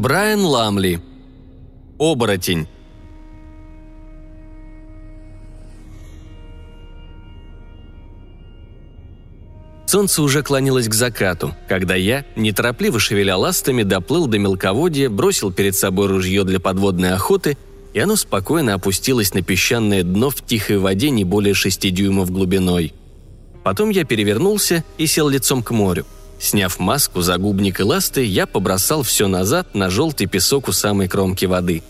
Брайан 0.00 0.44
Ламли. 0.44 1.00
Оборотень. 1.98 2.66
Солнце 9.86 10.22
уже 10.22 10.42
клонилось 10.42 10.88
к 10.88 10.92
закату, 10.92 11.54
когда 11.68 11.94
я, 11.94 12.26
неторопливо 12.36 13.00
шевеля 13.00 13.36
ластами, 13.36 13.84
доплыл 13.84 14.26
до 14.26 14.38
мелководья, 14.38 15.08
бросил 15.08 15.50
перед 15.50 15.74
собой 15.74 16.08
ружье 16.08 16.44
для 16.44 16.60
подводной 16.60 17.12
охоты, 17.12 17.56
и 17.94 18.00
оно 18.00 18.16
спокойно 18.16 18.74
опустилось 18.74 19.32
на 19.32 19.40
песчаное 19.40 20.02
дно 20.02 20.28
в 20.28 20.44
тихой 20.44 20.76
воде 20.76 21.08
не 21.08 21.24
более 21.24 21.54
шести 21.54 21.90
дюймов 21.90 22.30
глубиной. 22.30 22.92
Потом 23.64 23.88
я 23.90 24.04
перевернулся 24.04 24.84
и 24.98 25.06
сел 25.06 25.28
лицом 25.28 25.62
к 25.62 25.70
морю. 25.70 26.04
Сняв 26.38 26.78
маску, 26.78 27.22
загубник 27.22 27.80
и 27.80 27.82
ласты, 27.82 28.24
я 28.24 28.46
побросал 28.46 29.02
все 29.02 29.26
назад 29.26 29.74
на 29.74 29.90
желтый 29.90 30.26
песок 30.26 30.68
у 30.68 30.72
самой 30.72 31.08
кромки 31.08 31.46
воды. 31.46 31.82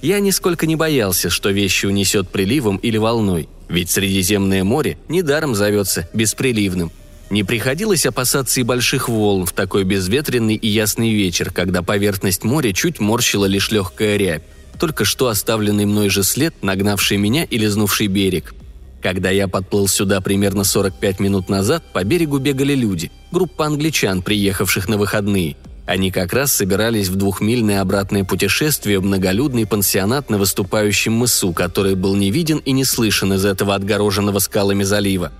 Я 0.00 0.18
нисколько 0.18 0.66
не 0.66 0.76
боялся, 0.76 1.30
что 1.30 1.50
вещи 1.50 1.86
унесет 1.86 2.28
приливом 2.28 2.78
или 2.78 2.96
волной, 2.96 3.48
ведь 3.68 3.90
Средиземное 3.90 4.64
море 4.64 4.98
недаром 5.08 5.54
зовется 5.54 6.08
бесприливным. 6.12 6.90
Не 7.30 7.44
приходилось 7.44 8.04
опасаться 8.04 8.60
и 8.60 8.64
больших 8.64 9.08
волн 9.08 9.46
в 9.46 9.52
такой 9.52 9.84
безветренный 9.84 10.56
и 10.56 10.68
ясный 10.68 11.12
вечер, 11.12 11.50
когда 11.50 11.82
поверхность 11.82 12.44
моря 12.44 12.72
чуть 12.72 12.98
морщила 12.98 13.46
лишь 13.46 13.70
легкая 13.70 14.16
рябь, 14.16 14.42
только 14.80 15.04
что 15.04 15.28
оставленный 15.28 15.86
мной 15.86 16.08
же 16.08 16.24
след, 16.24 16.54
нагнавший 16.62 17.18
меня 17.18 17.44
и 17.44 17.56
лизнувший 17.58 18.08
берег– 18.08 18.54
когда 19.02 19.30
я 19.30 19.48
подплыл 19.48 19.88
сюда 19.88 20.20
примерно 20.20 20.64
45 20.64 21.20
минут 21.20 21.48
назад, 21.48 21.82
по 21.92 22.04
берегу 22.04 22.38
бегали 22.38 22.74
люди, 22.74 23.10
группа 23.32 23.66
англичан, 23.66 24.22
приехавших 24.22 24.88
на 24.88 24.96
выходные. 24.96 25.56
Они 25.84 26.12
как 26.12 26.32
раз 26.32 26.52
собирались 26.52 27.08
в 27.08 27.16
двухмильное 27.16 27.80
обратное 27.80 28.22
путешествие 28.22 29.00
в 29.00 29.04
многолюдный 29.04 29.66
пансионат 29.66 30.30
на 30.30 30.38
выступающем 30.38 31.12
мысу, 31.12 31.52
который 31.52 31.96
был 31.96 32.14
не 32.14 32.30
виден 32.30 32.58
и 32.58 32.70
не 32.70 32.84
слышен 32.84 33.32
из 33.32 33.44
этого 33.44 33.74
отгороженного 33.74 34.38
скалами 34.38 34.84
залива. 34.84 35.32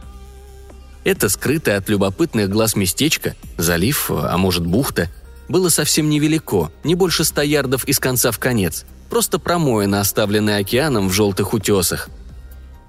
Это 1.04 1.28
скрытое 1.28 1.78
от 1.78 1.88
любопытных 1.88 2.48
глаз 2.50 2.74
местечко, 2.74 3.36
залив, 3.56 4.10
а 4.10 4.36
может 4.36 4.66
бухта, 4.66 5.08
было 5.48 5.68
совсем 5.68 6.10
невелико, 6.10 6.70
не 6.82 6.94
больше 6.96 7.24
ста 7.24 7.42
ярдов 7.42 7.84
из 7.84 7.98
конца 7.98 8.32
в 8.32 8.38
конец, 8.38 8.84
просто 9.10 9.38
промоина, 9.38 10.00
оставленная 10.00 10.58
океаном 10.58 11.08
в 11.08 11.12
желтых 11.12 11.54
утесах– 11.54 12.08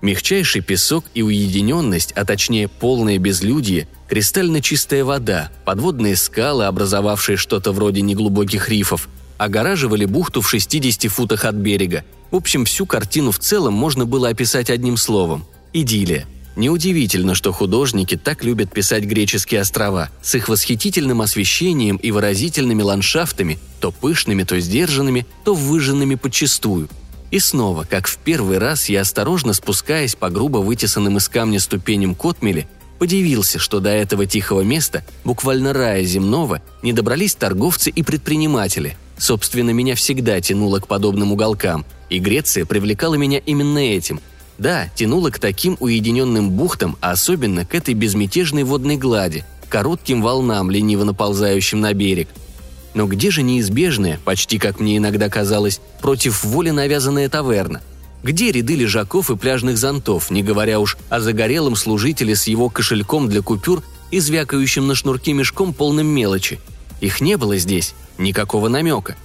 Мягчайший 0.04 0.60
песок 0.60 1.06
и 1.14 1.22
уединенность, 1.22 2.12
а 2.12 2.26
точнее 2.26 2.68
полное 2.68 3.18
безлюдье, 3.20 3.88
кристально 4.10 4.62
чистая 4.62 5.06
вода, 5.06 5.50
подводные 5.64 6.18
скалы, 6.18 6.66
образовавшие 6.66 7.38
что-то 7.38 7.72
вроде 7.72 8.02
неглубоких 8.02 8.68
рифов, 8.68 9.08
огораживали 9.38 10.04
бухту 10.04 10.42
в 10.42 10.50
60 10.50 11.10
футах 11.10 11.46
от 11.46 11.56
берега. 11.56 12.04
В 12.32 12.36
общем, 12.36 12.66
всю 12.66 12.86
картину 12.86 13.32
в 13.32 13.40
целом 13.40 13.76
можно 13.76 14.06
было 14.06 14.28
описать 14.28 14.70
одним 14.70 14.98
словом– 14.98 15.46
идиллия. 15.72 16.28
Неудивительно, 16.58 17.34
что 17.34 17.54
художники 17.54 18.18
так 18.18 18.44
любят 18.44 18.74
писать 18.74 19.06
греческие 19.06 19.62
острова 19.62 20.10
с 20.22 20.36
их 20.36 20.50
восхитительным 20.50 21.22
освещением 21.22 21.96
и 21.96 22.12
выразительными 22.12 22.82
ландшафтами, 22.82 23.58
то 23.80 23.94
пышными, 23.94 24.44
то 24.44 24.60
сдержанными, 24.60 25.26
то 25.46 25.56
выжженными 25.56 26.16
подчистую– 26.16 26.90
и 27.34 27.40
снова, 27.40 27.84
как 27.90 28.06
в 28.06 28.20
первый 28.20 28.60
раз, 28.60 28.90
я 28.90 29.02
осторожно 29.02 29.54
спускаясь 29.54 30.14
по 30.14 30.30
грубо 30.30 30.60
вытесанным 30.60 31.18
из 31.18 31.28
камня 31.28 31.60
ступеням 31.60 32.14
Котмели, 32.14 32.68
подивился, 33.00 33.58
что 33.58 33.80
до 33.80 33.90
этого 33.90 34.28
тихого 34.28 34.62
места, 34.62 35.04
буквально 35.24 35.74
рая 35.74 36.04
земного, 36.04 36.62
не 36.84 36.94
добрались 36.94 37.34
торговцы 37.34 37.90
и 37.90 38.04
предприниматели. 38.04 38.96
Собственно, 39.18 39.72
меня 39.72 39.96
всегда 39.96 40.40
тянуло 40.42 40.78
к 40.80 40.86
подобным 40.86 41.32
уголкам, 41.32 41.88
и 42.08 42.20
Греция 42.20 42.66
привлекала 42.66 43.16
меня 43.16 43.40
именно 43.40 43.80
этим. 43.80 44.22
Да, 44.60 44.90
тянула 44.94 45.32
к 45.32 45.40
таким 45.40 45.76
уединенным 45.80 46.52
бухтам, 46.52 46.98
а 47.02 47.14
особенно 47.14 47.66
к 47.66 47.74
этой 47.74 47.96
безмятежной 47.96 48.62
водной 48.62 48.98
глади, 48.98 49.44
коротким 49.70 50.22
волнам, 50.22 50.70
лениво 50.70 51.04
наползающим 51.04 51.82
на 51.82 51.94
берег– 51.96 52.28
но 52.94 53.08
где 53.08 53.32
же 53.32 53.42
неизбежная, 53.42 54.20
почти 54.24 54.60
как 54.60 54.80
мне 54.80 54.98
иногда 54.98 55.30
казалось, 55.30 55.82
против 56.02 56.44
воли 56.44 56.70
навязанная 56.70 57.30
таверна? 57.30 57.82
Где 58.24 58.52
ряды 58.52 58.76
лежаков 58.76 59.30
и 59.30 59.36
пляжных 59.36 59.78
зонтов, 59.78 60.32
не 60.32 60.44
говоря 60.44 60.80
уж 60.80 60.98
о 61.10 61.20
загорелом 61.20 61.76
служителе 61.76 62.36
с 62.36 62.48
его 62.48 62.70
кошельком 62.70 63.28
для 63.28 63.42
купюр 63.42 63.84
и 64.12 64.20
звякающим 64.20 64.88
на 64.88 64.96
шнурке 64.96 65.34
мешком 65.34 65.74
полным 65.74 66.08
мелочи? 66.08 66.60
Их 67.02 67.20
не 67.20 67.36
было 67.36 67.58
здесь, 67.58 67.96
никакого 68.18 68.70
намека. 68.70 69.18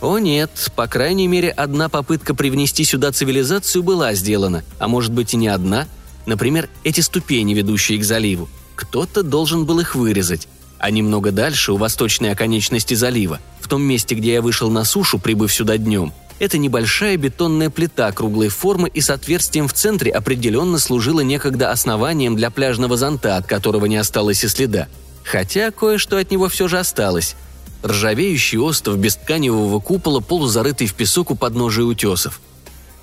О 0.00 0.18
нет, 0.18 0.70
по 0.76 0.86
крайней 0.86 1.26
мере, 1.26 1.50
одна 1.50 1.88
попытка 1.88 2.34
привнести 2.34 2.84
сюда 2.84 3.10
цивилизацию 3.10 3.82
была 3.82 4.14
сделана, 4.14 4.62
а 4.78 4.86
может 4.86 5.12
быть 5.12 5.34
и 5.34 5.36
не 5.36 5.48
одна. 5.48 5.88
Например, 6.26 6.68
эти 6.84 7.00
ступени, 7.00 7.54
ведущие 7.54 7.98
к 7.98 8.04
заливу. 8.04 8.48
Кто-то 8.76 9.22
должен 9.22 9.64
был 9.64 9.80
их 9.80 9.94
вырезать. 9.94 10.46
А 10.78 10.90
немного 10.90 11.32
дальше, 11.32 11.72
у 11.72 11.76
восточной 11.76 12.30
оконечности 12.30 12.94
залива, 12.94 13.40
в 13.60 13.68
том 13.68 13.82
месте, 13.82 14.14
где 14.14 14.34
я 14.34 14.42
вышел 14.42 14.70
на 14.70 14.84
сушу, 14.84 15.18
прибыв 15.18 15.52
сюда 15.52 15.78
днем, 15.78 16.12
эта 16.38 16.58
небольшая 16.58 17.16
бетонная 17.16 17.70
плита 17.70 18.10
круглой 18.12 18.48
формы 18.48 18.88
и 18.88 19.00
с 19.00 19.08
отверстием 19.08 19.68
в 19.68 19.72
центре 19.72 20.10
определенно 20.10 20.78
служила 20.78 21.20
некогда 21.20 21.70
основанием 21.70 22.36
для 22.36 22.50
пляжного 22.50 22.96
зонта, 22.96 23.36
от 23.36 23.46
которого 23.46 23.86
не 23.86 23.96
осталось 23.96 24.42
и 24.42 24.48
следа. 24.48 24.88
Хотя 25.22 25.70
кое-что 25.70 26.18
от 26.18 26.30
него 26.30 26.48
все 26.48 26.68
же 26.68 26.78
осталось. 26.78 27.36
Ржавеющий 27.84 28.58
остров 28.58 28.98
без 28.98 29.16
тканевого 29.16 29.78
купола, 29.78 30.20
полузарытый 30.20 30.86
в 30.86 30.94
песок 30.94 31.30
у 31.30 31.34
подножия 31.34 31.84
утесов– 31.84 32.40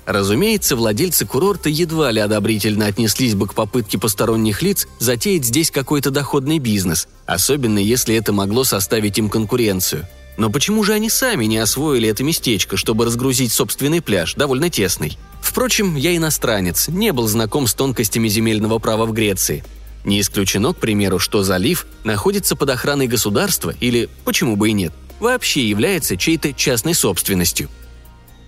Разумеется, 0.06 0.74
владельцы 0.74 1.26
курорта 1.26 1.68
едва 1.68 2.10
ли 2.10 2.20
одобрительно 2.20 2.86
отнеслись 2.86 3.34
бы 3.34 3.46
к 3.46 3.54
попытке 3.54 3.98
посторонних 3.98 4.60
лиц 4.62 4.88
затеять 4.98 5.44
здесь 5.44 5.70
какой-то 5.70 6.10
доходный 6.10 6.58
бизнес, 6.58 7.06
особенно 7.24 7.78
если 7.78 8.16
это 8.16 8.32
могло 8.32 8.64
составить 8.64 9.18
им 9.18 9.28
конкуренцию. 9.28 10.06
Но 10.36 10.50
почему 10.50 10.82
же 10.82 10.94
они 10.94 11.08
сами 11.08 11.44
не 11.44 11.58
освоили 11.58 12.08
это 12.08 12.24
местечко, 12.24 12.76
чтобы 12.76 13.04
разгрузить 13.04 13.52
собственный 13.52 14.00
пляж, 14.00 14.34
довольно 14.34 14.70
тесный? 14.70 15.18
Впрочем, 15.40 15.94
я 15.94 16.16
иностранец, 16.16 16.88
не 16.88 17.12
был 17.12 17.28
знаком 17.28 17.66
с 17.66 17.74
тонкостями 17.74 18.28
земельного 18.28 18.78
права 18.78 19.06
в 19.06 19.12
Греции. 19.12 19.64
Не 20.04 20.20
исключено, 20.20 20.72
к 20.72 20.78
примеру, 20.78 21.20
что 21.20 21.44
залив 21.44 21.86
находится 22.02 22.56
под 22.56 22.70
охраной 22.70 23.06
государства 23.06 23.72
или, 23.78 24.08
почему 24.24 24.56
бы 24.56 24.70
и 24.70 24.72
нет, 24.72 24.92
вообще 25.20 25.68
является 25.68 26.16
чьей-то 26.16 26.54
частной 26.54 26.94
собственностью– 26.94 27.68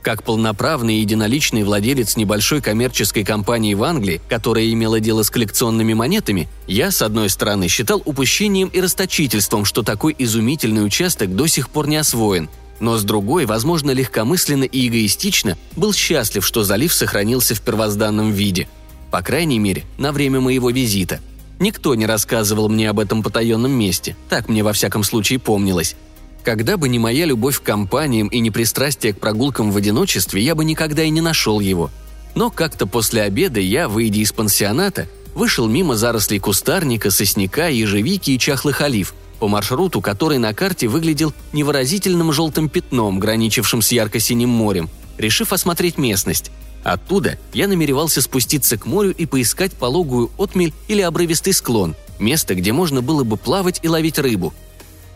как 0.05 0.23
полноправный 0.23 0.99
единоличный 0.99 1.65
владелец 1.65 2.17
небольшой 2.17 2.61
коммерческой 2.61 3.25
компании 3.25 3.73
в 3.73 3.83
Англии, 3.83 4.21
которая 4.29 4.71
имела 4.71 5.01
дело 5.01 5.23
с 5.23 5.31
коллекционными 5.31 5.95
монетами, 5.95 6.49
я, 6.69 6.91
с 6.91 7.01
одной 7.01 7.31
стороны, 7.31 7.69
считал 7.69 8.03
упущением 8.05 8.69
и 8.69 8.81
расточительством, 8.81 9.65
что 9.65 9.83
такой 9.83 10.15
изумительный 10.19 10.85
участок 10.85 11.35
до 11.35 11.47
сих 11.47 11.71
пор 11.71 11.89
не 11.89 11.97
освоен, 11.97 12.51
но 12.81 12.99
с 12.99 13.03
другой, 13.03 13.47
возможно, 13.47 13.93
легкомысленно 13.93 14.65
и 14.65 14.89
эгоистично, 14.89 15.57
был 15.75 15.95
счастлив, 15.95 16.47
что 16.47 16.65
залив 16.65 16.93
сохранился 16.93 17.55
в 17.55 17.63
первозданном 17.63 18.31
виде. 18.31 18.69
По 19.11 19.23
крайней 19.23 19.59
мере, 19.59 19.85
на 19.97 20.13
время 20.13 20.41
моего 20.41 20.69
визита. 20.71 21.21
Никто 21.59 21.95
не 21.95 22.05
рассказывал 22.05 22.69
мне 22.69 22.91
об 22.91 23.01
этом 23.01 23.23
потаенном 23.23 23.73
месте, 23.73 24.17
так 24.29 24.51
мне 24.51 24.63
во 24.63 24.75
всяком 24.75 25.03
случае 25.03 25.39
помнилось. 25.39 25.97
Когда 26.45 26.77
бы 26.77 26.91
не 26.91 26.99
моя 26.99 27.25
любовь 27.25 27.61
к 27.61 27.63
компаниям 27.63 28.29
и 28.29 28.39
не 28.39 28.51
пристрастие 28.51 29.15
к 29.15 29.19
прогулкам 29.19 29.73
в 29.73 29.77
одиночестве, 29.79 30.43
я 30.43 30.55
бы 30.55 30.63
никогда 30.67 31.03
и 31.03 31.09
не 31.09 31.23
нашел 31.23 31.59
его. 31.59 31.91
Но 32.35 32.51
как-то 32.51 32.87
после 32.87 33.23
обеда 33.23 33.61
я, 33.61 33.89
выйдя 33.89 34.21
из 34.21 34.33
пансионата, 34.33 35.09
вышел 35.35 35.67
мимо 35.69 35.97
зарослей 35.97 36.39
кустарника, 36.39 37.11
сосняка, 37.11 37.69
ежевики 37.69 38.33
и 38.33 38.39
чахлых 38.39 38.83
олив, 38.83 39.15
по 39.41 39.49
маршруту, 39.49 40.03
который 40.03 40.37
на 40.37 40.53
карте 40.53 40.87
выглядел 40.87 41.33
невыразительным 41.55 42.31
желтым 42.31 42.69
пятном, 42.69 43.19
граничившим 43.21 43.81
с 43.81 43.91
ярко-синим 43.91 44.51
морем, 44.51 44.91
решив 45.17 45.51
осмотреть 45.51 45.97
местность. 45.97 46.51
Оттуда 46.83 47.39
я 47.55 47.69
намеревался 47.69 48.21
спуститься 48.21 48.77
к 48.77 48.85
морю 48.85 49.15
и 49.17 49.25
поискать 49.25 49.73
пологую 49.73 50.31
отмель 50.37 50.75
или 50.89 51.01
обрывистый 51.01 51.55
склон, 51.55 51.95
место, 52.19 52.55
где 52.55 52.73
можно 52.73 53.01
было 53.01 53.25
бы 53.25 53.39
плавать 53.39 53.81
и 53.83 53.89
ловить 53.89 54.19
рыбу– 54.19 54.53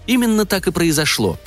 Именно 0.09 0.47
так 0.47 0.67
и 0.67 0.73
произошло. 0.73 1.39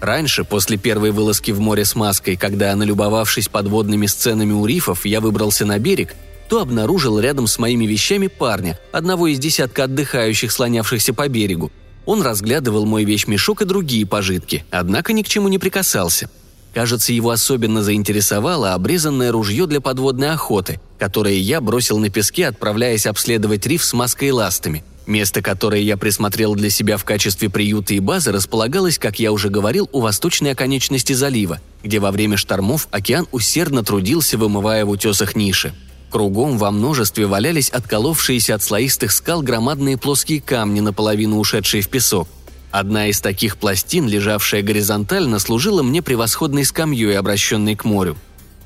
Раньше, 0.00 0.44
после 0.44 0.76
первой 0.76 1.12
вылазки 1.12 1.52
в 1.52 1.60
море 1.60 1.84
с 1.84 1.94
маской, 1.94 2.36
когда, 2.36 2.74
налюбовавшись 2.74 3.48
подводными 3.48 4.06
сценами 4.06 4.52
у 4.52 4.66
рифов, 4.66 5.06
я 5.06 5.20
выбрался 5.20 5.64
на 5.64 5.78
берег, 5.78 6.14
то 6.48 6.60
обнаружил 6.60 7.18
рядом 7.18 7.46
с 7.46 7.58
моими 7.58 7.86
вещами 7.86 8.26
парня, 8.26 8.78
одного 8.92 9.28
из 9.28 9.38
десятка 9.38 9.84
отдыхающих, 9.84 10.50
слонявшихся 10.50 11.14
по 11.14 11.28
берегу. 11.28 11.70
Он 12.04 12.20
разглядывал 12.20 12.84
мой 12.84 13.04
вещмешок 13.04 13.62
и 13.62 13.64
другие 13.64 14.06
пожитки, 14.06 14.64
однако 14.70 15.12
ни 15.12 15.22
к 15.22 15.28
чему 15.28 15.46
не 15.48 15.58
прикасался. 15.58 16.28
Кажется, 16.74 17.12
его 17.12 17.30
особенно 17.30 17.82
заинтересовало 17.82 18.74
обрезанное 18.74 19.32
ружье 19.32 19.66
для 19.66 19.80
подводной 19.80 20.30
охоты, 20.30 20.80
которое 20.98 21.34
я 21.34 21.60
бросил 21.60 21.98
на 21.98 22.10
песке, 22.10 22.48
отправляясь 22.48 23.06
обследовать 23.06 23.66
риф 23.66 23.84
с 23.84 23.92
маской 23.92 24.28
и 24.28 24.32
ластами– 24.32 24.84
Место, 25.06 25.40
которое 25.40 25.82
я 25.82 25.96
присмотрел 25.96 26.56
для 26.56 26.68
себя 26.68 26.96
в 26.96 27.04
качестве 27.04 27.48
приюта 27.48 27.94
и 27.94 28.00
базы, 28.00 28.32
располагалось, 28.32 28.98
как 28.98 29.20
я 29.20 29.30
уже 29.30 29.50
говорил, 29.50 29.88
у 29.92 30.00
восточной 30.00 30.50
оконечности 30.50 31.12
залива, 31.12 31.60
где 31.84 32.00
во 32.00 32.10
время 32.10 32.36
штормов 32.36 32.88
океан 32.90 33.28
усердно 33.30 33.84
трудился, 33.84 34.36
вымывая 34.36 34.84
в 34.84 34.90
утесах 34.90 35.36
ниши. 35.36 35.72
Кругом 36.10 36.58
во 36.58 36.72
множестве 36.72 37.26
валялись 37.26 37.68
отколовшиеся 37.68 38.56
от 38.56 38.64
слоистых 38.64 39.12
скал 39.12 39.42
громадные 39.42 39.96
плоские 39.96 40.40
камни, 40.40 40.80
наполовину 40.80 41.38
ушедшие 41.38 41.82
в 41.82 41.88
песок. 41.88 42.28
Одна 42.72 43.06
из 43.06 43.20
таких 43.20 43.58
пластин, 43.58 44.08
лежавшая 44.08 44.62
горизонтально, 44.62 45.38
служила 45.38 45.82
мне 45.82 46.02
превосходной 46.02 46.64
скамьей, 46.64 47.16
обращенной 47.16 47.76
к 47.76 47.84
морю. 47.84 48.16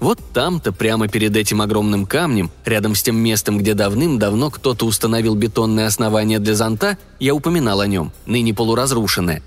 Вот 0.01 0.19
там-то, 0.33 0.73
прямо 0.73 1.09
перед 1.09 1.37
этим 1.37 1.61
огромным 1.61 2.07
камнем, 2.07 2.51
рядом 2.65 2.95
с 2.95 3.03
тем 3.03 3.17
местом, 3.17 3.59
где 3.59 3.75
давным-давно 3.75 4.51
кто-то 4.51 4.87
установил 4.87 5.35
бетонное 5.35 5.87
основание 5.87 6.39
для 6.39 6.55
зонта, 6.55 6.97
я 7.19 7.35
упоминал 7.35 7.81
о 7.81 7.87
нем, 7.87 8.11
ныне 8.25 8.55
полуразрушенное. 8.55 9.43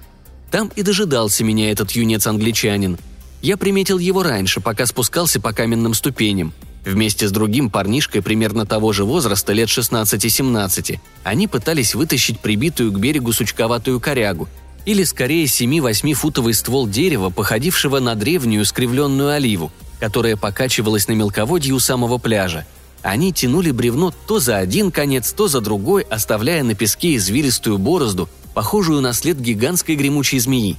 Там 0.52 0.72
и 0.76 0.84
дожидался 0.84 1.44
меня 1.44 1.72
этот 1.72 1.92
юнец-англичанин. 1.92 3.00
Я 3.42 3.58
приметил 3.58 3.98
его 3.98 4.22
раньше, 4.22 4.62
пока 4.62 4.86
спускался 4.86 5.42
по 5.42 5.54
каменным 5.54 5.96
ступеням. 5.96 6.54
Вместе 6.86 7.28
с 7.28 7.32
другим 7.32 7.72
парнишкой 7.72 8.22
примерно 8.22 8.68
того 8.68 8.94
же 8.94 9.06
возраста, 9.06 9.54
лет 9.54 9.70
16-17, 9.70 11.00
они 11.24 11.48
пытались 11.48 11.96
вытащить 11.96 12.40
прибитую 12.40 12.92
к 12.92 13.00
берегу 13.00 13.34
сучковатую 13.34 14.00
корягу, 14.00 14.48
или 14.86 15.04
скорее 15.04 15.46
7-8-футовый 15.46 16.54
ствол 16.54 16.88
дерева, 16.88 17.32
походившего 17.32 18.00
на 18.00 18.14
древнюю 18.14 18.66
скривленную 18.66 19.32
оливу– 19.32 19.72
которая 20.04 20.36
покачивалась 20.36 21.08
на 21.08 21.14
мелководье 21.14 21.74
у 21.74 21.80
самого 21.80 22.18
пляжа. 22.18 22.66
Они 23.04 23.32
тянули 23.32 23.72
бревно 23.72 24.14
то 24.28 24.38
за 24.38 24.58
один 24.58 24.92
конец, 24.92 25.32
то 25.32 25.48
за 25.48 25.62
другой, 25.62 26.02
оставляя 26.02 26.62
на 26.62 26.76
песке 26.76 27.16
извилистую 27.16 27.78
борозду, 27.78 28.28
похожую 28.54 29.00
на 29.00 29.14
след 29.14 29.40
гигантской 29.40 29.96
гремучей 29.96 30.40
змеи. 30.40 30.76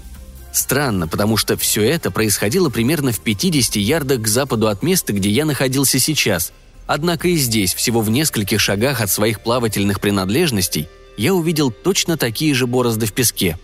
Странно, 0.53 1.09
потому 1.09 1.39
что 1.39 1.57
все 1.57 1.81
это 1.85 2.11
происходило 2.11 2.69
примерно 2.69 3.13
в 3.13 3.21
50 3.21 3.77
ярдах 3.77 4.21
к 4.21 4.29
западу 4.29 4.69
от 4.69 4.83
места, 4.83 5.15
где 5.15 5.31
я 5.31 5.47
находился 5.47 5.99
сейчас. 5.99 6.53
Однако 6.87 7.29
и 7.29 7.37
здесь, 7.37 7.73
всего 7.73 8.03
в 8.03 8.11
нескольких 8.11 8.61
шагах 8.61 9.01
от 9.01 9.09
своих 9.09 9.41
плавательных 9.41 10.03
принадлежностей, 10.03 10.87
я 11.17 11.33
увидел 11.33 11.71
точно 11.71 12.19
такие 12.19 12.53
же 12.53 12.67
борозды 12.67 13.07
в 13.07 13.15
песке. 13.15 13.59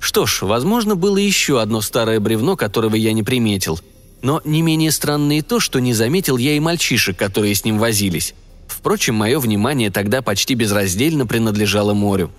Что 0.00 0.26
ж, 0.26 0.42
возможно, 0.42 0.96
было 0.96 1.16
еще 1.16 1.62
одно 1.62 1.80
старое 1.80 2.20
бревно, 2.20 2.56
которого 2.56 2.94
я 2.94 3.14
не 3.14 3.22
приметил– 3.22 3.80
но 4.22 4.40
не 4.44 4.62
менее 4.62 4.90
странно 4.92 5.38
и 5.38 5.42
то, 5.42 5.60
что 5.60 5.78
не 5.78 5.94
заметил 5.94 6.36
я 6.36 6.56
и 6.56 6.60
мальчишек, 6.60 7.16
которые 7.16 7.54
с 7.54 7.64
ним 7.64 7.78
возились. 7.78 8.34
Впрочем, 8.66 9.14
мое 9.14 9.38
внимание 9.38 9.90
тогда 9.90 10.22
почти 10.22 10.54
безраздельно 10.54 11.26
принадлежало 11.26 11.94
морю. 11.94 12.30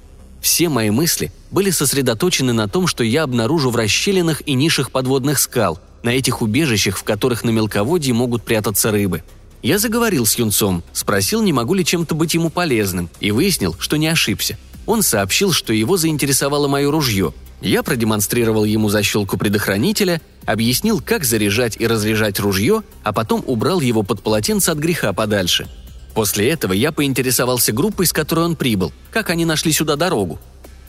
Все 0.42 0.70
мои 0.70 0.90
мысли 0.90 1.32
были 1.52 1.70
сосредоточены 1.70 2.54
на 2.54 2.68
том, 2.68 2.88
что 2.88 3.04
я 3.04 3.24
обнаружу 3.24 3.72
в 3.72 3.76
расщелинах 3.76 4.42
и 4.46 4.54
нишах 4.54 4.92
подводных 4.92 5.40
скал, 5.40 5.80
на 6.04 6.10
этих 6.10 6.42
убежищах, 6.42 6.98
в 6.98 7.04
которых 7.04 7.44
на 7.44 7.50
мелководье 7.50 8.14
могут 8.14 8.44
прятаться 8.44 8.92
рыбы. 8.92 9.24
Я 9.62 9.78
заговорил 9.78 10.26
с 10.26 10.36
юнцом, 10.36 10.84
спросил, 10.94 11.42
не 11.42 11.52
могу 11.52 11.74
ли 11.74 11.84
чем-то 11.84 12.16
быть 12.16 12.34
ему 12.34 12.50
полезным, 12.50 13.10
и 13.20 13.32
выяснил, 13.32 13.76
что 13.78 13.98
не 13.98 14.08
ошибся. 14.08 14.58
Он 14.90 15.04
сообщил, 15.04 15.54
что 15.54 15.72
его 15.72 15.98
заинтересовало 15.98 16.68
мое 16.68 16.90
ружье, 16.90 17.32
я 17.62 17.84
продемонстрировал 17.84 18.64
ему 18.64 18.90
защелку 18.90 19.38
предохранителя, 19.38 20.20
объяснил, 20.48 21.00
как 21.00 21.26
заряжать 21.26 21.76
и 21.78 21.86
разряжать 21.86 22.40
ружье, 22.40 22.82
а 23.04 23.14
потом 23.14 23.44
убрал 23.46 23.82
его 23.82 24.02
под 24.02 24.24
полотенце 24.24 24.72
от 24.72 24.80
греха 24.80 25.14
подальше. 25.14 25.68
После 26.16 26.50
этого 26.50 26.74
я 26.74 26.92
поинтересовался 26.92 27.72
группой, 27.72 28.08
с 28.08 28.14
которой 28.14 28.46
он 28.46 28.56
прибыл, 28.56 28.92
как 29.12 29.30
они 29.30 29.46
нашли 29.46 29.72
сюда 29.72 29.96
дорогу. 29.96 30.40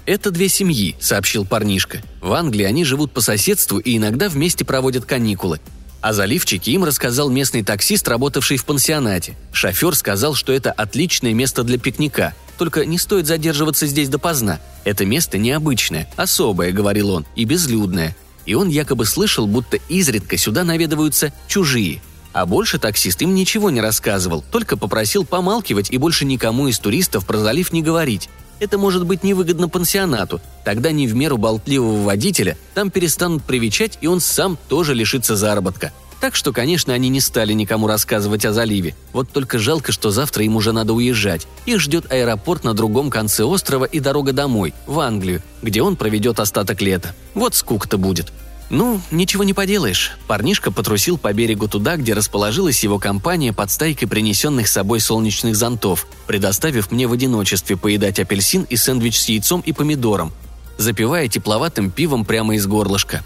«Это 0.07 0.31
две 0.31 0.49
семьи»,— 0.49 0.97
сообщил 1.01 1.45
парнишка. 1.45 2.03
«В 2.23 2.33
Англии 2.33 2.65
они 2.65 2.85
живут 2.85 3.13
по 3.13 3.21
соседству 3.21 3.79
и 3.79 3.99
иногда 3.99 4.31
вместе 4.31 4.65
проводят 4.65 5.05
каникулы. 5.05 5.61
О 6.01 6.15
заливчике 6.15 6.73
им 6.73 6.85
рассказал 6.85 7.29
местный 7.29 7.63
таксист, 7.63 8.09
работавший 8.09 8.57
в 8.57 8.65
пансионате. 8.65 9.37
Шофер 9.53 9.95
сказал, 9.95 10.35
что 10.35 10.55
это 10.55 10.73
отличное 10.73 11.35
место 11.35 11.65
для 11.65 11.79
пикника, 11.79 12.35
только 12.61 12.85
не 12.85 12.99
стоит 12.99 13.27
задерживаться 13.27 13.87
здесь 13.87 14.11
допоздна. 14.11 14.61
Это 14.85 15.07
место 15.07 15.39
необычное, 15.39 16.07
особое, 16.17 16.73
говорил 16.73 17.09
он, 17.09 17.25
и 17.35 17.47
безлюдное. 17.47 18.15
И 18.45 18.53
он 18.53 18.69
якобы 18.69 19.07
слышал, 19.07 19.47
будто 19.47 19.79
изредка 19.89 20.37
сюда 20.37 20.63
наведываются 20.63 21.33
чужие. 21.49 22.03
А 22.35 22.45
больше 22.45 22.79
таксист 22.79 23.23
им 23.23 23.35
ничего 23.35 23.71
не 23.71 23.81
рассказывал, 23.81 24.45
только 24.53 24.77
попросил 24.77 25.25
помалкивать 25.25 25.91
и 25.91 25.97
больше 25.97 26.27
никому 26.27 26.69
из 26.69 26.79
туристов 26.79 27.25
про 27.25 27.39
залив 27.39 27.73
не 27.73 27.81
говорить. 27.81 28.29
Это 28.59 28.77
может 28.77 29.07
быть 29.07 29.25
невыгодно 29.25 29.71
пансионату, 29.71 30.43
тогда 30.63 30.93
не 30.93 31.07
в 31.07 31.15
меру 31.15 31.39
болтливого 31.39 32.05
водителя 32.05 32.59
там 32.75 32.91
перестанут 32.91 33.43
привечать, 33.43 33.97
и 34.03 34.07
он 34.07 34.21
сам 34.21 34.59
тоже 34.69 34.93
лишится 34.93 35.35
заработка. 35.35 35.95
Так 36.21 36.37
что, 36.37 36.53
конечно, 36.53 36.93
они 36.93 37.09
не 37.09 37.21
стали 37.21 37.55
никому 37.55 37.87
рассказывать 37.87 38.45
о 38.45 38.53
заливе. 38.53 38.95
Вот 39.13 39.31
только 39.31 39.59
жалко, 39.59 39.91
что 39.91 40.11
завтра 40.11 40.45
им 40.45 40.57
уже 40.57 40.73
надо 40.73 40.93
уезжать. 40.93 41.47
Их 41.65 41.81
ждет 41.81 42.13
аэропорт 42.13 42.63
на 42.63 42.75
другом 42.75 43.11
конце 43.11 43.45
острова 43.45 43.87
и 43.87 44.01
дорога 44.01 44.33
домой, 44.33 44.75
в 44.87 45.01
Англию, 45.01 45.43
где 45.63 45.83
он 45.83 45.97
проведет 45.97 46.39
остаток 46.39 46.83
лета. 46.83 47.15
Вот 47.35 47.55
скука-то 47.55 47.97
будет. 47.97 48.33
Ну, 48.69 49.01
ничего 49.11 49.43
не 49.43 49.53
поделаешь. 49.53 50.13
Парнишка 50.29 50.71
потрусил 50.71 51.19
по 51.19 51.33
берегу 51.33 51.67
туда, 51.67 51.97
где 51.97 52.13
расположилась 52.13 52.85
его 52.85 53.01
компания 53.01 53.53
под 53.53 53.71
стайкой 53.71 54.07
принесенных 54.07 54.69
с 54.69 54.73
собой 54.73 55.01
солнечных 55.01 55.57
зонтов, 55.57 56.07
предоставив 56.29 56.93
мне 56.93 57.09
в 57.09 57.13
одиночестве 57.13 57.77
поедать 57.77 58.21
апельсин 58.21 58.63
и 58.71 58.77
сэндвич 58.77 59.19
с 59.19 59.29
яйцом 59.29 59.61
и 59.63 59.73
помидором, 59.73 60.33
запивая 60.79 61.27
тепловатым 61.27 61.91
пивом 61.91 62.25
прямо 62.25 62.55
из 62.55 62.67
горлышка. 62.69 63.25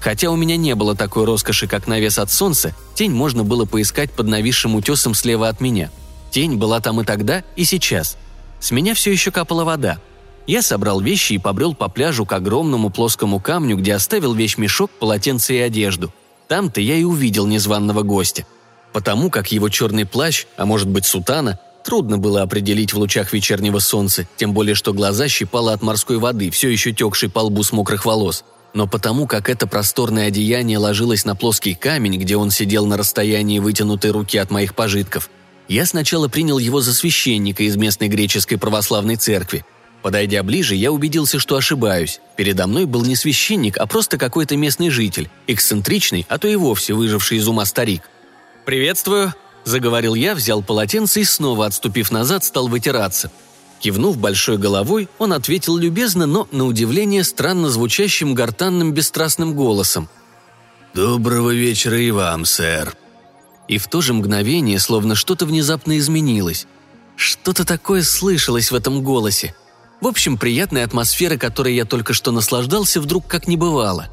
Хотя 0.00 0.30
у 0.30 0.36
меня 0.36 0.56
не 0.56 0.74
было 0.74 0.94
такой 0.94 1.24
роскоши, 1.24 1.66
как 1.66 1.86
навес 1.86 2.18
от 2.18 2.30
солнца, 2.30 2.74
тень 2.94 3.12
можно 3.12 3.44
было 3.44 3.64
поискать 3.64 4.12
под 4.12 4.28
нависшим 4.28 4.74
утесом 4.74 5.14
слева 5.14 5.48
от 5.48 5.60
меня. 5.60 5.90
Тень 6.30 6.56
была 6.56 6.80
там 6.80 7.00
и 7.00 7.04
тогда, 7.04 7.42
и 7.56 7.64
сейчас. 7.64 8.16
С 8.60 8.70
меня 8.70 8.94
все 8.94 9.10
еще 9.10 9.30
капала 9.30 9.64
вода– 9.64 9.98
я 10.48 10.62
собрал 10.62 11.02
вещи 11.02 11.34
и 11.34 11.38
побрел 11.38 11.74
по 11.74 11.90
пляжу 11.90 12.24
к 12.24 12.32
огромному 12.32 12.88
плоскому 12.88 13.38
камню, 13.38 13.76
где 13.76 13.94
оставил 13.94 14.32
вещмешок, 14.32 14.90
полотенце 14.90 15.56
и 15.56 15.58
одежду. 15.58 16.10
Там-то 16.48 16.80
я 16.80 16.96
и 16.96 17.04
увидел 17.04 17.46
незваного 17.46 18.00
гостя. 18.00 18.46
Потому 18.94 19.28
как 19.28 19.52
его 19.52 19.68
черный 19.68 20.06
плащ, 20.06 20.46
а 20.56 20.64
может 20.64 20.88
быть 20.88 21.04
сутана, 21.04 21.60
трудно 21.84 22.16
было 22.16 22.40
определить 22.40 22.94
в 22.94 22.98
лучах 22.98 23.34
вечернего 23.34 23.78
солнца, 23.78 24.26
тем 24.38 24.54
более 24.54 24.74
что 24.74 24.94
глаза 24.94 25.28
щипало 25.28 25.74
от 25.74 25.82
морской 25.82 26.16
воды, 26.16 26.48
все 26.48 26.70
еще 26.70 26.94
текшей 26.94 27.28
по 27.28 27.40
лбу 27.40 27.62
с 27.62 27.70
мокрых 27.70 28.06
волос. 28.06 28.42
Но 28.74 28.86
потому 28.86 29.26
как 29.26 29.48
это 29.48 29.66
просторное 29.66 30.28
одеяние 30.28 30.78
ложилось 30.78 31.24
на 31.24 31.34
плоский 31.34 31.74
камень, 31.74 32.18
где 32.18 32.36
он 32.36 32.50
сидел 32.50 32.86
на 32.86 32.96
расстоянии 32.96 33.58
вытянутой 33.58 34.10
руки 34.10 34.38
от 34.38 34.50
моих 34.50 34.74
пожитков, 34.74 35.30
я 35.68 35.84
сначала 35.84 36.28
принял 36.28 36.58
его 36.58 36.80
за 36.80 36.94
священника 36.94 37.62
из 37.62 37.76
местной 37.76 38.08
греческой 38.08 38.58
православной 38.58 39.16
церкви– 39.16 39.64
Подойдя 40.02 40.42
ближе, 40.42 40.74
я 40.74 40.92
убедился, 40.92 41.38
что 41.38 41.56
ошибаюсь. 41.56 42.20
Передо 42.36 42.66
мной 42.66 42.84
был 42.84 43.04
не 43.04 43.16
священник, 43.16 43.78
а 43.78 43.86
просто 43.86 44.16
какой-то 44.16 44.56
местный 44.56 44.90
житель, 44.90 45.28
эксцентричный, 45.46 46.24
а 46.28 46.38
то 46.38 46.46
и 46.46 46.56
вовсе 46.56 46.94
выживший 46.94 47.38
из 47.38 47.48
ума 47.48 47.64
старик. 47.64 48.02
«Приветствую»,– 48.64 49.34
заговорил 49.64 50.14
я, 50.14 50.34
взял 50.34 50.62
полотенце 50.62 51.22
и 51.22 51.24
снова, 51.24 51.66
отступив 51.66 52.10
назад, 52.10 52.44
стал 52.44 52.68
вытираться. 52.68 53.30
Кивнув 53.80 54.18
большой 54.18 54.58
головой, 54.58 55.08
он 55.18 55.32
ответил 55.32 55.76
любезно, 55.76 56.26
но, 56.26 56.48
на 56.50 56.66
удивление, 56.66 57.22
странно 57.24 57.68
звучащим 57.68 58.34
гортанным 58.34 58.92
бесстрастным 58.92 59.54
голосом. 59.54 60.08
«Доброго 60.94 61.50
вечера 61.50 61.98
и 61.98 62.10
вам, 62.10 62.44
сэр». 62.44 62.96
И 63.68 63.78
в 63.78 63.86
то 63.86 64.00
же 64.00 64.14
мгновение, 64.14 64.78
словно 64.78 65.14
что-то 65.14 65.46
внезапно 65.46 65.98
изменилось. 65.98 66.66
Что-то 67.16 67.64
такое 67.64 68.02
слышалось 68.02 68.70
в 68.70 68.74
этом 68.74 69.02
голосе– 69.02 69.54
в 70.00 70.06
общем, 70.06 70.38
приятная 70.38 70.84
атмосфера, 70.84 71.36
которой 71.36 71.74
я 71.74 71.84
только 71.84 72.12
что 72.12 72.30
наслаждался, 72.30 73.00
вдруг 73.00 73.26
как 73.26 73.48
не 73.48 73.56
бывало. 73.56 74.08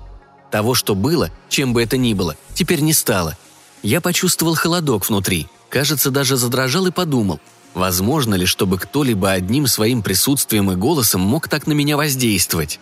Того, 0.51 0.73
что 0.73 0.95
было, 0.95 1.29
чем 1.47 1.73
бы 1.73 1.83
это 1.83 1.97
ни 1.97 2.13
было, 2.13 2.35
теперь 2.53 2.81
не 2.81 2.93
стало. 2.93 3.37
Я 3.83 4.01
почувствовал 4.01 4.55
холодок 4.55 5.07
внутри, 5.07 5.47
кажется, 5.69 6.09
даже 6.09 6.37
задрожал 6.37 6.87
и 6.87 6.91
подумал, 6.91 7.39
возможно 7.75 8.35
ли, 8.35 8.45
чтобы 8.45 8.79
кто-либо 8.79 9.31
одним 9.31 9.67
своим 9.67 10.01
присутствием 10.01 10.71
и 10.71 10.75
голосом 10.75 11.21
мог 11.21 11.47
так 11.47 11.67
на 11.67 11.73
меня 11.73 11.97
воздействовать. 11.97 12.79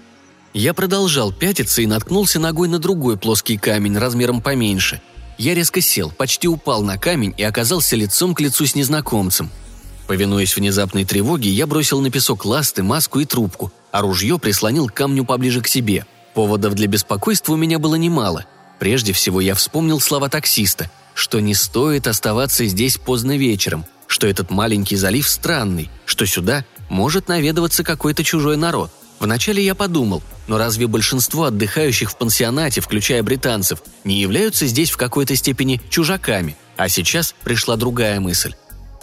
Я 0.54 0.74
продолжал 0.74 1.34
пятиться 1.34 1.82
и 1.82 1.88
наткнулся 1.88 2.40
ногой 2.40 2.70
на 2.70 2.80
другой 2.80 3.18
плоский 3.18 3.58
камень 3.58 3.98
размером 3.98 4.42
поменьше. 4.42 5.02
Я 5.38 5.56
резко 5.56 5.82
сел, 5.82 6.12
почти 6.12 6.48
упал 6.48 6.84
на 6.84 6.98
камень 6.98 7.34
и 7.36 7.44
оказался 7.44 7.96
лицом 7.96 8.36
к 8.36 8.40
лицу 8.40 8.66
с 8.66 8.76
незнакомцем– 8.76 9.50
Повинуясь 10.08 10.56
внезапной 10.56 11.06
тревоге, 11.06 11.50
я 11.50 11.66
бросил 11.66 12.02
на 12.02 12.12
песок 12.12 12.46
ласты, 12.46 12.84
маску 12.84 13.20
и 13.20 13.26
трубку, 13.26 13.72
а 13.92 14.02
ружье 14.02 14.38
прислонил 14.38 14.88
к 14.88 14.94
камню 14.94 15.24
поближе 15.24 15.62
к 15.62 15.68
себе. 15.68 16.06
Поводов 16.34 16.74
для 16.74 16.88
беспокойства 16.88 17.54
у 17.54 17.58
меня 17.58 17.80
было 17.80 17.96
немало. 17.96 18.46
Прежде 18.80 19.14
всего 19.14 19.40
я 19.40 19.56
вспомнил 19.56 20.00
слова 20.02 20.30
таксиста, 20.30 20.92
что 21.14 21.40
не 21.40 21.54
стоит 21.54 22.08
оставаться 22.08 22.66
здесь 22.66 22.98
поздно 22.98 23.38
вечером, 23.38 23.86
что 24.08 24.28
этот 24.28 24.52
маленький 24.52 24.96
залив 24.96 25.28
странный, 25.28 25.90
что 26.06 26.26
сюда 26.26 26.66
Может 26.90 27.28
наведываться 27.28 27.84
какой-то 27.84 28.24
чужой 28.24 28.56
народ. 28.56 28.92
Вначале 29.20 29.64
я 29.64 29.74
подумал, 29.74 30.22
но 30.48 30.58
разве 30.58 30.86
большинство 30.86 31.46
отдыхающих 31.46 32.12
в 32.12 32.18
пансионате, 32.18 32.82
включая 32.82 33.24
британцев, 33.24 33.82
не 34.04 34.20
являются 34.20 34.68
здесь 34.68 34.92
в 34.92 34.98
какой-то 34.98 35.36
степени 35.36 35.82
чужаками? 35.90 36.56
А 36.76 36.90
сейчас 36.90 37.34
пришла 37.44 37.78
другая 37.78 38.20
мысль. 38.20 38.54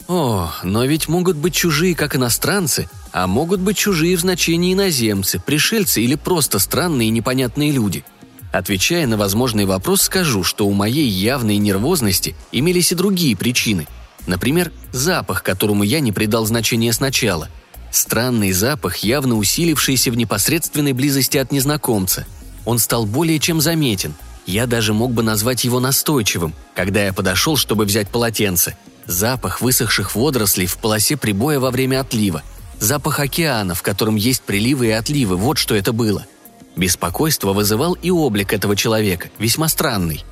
О, 0.07 0.51
но 0.63 0.85
ведь 0.85 1.07
могут 1.07 1.37
быть 1.37 1.55
чужие 1.55 1.95
как 1.95 2.15
иностранцы, 2.15 2.89
а 3.11 3.27
могут 3.27 3.61
быть 3.61 3.77
чужие 3.77 4.15
в 4.15 4.21
значении 4.21 4.73
иноземцы, 4.73 5.39
пришельцы 5.39 6.01
или 6.01 6.15
просто 6.15 6.59
странные 6.59 7.07
и 7.07 7.11
непонятные 7.11 7.71
люди. 7.71 8.03
Отвечая 8.51 9.07
на 9.07 9.17
возможный 9.17 9.65
вопрос, 9.65 10.03
скажу, 10.03 10.43
что 10.43 10.67
у 10.67 10.73
моей 10.73 11.07
явной 11.07 11.57
нервозности 11.57 12.35
имелись 12.51 12.91
и 12.91 12.95
другие 12.95 13.35
причины. 13.35 13.87
Например, 14.27 14.71
запах, 14.91 15.41
которому 15.43 15.83
я 15.83 15.99
не 15.99 16.11
придал 16.11 16.45
значения 16.45 16.93
сначала. 16.93 17.49
Странный 17.91 18.51
запах, 18.51 18.97
явно 18.97 19.37
усилившийся 19.37 20.11
в 20.11 20.17
непосредственной 20.17 20.93
близости 20.93 21.37
от 21.37 21.51
незнакомца. 21.51 22.25
Он 22.65 22.77
стал 22.77 23.05
более 23.05 23.39
чем 23.39 23.61
заметен. 23.61 24.13
Я 24.45 24.67
даже 24.67 24.93
мог 24.93 25.13
бы 25.13 25.23
назвать 25.23 25.63
его 25.63 25.79
настойчивым, 25.79 26.53
когда 26.75 27.03
я 27.03 27.13
подошел, 27.13 27.57
чтобы 27.57 27.85
взять 27.85 28.09
полотенце– 28.09 28.75
Запах 29.05 29.61
высохших 29.61 30.15
водорослей 30.15 30.67
в 30.67 30.77
полосе 30.77 31.17
прибоя 31.17 31.59
во 31.59 31.71
время 31.71 32.01
отлива. 32.01 32.43
Запах 32.79 33.19
океана, 33.19 33.75
в 33.75 33.81
котором 33.81 34.15
есть 34.15 34.41
приливы 34.41 34.87
и 34.87 34.91
отливы, 34.91 35.35
вот 35.35 35.57
что 35.57 35.75
это 35.75 35.91
было. 35.91 36.25
Беспокойство 36.75 37.53
вызывал 37.53 37.93
и 37.93 38.09
облик 38.09 38.53
этого 38.53 38.75
человека, 38.75 39.29
весьма 39.39 39.67
странный. 39.67 40.23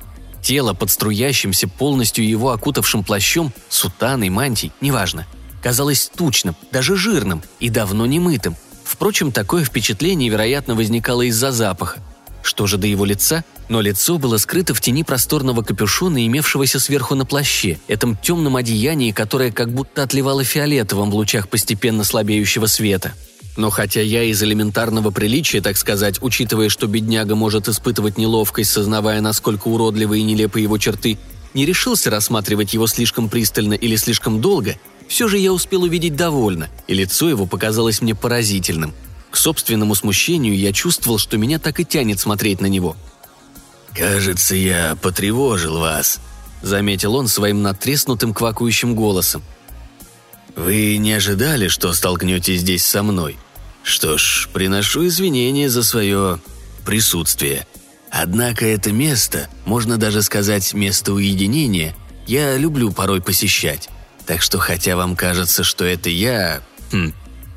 Тело 0.42 0.72
под 0.72 0.90
струящимся 0.90 1.68
полностью 1.68 2.26
его 2.26 2.50
окутавшим 2.50 3.04
плащом, 3.04 3.52
сутаной, 3.68 4.30
мантией, 4.30 4.72
неважно, 4.80 5.26
казалось 5.62 6.10
тучным, 6.14 6.56
даже 6.72 6.96
жирным 6.96 7.42
и 7.58 7.68
давно 7.68 8.06
не 8.06 8.18
мытым. 8.18 8.56
Впрочем, 8.84 9.32
такое 9.32 9.64
впечатление, 9.64 10.30
вероятно, 10.30 10.74
возникало 10.74 11.22
из-за 11.22 11.52
запаха. 11.52 12.00
Что 12.42 12.66
же 12.66 12.78
до 12.78 12.86
его 12.86 13.04
лица, 13.04 13.44
но 13.68 13.80
лицо 13.82 14.18
было 14.18 14.38
скрыто 14.38 14.74
в 14.74 14.80
тени 14.80 15.04
просторного 15.04 15.62
капюшона, 15.62 16.26
имевшегося 16.26 16.80
сверху 16.80 17.14
на 17.14 17.26
плаще, 17.26 17.78
этом 17.86 18.16
темном 18.16 18.56
одеянии, 18.56 19.12
которое 19.12 19.52
как 19.52 19.70
будто 19.72 20.02
отливало 20.02 20.42
фиолетовым 20.42 21.10
в 21.10 21.14
лучах 21.14 21.48
постепенно 21.48 22.02
слабеющего 22.02 22.66
света. 22.66 23.12
Но 23.56 23.70
хотя 23.70 24.00
я 24.00 24.22
из 24.24 24.42
элементарного 24.42 25.10
приличия, 25.10 25.60
так 25.60 25.76
сказать, 25.76 26.18
учитывая, 26.22 26.68
что 26.68 26.86
бедняга 26.86 27.34
может 27.34 27.68
испытывать 27.68 28.16
неловкость, 28.16 28.70
сознавая, 28.70 29.20
насколько 29.20 29.68
уродливы 29.68 30.20
и 30.20 30.22
нелепы 30.22 30.60
его 30.60 30.78
черты, 30.78 31.18
не 31.52 31.66
решился 31.66 32.10
рассматривать 32.10 32.74
его 32.74 32.86
слишком 32.86 33.28
пристально 33.28 33.74
или 33.74 33.96
слишком 33.96 34.40
долго, 34.40 34.76
все 35.08 35.26
же 35.26 35.38
я 35.38 35.52
успел 35.52 35.82
увидеть 35.82 36.14
довольно, 36.14 36.68
и 36.86 36.94
лицо 36.94 37.28
его 37.28 37.46
показалось 37.46 38.00
мне 38.00 38.14
поразительным. 38.14 38.94
К 39.30 39.36
собственному 39.36 39.94
смущению 39.94 40.56
я 40.56 40.72
чувствовал, 40.72 41.18
что 41.18 41.36
меня 41.36 41.58
так 41.58 41.80
и 41.80 41.84
тянет 41.84 42.20
смотреть 42.20 42.60
на 42.60 42.66
него– 42.66 42.96
«Кажется, 43.94 44.54
я 44.54 44.96
потревожил 45.00 45.78
вас»,— 45.78 46.20
заметил 46.62 47.16
он 47.16 47.28
своим 47.28 47.62
натреснутым 47.62 48.32
квакающим 48.32 48.94
голосом. 48.94 49.42
«Вы 50.56 50.96
не 50.96 51.12
ожидали, 51.12 51.68
что 51.68 51.92
столкнетесь 51.92 52.60
здесь 52.60 52.84
со 52.84 53.02
мной? 53.02 53.36
Что 53.82 54.18
ж, 54.18 54.48
приношу 54.52 55.06
извинения 55.06 55.68
за 55.68 55.82
свое 55.82 56.40
присутствие. 56.84 57.66
Однако 58.10 58.66
это 58.66 58.92
место, 58.92 59.48
можно 59.64 59.96
даже 59.96 60.22
сказать 60.22 60.74
место 60.74 61.12
уединения, 61.12 61.94
я 62.26 62.56
люблю 62.56 62.92
порой 62.92 63.22
посещать. 63.22 63.88
Так 64.26 64.42
что 64.42 64.58
хотя 64.58 64.96
вам 64.96 65.16
кажется, 65.16 65.64
что 65.64 65.84
это 65.84 66.10
я, 66.10 66.60
хм, 66.92 67.12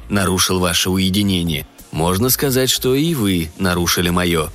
нарушил 0.10 0.60
ваше 0.60 0.90
уединение, 0.90 1.68
можно 1.92 2.30
сказать, 2.30 2.70
что 2.70 2.96
и 2.96 3.14
вы 3.14 3.52
нарушили 3.58 4.10
мое. 4.10 4.50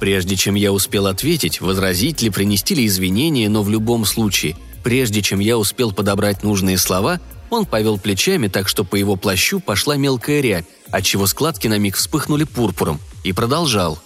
Прежде 0.00 0.36
чем 0.36 0.54
я 0.54 0.72
успел 0.72 1.06
ответить, 1.06 1.60
возразить 1.60 2.22
ли, 2.22 2.30
принести 2.30 2.74
ли 2.74 2.86
извинения, 2.86 3.48
но 3.48 3.62
в 3.62 3.70
любом 3.70 4.04
случае, 4.04 4.56
прежде 4.84 5.22
чем 5.22 5.40
я 5.40 5.58
успел 5.58 5.92
подобрать 5.92 6.42
нужные 6.42 6.78
слова, 6.78 7.20
он 7.50 7.66
повел 7.66 7.98
плечами 7.98 8.48
так, 8.48 8.68
что 8.68 8.84
по 8.84 8.96
его 8.96 9.16
плащу 9.16 9.60
пошла 9.60 9.96
мелкая 9.96 10.40
рябь, 10.40 10.66
отчего 10.90 11.26
складки 11.26 11.68
на 11.68 11.78
миг 11.78 11.96
вспыхнули 11.96 12.44
пурпуром, 12.44 13.00
и 13.24 13.32
продолжал. 13.32 13.98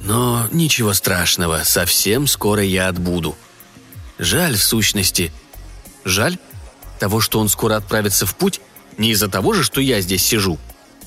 «Но 0.00 0.48
ничего 0.52 0.92
страшного, 0.92 1.62
совсем 1.64 2.26
скоро 2.26 2.62
я 2.62 2.88
отбуду. 2.88 3.36
Жаль, 4.18 4.56
в 4.56 4.62
сущности. 4.62 5.32
Жаль? 6.04 6.38
Того, 6.98 7.20
что 7.20 7.40
он 7.40 7.48
скоро 7.48 7.76
отправится 7.76 8.26
в 8.26 8.36
путь? 8.36 8.60
Не 8.96 9.10
из-за 9.10 9.28
того 9.28 9.52
же, 9.52 9.64
что 9.64 9.80
я 9.80 10.00
здесь 10.00 10.24
сижу?» 10.24 10.58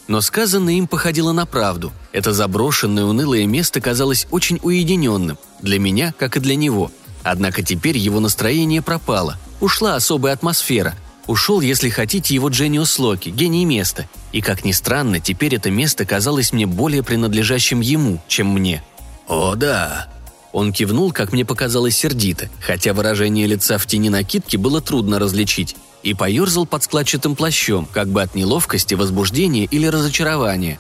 Но 0.07 0.19
сказанное 0.19 0.73
им 0.73 0.87
походило 0.87 1.31
на 1.31 1.45
правду. 1.45 1.93
Это 2.11 2.33
заброшенное 2.33 3.05
унылое 3.05 3.45
место 3.45 3.79
казалось 3.79 4.27
очень 4.29 4.59
уединенным, 4.61 5.37
для 5.61 5.79
меня, 5.79 6.13
как 6.17 6.35
и 6.35 6.41
для 6.41 6.55
него. 6.55 6.91
Однако 7.23 7.63
теперь 7.63 7.97
его 7.97 8.19
настроение 8.19 8.81
пропало, 8.81 9.37
ушла 9.61 9.95
особая 9.95 10.33
атмосфера. 10.33 10.95
Ушел, 11.27 11.61
если 11.61 11.89
хотите, 11.89 12.33
его 12.33 12.49
Дженниус 12.49 12.97
Локи, 12.99 13.29
гений 13.29 13.65
места. 13.65 14.07
И, 14.31 14.41
как 14.41 14.65
ни 14.65 14.71
странно, 14.71 15.19
теперь 15.19 15.55
это 15.55 15.69
место 15.69 16.05
казалось 16.05 16.51
мне 16.51 16.65
более 16.65 17.03
принадлежащим 17.03 17.79
ему, 17.81 18.19
чем 18.27 18.47
мне. 18.47 18.83
«О, 19.27 19.55
да!» 19.55 20.07
Он 20.51 20.73
кивнул, 20.73 21.11
как 21.13 21.31
мне 21.31 21.45
показалось, 21.45 21.95
сердито, 21.95 22.49
хотя 22.59 22.93
выражение 22.93 23.47
лица 23.47 23.77
в 23.77 23.85
тени 23.85 24.09
накидки 24.09 24.57
было 24.57 24.81
трудно 24.81 25.17
различить 25.17 25.77
и 26.03 26.13
поерзал 26.13 26.65
под 26.65 26.83
складчатым 26.83 27.35
плащом, 27.35 27.85
как 27.85 28.09
бы 28.09 28.21
от 28.21 28.35
неловкости, 28.35 28.95
возбуждения 28.95 29.65
или 29.65 29.85
разочарования. 29.85 30.79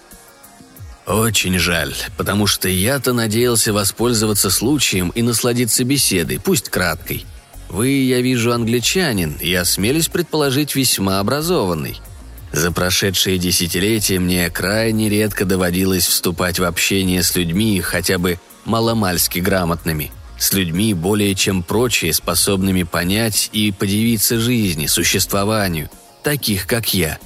«Очень 1.05 1.57
жаль, 1.57 1.95
потому 2.17 2.47
что 2.47 2.67
я-то 2.67 3.13
надеялся 3.13 3.73
воспользоваться 3.73 4.49
случаем 4.49 5.09
и 5.09 5.21
насладиться 5.21 5.83
беседой, 5.83 6.39
пусть 6.39 6.69
краткой. 6.69 7.25
Вы, 7.71 7.87
я 7.87 8.19
вижу, 8.19 8.51
англичанин, 8.51 9.37
и 9.39 9.53
осмелюсь 9.53 10.09
предположить, 10.09 10.75
весьма 10.75 11.21
образованный. 11.21 12.01
За 12.51 12.69
прошедшие 12.73 13.37
десятилетия 13.37 14.19
мне 14.19 14.49
крайне 14.49 15.07
редко 15.07 15.45
доводилось 15.45 16.05
вступать 16.05 16.59
в 16.59 16.65
общение 16.65 17.23
с 17.23 17.33
людьми 17.37 17.79
хотя 17.79 18.17
бы 18.17 18.39
маломальски 18.65 19.39
грамотными– 19.39 20.11
с 20.37 20.53
людьми 20.53 20.95
более 20.95 21.35
чем 21.35 21.61
прочие, 21.61 22.11
способными 22.13 22.81
понять 22.81 23.51
и 23.53 23.71
подивиться 23.71 24.39
жизни, 24.39 24.87
существованию, 24.87 25.89
таких 26.23 26.65
как 26.65 26.95
я, 26.95 27.19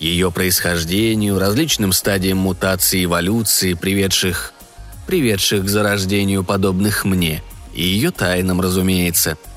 ее 0.00 0.32
происхождению, 0.32 1.38
различным 1.38 1.92
стадиям 1.92 2.38
мутации 2.38 3.02
и 3.02 3.04
эволюции, 3.04 3.74
приведших, 3.74 4.54
приведших 5.06 5.66
к 5.66 5.68
зарождению 5.68 6.42
подобных 6.42 7.04
мне, 7.04 7.42
и 7.74 7.82
ее 7.82 8.10
тайнам, 8.10 8.62
разумеется– 8.62 9.36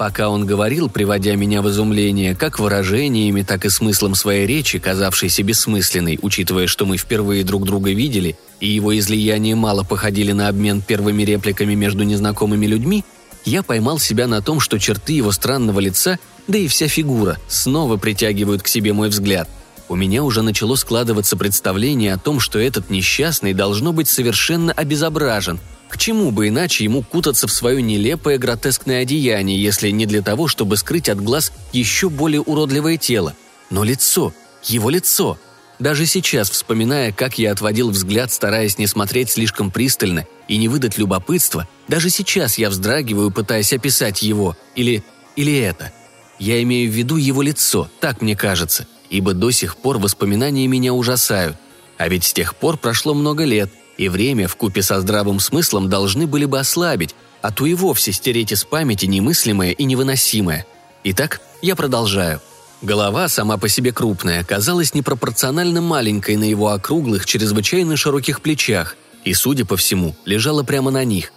Пока 0.00 0.30
он 0.30 0.46
говорил, 0.46 0.88
приводя 0.88 1.36
меня 1.36 1.60
в 1.60 1.68
изумление, 1.68 2.34
как 2.34 2.58
выражениями, 2.58 3.42
так 3.42 3.66
и 3.66 3.68
смыслом 3.68 4.14
своей 4.14 4.46
речи, 4.46 4.78
казавшейся 4.78 5.42
бессмысленной, 5.42 6.18
учитывая, 6.22 6.68
что 6.68 6.86
мы 6.86 6.96
впервые 6.96 7.44
друг 7.44 7.66
друга 7.66 7.92
видели, 7.92 8.34
и 8.60 8.66
его 8.66 8.98
излияния 8.98 9.54
мало 9.56 9.84
походили 9.84 10.32
на 10.32 10.48
обмен 10.48 10.80
первыми 10.80 11.22
репликами 11.24 11.74
между 11.74 12.04
незнакомыми 12.04 12.64
людьми, 12.64 13.04
я 13.44 13.62
поймал 13.62 13.98
себя 13.98 14.26
на 14.26 14.40
том, 14.40 14.58
что 14.58 14.78
черты 14.78 15.12
его 15.12 15.32
странного 15.32 15.80
лица, 15.80 16.18
да 16.48 16.56
и 16.56 16.66
вся 16.66 16.88
фигура, 16.88 17.36
снова 17.46 17.98
притягивают 17.98 18.62
к 18.62 18.68
себе 18.68 18.94
мой 18.94 19.10
взгляд. 19.10 19.50
У 19.90 19.96
меня 19.96 20.24
уже 20.24 20.40
начало 20.40 20.76
складываться 20.76 21.36
представление 21.36 22.14
о 22.14 22.18
том, 22.18 22.40
что 22.40 22.58
этот 22.58 22.88
несчастный 22.88 23.52
должно 23.52 23.92
быть 23.92 24.08
совершенно 24.08 24.72
обезображен, 24.72 25.60
к 25.90 25.98
чему 25.98 26.30
бы 26.30 26.48
иначе 26.48 26.84
ему 26.84 27.02
кутаться 27.02 27.46
в 27.48 27.52
свое 27.52 27.82
нелепое 27.82 28.38
гротескное 28.38 29.02
одеяние, 29.02 29.60
если 29.60 29.90
не 29.90 30.06
для 30.06 30.22
того, 30.22 30.46
чтобы 30.46 30.76
скрыть 30.76 31.08
от 31.08 31.20
глаз 31.20 31.52
еще 31.72 32.08
более 32.08 32.40
уродливое 32.40 32.96
тело? 32.96 33.34
Но 33.70 33.82
лицо, 33.82 34.32
его 34.64 34.88
лицо. 34.88 35.38
Даже 35.80 36.06
сейчас, 36.06 36.48
вспоминая, 36.48 37.10
как 37.12 37.38
я 37.38 37.52
отводил 37.52 37.90
взгляд, 37.90 38.30
стараясь 38.30 38.78
не 38.78 38.86
смотреть 38.86 39.30
слишком 39.30 39.70
пристально 39.70 40.26
и 40.46 40.58
не 40.58 40.68
выдать 40.68 40.96
любопытства, 40.96 41.68
даже 41.88 42.08
сейчас 42.08 42.56
я 42.56 42.70
вздрагиваю, 42.70 43.30
пытаясь 43.30 43.72
описать 43.72 44.22
его, 44.22 44.56
или... 44.76 45.02
или 45.36 45.58
это. 45.58 45.92
Я 46.38 46.62
имею 46.62 46.90
в 46.90 46.94
виду 46.94 47.16
его 47.16 47.42
лицо, 47.42 47.90
так 48.00 48.22
мне 48.22 48.36
кажется, 48.36 48.86
ибо 49.10 49.34
до 49.34 49.50
сих 49.50 49.76
пор 49.76 49.98
воспоминания 49.98 50.66
меня 50.68 50.92
ужасают. 50.92 51.56
А 51.98 52.08
ведь 52.08 52.24
с 52.24 52.32
тех 52.32 52.54
пор 52.54 52.76
прошло 52.76 53.12
много 53.12 53.44
лет, 53.44 53.70
и 54.00 54.08
время 54.08 54.48
в 54.48 54.56
купе 54.56 54.80
со 54.80 54.98
здравым 55.02 55.40
смыслом 55.40 55.90
должны 55.90 56.26
были 56.26 56.46
бы 56.46 56.58
ослабить, 56.58 57.14
а 57.42 57.52
то 57.52 57.66
и 57.66 57.74
вовсе 57.74 58.12
стереть 58.12 58.50
из 58.50 58.64
памяти 58.64 59.04
немыслимое 59.04 59.72
и 59.72 59.84
невыносимое. 59.84 60.64
Итак, 61.04 61.42
я 61.60 61.76
продолжаю. 61.76 62.40
Голова, 62.80 63.28
сама 63.28 63.58
по 63.58 63.68
себе 63.68 63.92
крупная, 63.92 64.42
казалась 64.42 64.94
непропорционально 64.94 65.82
маленькой 65.82 66.36
на 66.36 66.44
его 66.44 66.68
округлых, 66.68 67.26
чрезвычайно 67.26 67.98
широких 67.98 68.40
плечах, 68.40 68.96
и, 69.26 69.34
судя 69.34 69.66
по 69.66 69.76
всему, 69.76 70.16
лежала 70.24 70.62
прямо 70.62 70.90
на 70.90 71.04
них. 71.04 71.30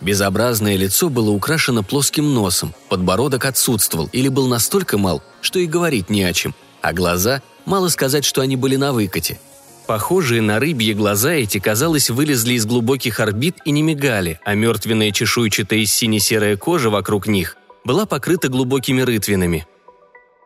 Безобразное 0.00 0.76
лицо 0.76 1.08
было 1.08 1.30
украшено 1.30 1.82
плоским 1.82 2.32
носом, 2.32 2.76
подбородок 2.88 3.44
отсутствовал 3.44 4.08
или 4.12 4.28
был 4.28 4.46
настолько 4.46 4.98
мал, 4.98 5.20
что 5.40 5.58
и 5.58 5.66
говорить 5.66 6.10
не 6.10 6.22
о 6.22 6.32
чем, 6.32 6.54
а 6.80 6.92
глаза, 6.92 7.42
мало 7.64 7.88
сказать, 7.88 8.24
что 8.24 8.40
они 8.40 8.54
были 8.54 8.76
на 8.76 8.92
выкате. 8.92 9.40
Похожие 9.86 10.40
на 10.40 10.58
рыбьи 10.60 10.94
глаза 10.94 11.32
эти, 11.32 11.58
казалось, 11.58 12.08
вылезли 12.08 12.54
из 12.54 12.64
глубоких 12.64 13.20
орбит 13.20 13.56
и 13.66 13.70
не 13.70 13.82
мигали, 13.82 14.40
а 14.44 14.54
мертвенная 14.54 15.10
чешуйчатая 15.10 15.84
сине-серая 15.84 16.56
кожа 16.56 16.88
вокруг 16.88 17.26
них 17.26 17.56
была 17.84 18.06
покрыта 18.06 18.48
глубокими 18.48 19.02
рытвинами. 19.02 19.66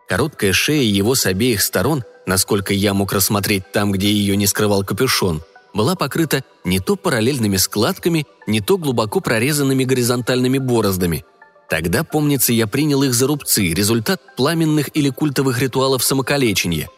Короткая 0.09 0.53
шея 0.53 0.83
его 0.83 1.15
с 1.15 1.25
обеих 1.27 1.63
сторон, 1.63 2.03
насколько 2.27 2.75
я 2.75 2.95
мог 2.95 3.13
рассмотреть 3.13 3.71
там, 3.71 3.93
где 3.93 4.11
ее 4.11 4.37
не 4.37 4.49
скрывал 4.49 4.83
капюшон, 4.83 5.43
была 5.73 5.95
покрыта 5.95 6.43
не 6.65 6.81
то 6.81 6.97
параллельными 6.97 7.59
складками, 7.59 8.27
не 8.49 8.61
то 8.61 8.77
глубоко 8.77 9.21
прорезанными 9.21 9.85
горизонтальными 9.85 10.59
бороздами. 10.59 11.25
Тогда, 11.71 12.03
помнится, 12.03 12.53
я 12.53 12.67
принял 12.67 13.05
их 13.05 13.15
за 13.15 13.29
рубцы, 13.29 13.73
результат 13.73 14.21
пламенных 14.37 14.89
или 14.97 15.11
культовых 15.11 15.61
ритуалов 15.61 16.03
самокалечения– 16.03 16.89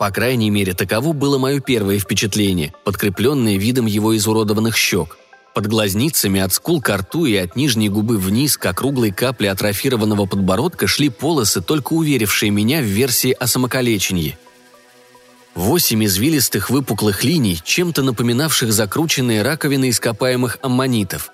по 0.00 0.10
крайней 0.10 0.48
мере, 0.48 0.72
таково 0.72 1.12
было 1.12 1.36
мое 1.36 1.60
первое 1.60 1.98
впечатление, 1.98 2.72
подкрепленное 2.84 3.58
видом 3.58 3.84
его 3.84 4.16
изуродованных 4.16 4.74
щек. 4.74 5.18
Под 5.54 5.66
глазницами 5.66 6.40
от 6.40 6.54
скул 6.54 6.80
к 6.80 6.88
рту 6.88 7.26
и 7.26 7.36
от 7.36 7.54
нижней 7.54 7.90
губы 7.90 8.16
вниз 8.16 8.56
к 8.56 8.64
округлой 8.64 9.10
капле 9.10 9.50
атрофированного 9.50 10.24
подбородка 10.24 10.86
шли 10.86 11.10
полосы, 11.10 11.60
только 11.60 11.92
уверившие 11.92 12.50
меня 12.50 12.80
в 12.80 12.84
версии 12.84 13.32
о 13.32 13.46
самокалечении. 13.46 14.38
Восемь 15.54 16.02
извилистых 16.02 16.70
выпуклых 16.70 17.22
линий, 17.22 17.60
чем-то 17.62 18.02
напоминавших 18.02 18.72
закрученные 18.72 19.42
раковины 19.42 19.90
ископаемых 19.90 20.60
аммонитов. 20.62 21.28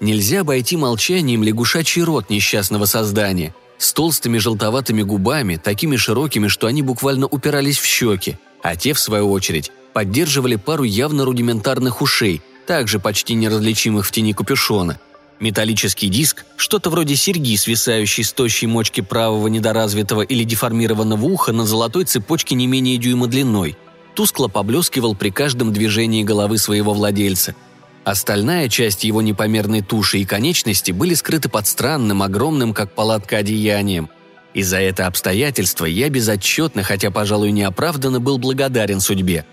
Нельзя 0.00 0.40
обойти 0.40 0.76
молчанием 0.76 1.44
лягушачий 1.44 2.02
рот 2.02 2.30
несчастного 2.30 2.86
создания– 2.86 3.54
с 3.78 3.92
толстыми 3.92 4.38
желтоватыми 4.38 5.02
губами, 5.02 5.56
такими 5.56 5.96
широкими, 5.96 6.48
что 6.48 6.66
они 6.66 6.82
буквально 6.82 7.26
упирались 7.26 7.78
в 7.78 7.86
щеки, 7.86 8.36
а 8.62 8.76
те, 8.76 8.92
в 8.92 9.00
свою 9.00 9.30
очередь, 9.30 9.70
поддерживали 9.92 10.56
пару 10.56 10.82
явно 10.82 11.24
рудиментарных 11.24 12.02
ушей, 12.02 12.42
также 12.66 12.98
почти 12.98 13.34
неразличимых 13.34 14.04
в 14.06 14.10
тени 14.10 14.32
капюшона. 14.32 15.00
Металлический 15.40 16.08
диск, 16.08 16.44
что-то 16.56 16.90
вроде 16.90 17.14
серьги, 17.14 17.56
свисающей 17.56 18.24
с 18.24 18.32
тощей 18.32 18.66
мочки 18.66 19.00
правого 19.00 19.46
недоразвитого 19.46 20.22
или 20.22 20.42
деформированного 20.42 21.24
уха 21.24 21.52
на 21.52 21.64
золотой 21.64 22.04
цепочке 22.04 22.56
не 22.56 22.66
менее 22.66 22.98
дюйма 22.98 23.28
длиной, 23.28 23.76
тускло 24.14 24.48
поблескивал 24.48 25.14
при 25.14 25.30
каждом 25.30 25.72
движении 25.72 26.24
головы 26.24 26.58
своего 26.58 26.92
владельца– 26.92 27.54
Остальная 28.08 28.70
часть 28.70 29.04
его 29.04 29.20
непомерной 29.20 29.82
туши 29.82 30.20
и 30.20 30.24
конечности 30.24 30.92
были 30.92 31.12
скрыты 31.12 31.50
под 31.50 31.66
странным, 31.66 32.22
огромным, 32.22 32.72
как 32.72 32.94
палатка, 32.94 33.36
одеянием. 33.36 34.08
И 34.54 34.62
за 34.62 34.78
это 34.78 35.06
обстоятельство 35.06 35.84
я 35.84 36.08
безотчетно, 36.08 36.82
хотя, 36.82 37.10
пожалуй, 37.10 37.50
неоправданно, 37.50 38.18
был 38.18 38.38
благодарен 38.38 39.00
судьбе. 39.00 39.44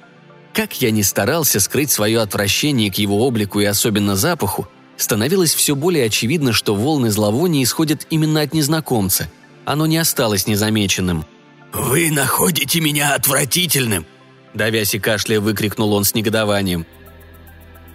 Как 0.53 0.81
я 0.81 0.91
ни 0.91 1.01
старался 1.01 1.59
скрыть 1.59 1.91
свое 1.91 2.21
отвращение 2.21 2.89
к 2.89 2.95
его 2.95 3.27
облику 3.27 3.59
и 3.59 3.65
особенно 3.65 4.15
запаху, 4.15 4.69
становилось 4.95 5.53
все 5.53 5.75
более 5.75 6.05
очевидно, 6.05 6.53
что 6.53 6.75
волны 6.75 7.11
зловония 7.11 7.61
исходят 7.61 8.07
именно 8.09 8.39
от 8.39 8.53
незнакомца. 8.53 9.29
Оно 9.65 9.85
не 9.85 9.97
осталось 9.97 10.47
незамеченным. 10.47 11.25
«Вы 11.73 12.09
находите 12.09 12.79
меня 12.79 13.15
отвратительным!» 13.15 14.05
Давясь 14.53 14.95
и 14.95 14.99
кашляя, 14.99 15.41
выкрикнул 15.41 15.91
он 15.91 16.05
с 16.05 16.15
негодованием. 16.15 16.85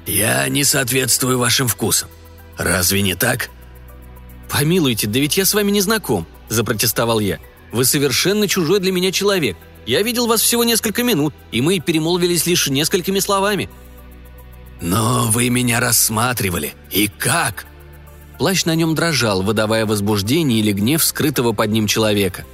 «Я 0.06 0.48
не 0.48 0.64
соответствую 0.64 1.38
вашим 1.38 1.68
вкусам. 1.68 2.08
Разве 2.56 3.02
не 3.02 3.14
так?» 3.14 3.50
«Помилуйте, 4.48 5.06
да 5.06 5.20
ведь 5.20 5.36
я 5.36 5.44
с 5.44 5.54
вами 5.54 5.70
не 5.70 5.80
знаком»,– 5.80 6.26
запротестовал 6.48 7.20
я. 7.20 7.38
«Вы 7.72 7.84
совершенно 7.84 8.48
чужой 8.48 8.80
для 8.80 8.90
меня 8.90 9.12
человек. 9.12 9.56
Я 9.86 10.02
видел 10.02 10.26
вас 10.26 10.40
всего 10.40 10.64
несколько 10.64 11.04
минут, 11.04 11.34
и 11.52 11.60
мы 11.60 11.78
перемолвились 11.78 12.46
лишь 12.46 12.68
несколькими 12.68 13.20
словами». 13.20 13.70
«Но 14.80 15.28
вы 15.28 15.50
меня 15.50 15.78
рассматривали. 15.78 16.74
И 16.90 17.08
как?» 17.08 17.66
Плащ 18.38 18.64
на 18.64 18.74
нем 18.74 18.94
дрожал, 18.94 19.42
выдавая 19.42 19.84
возбуждение 19.84 20.60
или 20.60 20.72
гнев 20.72 21.04
скрытого 21.04 21.52
под 21.52 21.70
ним 21.70 21.86
человека. 21.86 22.46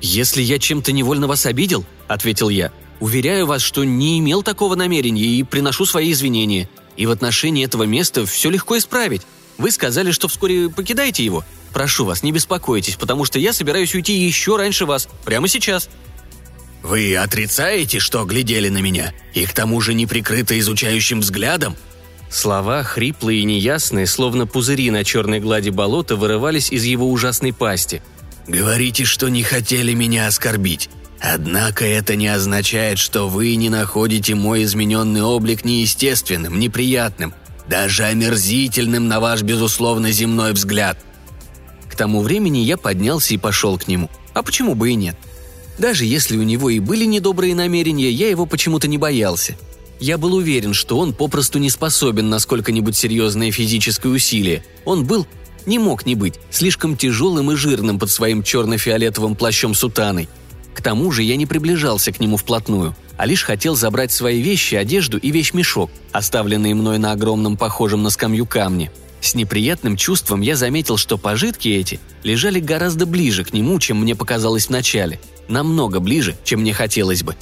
«Если 0.00 0.40
я 0.40 0.58
чем-то 0.58 0.92
невольно 0.92 1.26
вас 1.26 1.46
обидел»,— 1.46 1.84
ответил 2.08 2.48
я, 2.48 2.72
Уверяю 3.00 3.46
вас, 3.46 3.62
что 3.62 3.82
не 3.82 4.18
имел 4.18 4.42
такого 4.42 4.74
намерения 4.74 5.24
и 5.24 5.42
приношу 5.42 5.86
свои 5.86 6.12
извинения. 6.12 6.68
И 6.96 7.06
в 7.06 7.10
отношении 7.10 7.64
этого 7.64 7.84
места 7.84 8.26
все 8.26 8.50
легко 8.50 8.76
исправить. 8.76 9.22
Вы 9.56 9.70
сказали, 9.70 10.10
что 10.10 10.28
вскоре 10.28 10.68
покидаете 10.68 11.24
его. 11.24 11.44
Прошу 11.72 12.04
вас, 12.04 12.22
не 12.22 12.30
беспокойтесь, 12.30 12.96
потому 12.96 13.24
что 13.24 13.38
я 13.38 13.52
собираюсь 13.52 13.94
уйти 13.94 14.12
еще 14.12 14.56
раньше 14.56 14.86
вас, 14.86 15.08
прямо 15.24 15.48
сейчас». 15.48 15.88
«Вы 16.82 17.14
отрицаете, 17.14 17.98
что 17.98 18.24
глядели 18.24 18.70
на 18.70 18.78
меня, 18.78 19.12
и 19.34 19.44
к 19.44 19.52
тому 19.52 19.82
же 19.82 19.92
не 19.92 20.06
прикрыто 20.06 20.58
изучающим 20.58 21.20
взглядом?» 21.20 21.76
Слова, 22.30 22.82
хриплые 22.82 23.40
и 23.40 23.44
неясные, 23.44 24.06
словно 24.06 24.46
пузыри 24.46 24.90
на 24.90 25.04
черной 25.04 25.40
глади 25.40 25.68
болота, 25.68 26.16
вырывались 26.16 26.72
из 26.72 26.84
его 26.84 27.10
ужасной 27.10 27.52
пасти. 27.52 28.02
«Говорите, 28.48 29.04
что 29.04 29.28
не 29.28 29.42
хотели 29.42 29.92
меня 29.92 30.26
оскорбить. 30.26 30.88
Однако 31.20 31.84
это 31.84 32.16
не 32.16 32.28
означает, 32.28 32.98
что 32.98 33.28
вы 33.28 33.54
не 33.54 33.68
находите 33.68 34.34
мой 34.34 34.64
измененный 34.64 35.22
облик 35.22 35.66
неестественным, 35.66 36.58
неприятным, 36.58 37.34
даже 37.68 38.04
омерзительным 38.04 39.06
на 39.06 39.20
ваш, 39.20 39.42
безусловно, 39.42 40.10
земной 40.12 40.52
взгляд. 40.52 40.98
К 41.90 41.94
тому 41.94 42.22
времени 42.22 42.58
я 42.58 42.78
поднялся 42.78 43.34
и 43.34 43.38
пошел 43.38 43.78
к 43.78 43.86
нему. 43.86 44.08
А 44.32 44.42
почему 44.42 44.74
бы 44.74 44.90
и 44.90 44.94
нет? 44.94 45.16
Даже 45.78 46.06
если 46.06 46.38
у 46.38 46.42
него 46.42 46.70
и 46.70 46.78
были 46.78 47.04
недобрые 47.04 47.54
намерения, 47.54 48.10
я 48.10 48.30
его 48.30 48.46
почему-то 48.46 48.88
не 48.88 48.96
боялся. 48.96 49.56
Я 49.98 50.16
был 50.16 50.34
уверен, 50.34 50.72
что 50.72 50.98
он 50.98 51.12
попросту 51.12 51.58
не 51.58 51.68
способен 51.68 52.30
на 52.30 52.38
сколько-нибудь 52.38 52.96
серьезное 52.96 53.50
физическое 53.50 54.08
усилие. 54.08 54.64
Он 54.86 55.04
был, 55.04 55.26
не 55.66 55.78
мог 55.78 56.06
не 56.06 56.14
быть, 56.14 56.36
слишком 56.50 56.96
тяжелым 56.96 57.52
и 57.52 57.56
жирным 57.56 57.98
под 57.98 58.10
своим 58.10 58.42
черно-фиолетовым 58.42 59.36
плащом 59.36 59.74
сутаной– 59.74 60.30
к 60.74 60.82
тому 60.82 61.10
же 61.10 61.22
я 61.22 61.36
не 61.36 61.46
приближался 61.46 62.12
к 62.12 62.20
нему 62.20 62.36
вплотную, 62.36 62.94
а 63.16 63.26
лишь 63.26 63.44
хотел 63.44 63.74
забрать 63.74 64.12
свои 64.12 64.40
вещи, 64.40 64.74
одежду 64.74 65.18
и 65.18 65.30
вещмешок, 65.30 65.90
оставленные 66.12 66.74
мной 66.74 66.98
на 66.98 67.12
огромном 67.12 67.56
похожем 67.56 68.02
на 68.02 68.10
скамью 68.10 68.46
камне. 68.46 68.90
С 69.20 69.34
неприятным 69.34 69.96
чувством 69.96 70.40
я 70.40 70.56
заметил, 70.56 70.96
что 70.96 71.18
пожитки 71.18 71.68
эти 71.68 72.00
лежали 72.22 72.60
гораздо 72.60 73.04
ближе 73.04 73.44
к 73.44 73.52
нему, 73.52 73.78
чем 73.78 74.00
мне 74.00 74.14
показалось 74.14 74.68
вначале. 74.68 75.20
Намного 75.48 76.00
ближе, 76.00 76.36
чем 76.44 76.60
мне 76.60 76.72
хотелось 76.72 77.22
бы. 77.22 77.36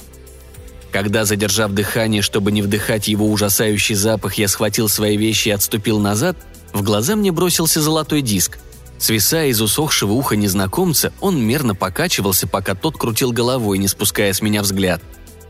Когда, 0.91 1.23
задержав 1.23 1.71
дыхание, 1.71 2.21
чтобы 2.21 2.51
не 2.51 2.61
вдыхать 2.61 3.07
его 3.07 3.31
ужасающий 3.31 3.95
запах, 3.95 4.33
я 4.33 4.47
схватил 4.47 4.89
свои 4.89 5.15
вещи 5.15 5.49
и 5.49 5.51
отступил 5.51 5.99
назад, 5.99 6.35
в 6.73 6.81
глаза 6.81 7.15
мне 7.15 7.31
бросился 7.31 7.81
золотой 7.81 8.21
диск– 8.21 8.57
Свисая 8.99 9.47
из 9.47 9.61
усохшего 9.61 10.11
уха 10.11 10.35
незнакомца, 10.35 11.13
он 11.21 11.41
мерно 11.41 11.73
покачивался, 11.73 12.47
пока 12.47 12.75
тот 12.75 12.97
крутил 12.97 13.31
головой, 13.31 13.77
не 13.77 13.87
спуская 13.87 14.33
с 14.33 14.41
меня 14.41 14.61
взгляд. 14.61 15.01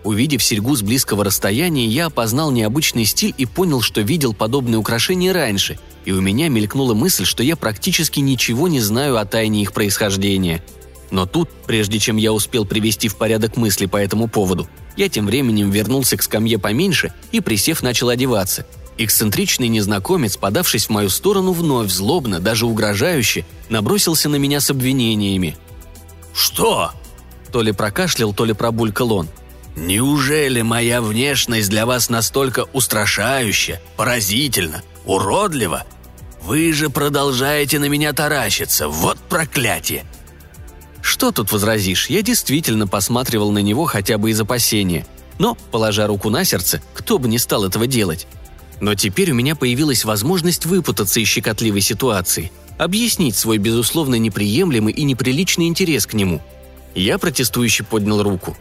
Увидев 0.03 0.43
серьгу 0.43 0.75
с 0.75 0.83
близкого 0.83 1.25
расстояния, 1.25 1.87
я 1.87 2.05
опознал 2.05 2.51
необычный 2.51 3.05
стиль 3.05 3.33
и 3.37 3.45
понял, 3.45 3.81
что 3.81 4.01
видел 4.01 4.33
подобные 4.33 4.77
украшения 4.77 5.33
раньше, 5.33 5.79
и 6.05 6.11
у 6.11 6.21
меня 6.21 6.47
мелькнула 6.47 6.93
мысль, 6.93 7.25
что 7.25 7.41
я 7.43 7.55
практически 7.55 8.19
ничего 8.19 8.67
не 8.67 8.81
знаю 8.81 9.17
о 9.17 9.25
тайне 9.25 9.63
их 9.63 9.73
происхождения. 9.73 10.63
Но 11.09 11.25
тут, 11.25 11.49
прежде 11.65 11.97
чем 11.97 12.17
я 12.17 12.31
успел 12.31 12.65
привести 12.65 13.07
в 13.07 13.17
порядок 13.17 13.57
мысли 13.57 13.87
по 13.87 13.97
этому 13.97 14.27
поводу, 14.27 14.69
я 14.95 15.09
тем 15.09 15.25
временем 15.25 15.71
вернулся 15.71 16.17
к 16.17 16.23
скамье 16.23 16.59
поменьше 16.59 17.13
и, 17.31 17.39
присев, 17.39 17.81
начал 17.81 18.09
одеваться– 18.09 18.67
Эксцентричный 19.01 19.69
незнакомец, 19.69 20.35
подавшись 20.35 20.87
в 20.87 20.89
мою 20.89 21.09
сторону 21.09 21.53
вновь 21.53 21.89
злобно, 21.89 22.41
даже 22.41 22.65
угрожающе, 22.65 23.45
набросился 23.69 24.27
на 24.27 24.35
меня 24.35 24.59
с 24.59 24.69
обвинениями. 24.69 25.57
«Что?» 26.33 26.91
То 27.49 27.61
ли 27.61 27.71
прокашлял, 27.71 28.33
то 28.33 28.43
ли 28.43 28.51
пробулькал 28.51 29.13
он. 29.13 29.29
«Неужели 29.77 30.63
моя 30.63 31.01
внешность 31.01 31.69
для 31.69 31.85
вас 31.85 32.09
настолько 32.09 32.65
устрашающая, 32.73 33.81
поразительна, 33.95 34.83
уродлива? 35.05 35.85
Вы 36.43 36.73
же 36.73 36.89
продолжаете 36.89 37.79
на 37.79 37.85
меня 37.85 38.11
таращиться, 38.11 38.89
вот 38.89 39.17
проклятие!» 39.17 40.03
Что 41.01 41.31
тут 41.31 41.53
возразишь, 41.53 42.09
я 42.09 42.21
действительно 42.21 42.85
посматривал 42.85 43.51
на 43.51 43.59
него 43.59 43.85
хотя 43.85 44.17
бы 44.17 44.31
из 44.31 44.41
опасения. 44.41 45.07
Но, 45.37 45.55
положа 45.71 46.05
руку 46.05 46.29
на 46.29 46.43
сердце, 46.43 46.81
кто 46.93 47.17
бы 47.17 47.29
не 47.29 47.37
стал 47.37 47.63
этого 47.63 47.87
делать. 47.87 48.27
Но 48.81 48.95
теперь 48.95 49.31
у 49.31 49.35
меня 49.35 49.55
появилась 49.55 50.05
возможность 50.05 50.65
выпутаться 50.65 51.19
из 51.19 51.27
щекотливой 51.27 51.81
ситуации, 51.81 52.51
объяснить 52.77 53.35
свой, 53.35 53.57
безусловно, 53.57 54.15
неприемлемый 54.15 54.93
и 54.93 55.03
неприличный 55.03 55.67
интерес 55.67 56.05
к 56.05 56.13
нему. 56.13 56.41
Я 56.95 57.17
протестующе 57.17 57.83
поднял 57.83 58.23
руку. 58.23 58.57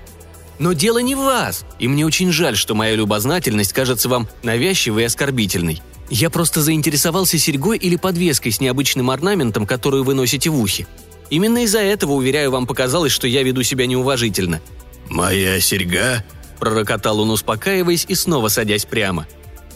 «Но 0.58 0.72
дело 0.72 0.98
не 0.98 1.14
в 1.14 1.18
вас, 1.18 1.64
и 1.78 1.86
мне 1.86 2.04
очень 2.04 2.32
жаль, 2.32 2.56
что 2.56 2.74
моя 2.74 2.96
любознательность 2.96 3.72
кажется 3.72 4.08
вам 4.08 4.28
навязчивой 4.42 5.02
и 5.02 5.06
оскорбительной. 5.06 5.80
Я 6.10 6.30
просто 6.30 6.62
заинтересовался 6.62 7.38
серьгой 7.38 7.78
или 7.78 7.94
подвеской 7.94 8.50
с 8.50 8.60
необычным 8.60 9.10
орнаментом, 9.10 9.66
которую 9.66 10.02
вы 10.02 10.14
носите 10.14 10.50
в 10.50 10.58
ухе. 10.58 10.88
Именно 11.30 11.64
из-за 11.64 11.80
этого, 11.80 12.12
уверяю, 12.12 12.50
вам 12.50 12.66
показалось, 12.66 13.12
что 13.12 13.28
я 13.28 13.44
веду 13.44 13.62
себя 13.62 13.86
неуважительно». 13.86 14.60
«Моя 15.08 15.60
серьга?»– 15.60 16.24
пророкотал 16.58 17.20
он, 17.20 17.30
успокаиваясь 17.30 18.04
и 18.08 18.16
снова 18.16 18.48
садясь 18.48 18.84
прямо. 18.84 19.28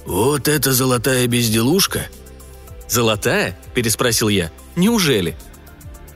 «Вот 0.04 0.48
это 0.48 0.72
золотая 0.72 1.26
безделушка?» 1.26 2.08
«Золотая?»– 2.88 3.58
переспросил 3.74 4.28
я. 4.28 4.50
«Неужели?» 4.76 5.36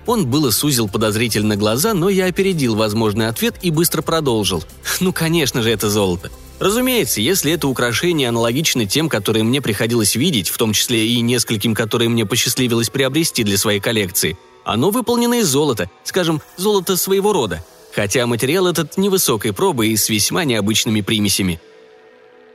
Он 0.06 0.26
было 0.26 0.50
сузил 0.50 0.88
подозрительно 0.88 1.56
глаза, 1.56 1.94
но 1.94 2.08
я 2.08 2.26
опередил 2.26 2.76
возможный 2.76 3.28
ответ 3.28 3.56
и 3.62 3.70
быстро 3.70 4.02
продолжил. 4.02 4.64
«Ну, 5.00 5.12
конечно 5.12 5.62
же, 5.62 5.70
это 5.70 5.90
золото. 5.90 6.30
Разумеется, 6.58 7.20
если 7.20 7.52
это 7.52 7.68
украшение 7.68 8.28
аналогично 8.28 8.86
тем, 8.86 9.08
которые 9.08 9.44
мне 9.44 9.60
приходилось 9.60 10.14
видеть, 10.14 10.48
в 10.48 10.56
том 10.56 10.72
числе 10.72 11.06
и 11.06 11.20
нескольким, 11.20 11.74
которые 11.74 12.08
мне 12.08 12.24
посчастливилось 12.24 12.88
приобрести 12.88 13.44
для 13.44 13.58
своей 13.58 13.80
коллекции, 13.80 14.38
оно 14.64 14.90
выполнено 14.90 15.34
из 15.34 15.48
золота, 15.48 15.90
скажем, 16.02 16.40
золото 16.56 16.96
своего 16.96 17.32
рода, 17.32 17.64
хотя 17.94 18.26
материал 18.26 18.66
этот 18.66 18.96
невысокой 18.96 19.52
пробы 19.52 19.88
и 19.88 19.96
с 19.96 20.08
весьма 20.08 20.44
необычными 20.44 21.02
примесями. 21.02 21.60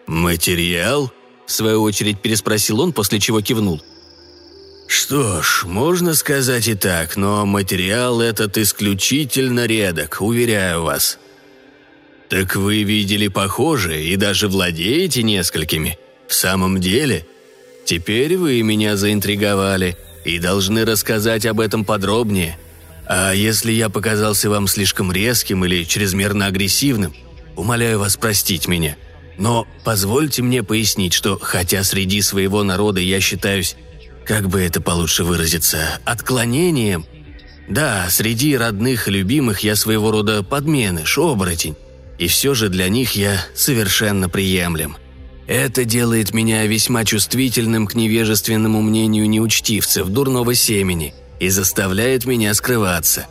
«Материал?»– 0.08 1.12
в 1.52 1.54
свою 1.54 1.82
очередь 1.82 2.22
переспросил 2.22 2.80
он, 2.80 2.94
после 2.94 3.20
чего 3.20 3.42
кивнул. 3.42 3.82
«Что 4.88 5.42
ж, 5.42 5.66
можно 5.66 6.16
сказать 6.16 6.70
и 6.70 6.76
так, 6.76 7.18
но 7.18 7.46
материал 7.46 8.22
этот 8.22 8.58
исключительно 8.58 9.66
редок, 9.66 10.18
уверяю 10.22 10.84
вас. 10.84 11.20
«Так 12.30 12.56
вы 12.56 12.84
видели 12.84 13.28
похожие 13.28 14.06
и 14.06 14.16
даже 14.16 14.48
владеете 14.48 15.24
несколькими? 15.24 16.00
В 16.30 16.34
самом 16.34 16.80
деле? 16.80 17.26
Теперь 17.84 18.38
вы 18.38 18.62
меня 18.62 18.96
заинтриговали 18.96 19.98
и 20.24 20.40
должны 20.40 20.86
рассказать 20.86 21.46
об 21.46 21.60
этом 21.60 21.84
подробнее. 21.84 22.58
А 23.06 23.34
если 23.34 23.74
я 23.74 23.90
показался 23.90 24.50
вам 24.50 24.68
слишком 24.68 25.12
резким 25.12 25.66
или 25.66 25.84
чрезмерно 25.84 26.46
агрессивным, 26.46 27.14
умоляю 27.58 28.00
вас 28.00 28.16
простить 28.16 28.70
меня. 28.70 28.96
Но 29.38 29.68
позвольте 29.84 30.42
мне 30.42 30.64
пояснить, 30.64 31.14
что 31.14 31.40
хотя 31.42 31.84
среди 31.84 32.22
своего 32.22 32.64
народа 32.64 33.00
я 33.00 33.20
считаюсь, 33.20 33.76
как 34.26 34.50
бы 34.50 34.62
это 34.62 34.82
получше 34.82 35.24
выразиться, 35.24 36.00
отклонением, 36.06 37.06
да, 37.68 38.08
среди 38.10 38.56
родных 38.58 39.08
и 39.08 39.12
любимых 39.12 39.62
я 39.62 39.76
своего 39.76 40.12
рода 40.12 40.44
подменыш, 40.44 41.18
оборотень, 41.18 41.76
и 42.18 42.28
все 42.28 42.54
же 42.54 42.70
для 42.70 42.90
них 42.90 43.14
я 43.14 43.44
совершенно 43.56 44.30
приемлем. 44.30 44.98
Это 45.48 45.86
делает 45.86 46.34
меня 46.34 46.66
весьма 46.66 47.04
чувствительным 47.04 47.88
к 47.88 47.96
невежественному 47.96 48.82
мнению 48.82 49.28
неучтивцев 49.28 50.08
дурного 50.08 50.54
семени 50.54 51.14
и 51.40 51.50
заставляет 51.50 52.26
меня 52.26 52.54
скрываться. 52.54 53.28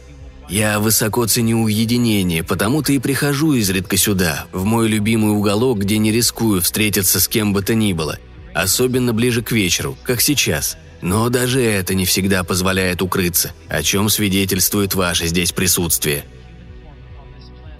Я 0.50 0.78
высоко 0.80 1.24
ценю 1.26 1.62
уединение, 1.62 2.44
потому-то 2.44 2.92
и 2.92 2.98
прихожу 2.98 3.54
изредка 3.54 3.96
сюда, 3.96 4.46
в 4.52 4.64
мой 4.64 4.88
любимый 4.88 5.30
уголок, 5.30 5.78
где 5.78 5.96
не 5.96 6.12
рискую 6.12 6.60
встретиться 6.60 7.20
с 7.20 7.28
кем 7.28 7.54
бы 7.54 7.62
то 7.62 7.74
ни 7.74 7.94
было, 7.94 8.18
особенно 8.52 9.14
ближе 9.14 9.42
к 9.42 9.52
вечеру, 9.52 9.96
как 10.02 10.20
сейчас. 10.20 10.76
Но 11.00 11.30
даже 11.30 11.62
это 11.62 11.94
не 11.94 12.04
всегда 12.04 12.44
позволяет 12.44 13.00
укрыться, 13.00 13.52
о 13.68 13.82
чем 13.82 14.10
свидетельствует 14.10 14.94
ваше 14.94 15.26
здесь 15.26 15.52
присутствие– 15.52 16.24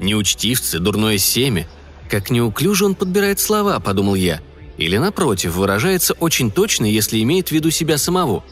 Неучтивцы, 0.00 0.78
дурное 0.78 1.18
семя. 1.18 1.68
Как 2.08 2.30
неуклюже 2.30 2.86
он 2.86 2.94
подбирает 2.94 3.38
слова, 3.38 3.78
подумал 3.78 4.14
я. 4.14 4.40
Или, 4.78 4.96
напротив, 4.96 5.54
выражается 5.54 6.14
очень 6.14 6.50
точно, 6.50 6.86
если 6.86 7.22
имеет 7.22 7.48
в 7.48 7.52
виду 7.52 7.70
себя 7.70 7.98
самого. 7.98 8.42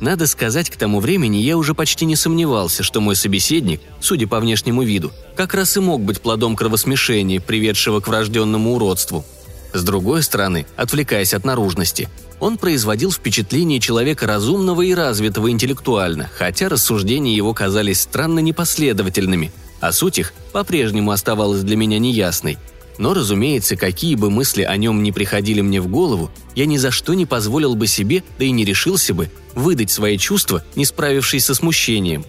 Надо 0.00 0.26
сказать, 0.26 0.70
к 0.70 0.76
тому 0.76 1.00
времени 1.00 1.38
я 1.38 1.56
уже 1.56 1.74
почти 1.74 2.04
не 2.04 2.16
сомневался, 2.16 2.82
что 2.82 3.00
мой 3.00 3.16
собеседник, 3.16 3.80
судя 4.00 4.26
по 4.26 4.40
внешнему 4.40 4.82
виду, 4.82 5.12
как 5.34 5.54
раз 5.54 5.76
и 5.76 5.80
мог 5.80 6.02
быть 6.02 6.20
плодом 6.20 6.54
кровосмешения, 6.54 7.40
приведшего 7.40 8.00
к 8.00 8.08
врожденному 8.08 8.74
уродству. 8.74 9.24
С 9.72 9.82
другой 9.82 10.22
стороны, 10.22 10.66
отвлекаясь 10.76 11.34
от 11.34 11.44
наружности, 11.44 12.08
он 12.40 12.58
производил 12.58 13.10
впечатление 13.10 13.80
человека 13.80 14.26
разумного 14.26 14.82
и 14.82 14.94
развитого 14.94 15.50
интеллектуально, 15.50 16.30
хотя 16.36 16.68
рассуждения 16.68 17.34
его 17.34 17.54
казались 17.54 18.02
странно 18.02 18.40
непоследовательными– 18.40 19.52
а 19.80 19.92
суть 19.92 20.18
их 20.18 20.32
по-прежнему 20.52 21.10
оставалась 21.10 21.62
для 21.62 21.76
меня 21.76 21.98
неясной. 21.98 22.58
Но, 22.98 23.14
разумеется, 23.14 23.76
какие 23.76 24.14
бы 24.14 24.30
мысли 24.30 24.62
о 24.62 24.76
нем 24.76 25.02
не 25.02 25.12
приходили 25.12 25.60
мне 25.60 25.80
в 25.80 25.88
голову, 25.88 26.30
я 26.54 26.66
ни 26.66 26.76
за 26.76 26.90
что 26.90 27.14
не 27.14 27.26
позволил 27.26 27.74
бы 27.74 27.86
себе, 27.86 28.22
да 28.38 28.44
и 28.44 28.50
не 28.50 28.64
решился 28.64 29.12
бы, 29.12 29.30
выдать 29.54 29.90
свои 29.90 30.16
чувства, 30.16 30.64
не 30.74 30.84
справившись 30.84 31.44
со 31.44 31.54
смущением. 31.54 32.24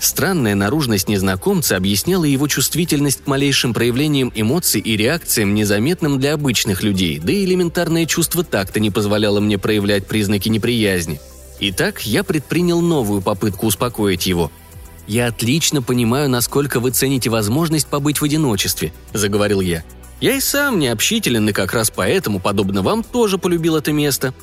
Странная 0.00 0.54
наружность 0.54 1.08
незнакомца 1.08 1.76
объясняла 1.76 2.24
его 2.24 2.46
чувствительность 2.46 3.24
к 3.24 3.26
малейшим 3.26 3.74
проявлениям 3.74 4.32
эмоций 4.34 4.80
и 4.80 4.96
реакциям, 4.96 5.54
незаметным 5.54 6.20
для 6.20 6.34
обычных 6.34 6.82
людей, 6.82 7.18
да 7.18 7.32
и 7.32 7.44
элементарное 7.44 8.06
чувство 8.06 8.44
такта 8.44 8.78
не 8.78 8.90
позволяло 8.90 9.40
мне 9.40 9.58
проявлять 9.58 10.06
признаки 10.06 10.48
неприязни. 10.48 11.20
Итак, 11.60 12.02
я 12.02 12.22
предпринял 12.22 12.80
новую 12.80 13.22
попытку 13.22 13.66
успокоить 13.66 14.26
его– 14.26 14.52
«Я 15.08 15.28
отлично 15.28 15.80
понимаю, 15.80 16.28
насколько 16.28 16.80
вы 16.80 16.90
цените 16.90 17.30
возможность 17.30 17.86
побыть 17.86 18.20
в 18.20 18.24
одиночестве»,– 18.24 18.92
заговорил 19.14 19.62
я. 19.62 19.82
«Я 20.20 20.34
и 20.34 20.40
сам 20.40 20.78
не 20.78 20.88
общителен, 20.88 21.48
и 21.48 21.52
как 21.52 21.72
раз 21.72 21.90
поэтому, 21.90 22.40
подобно 22.40 22.82
вам, 22.82 23.02
тоже 23.02 23.38
полюбил 23.38 23.76
это 23.76 23.92
место». 23.92 24.34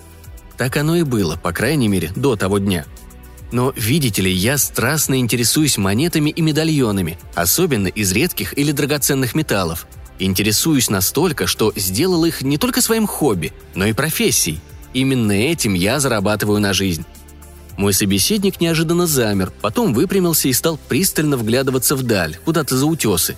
Так 0.57 0.77
оно 0.77 0.95
и 0.95 1.03
было, 1.03 1.35
по 1.35 1.51
крайней 1.51 1.87
мере, 1.87 2.11
до 2.15 2.35
того 2.35 2.59
дня. 2.59 2.85
Но, 3.51 3.73
видите 3.75 4.21
ли, 4.21 4.31
я 4.31 4.57
страстно 4.57 5.19
интересуюсь 5.19 5.77
монетами 5.77 6.29
и 6.29 6.41
медальонами, 6.41 7.17
особенно 7.35 7.87
из 7.87 8.11
редких 8.11 8.57
или 8.57 8.71
драгоценных 8.71 9.35
металлов. 9.35 9.87
Интересуюсь 10.17 10.89
настолько, 10.89 11.45
что 11.45 11.73
сделал 11.75 12.23
их 12.25 12.41
не 12.41 12.57
только 12.57 12.81
своим 12.81 13.05
хобби, 13.05 13.53
но 13.75 13.85
и 13.85 13.93
профессией. 13.93 14.61
Именно 14.93 15.33
этим 15.33 15.73
я 15.73 15.99
зарабатываю 15.99 16.59
на 16.59 16.73
жизнь. 16.73 17.05
Мой 17.77 17.93
собеседник 17.93 18.61
неожиданно 18.61 19.05
замер, 19.05 19.51
потом 19.61 19.93
выпрямился 19.93 20.47
и 20.47 20.53
стал 20.53 20.79
пристально 20.87 21.35
вглядываться 21.35 21.97
вдаль, 21.97 22.37
куда-то 22.45 22.77
за 22.77 22.85
утесы. 22.85 23.35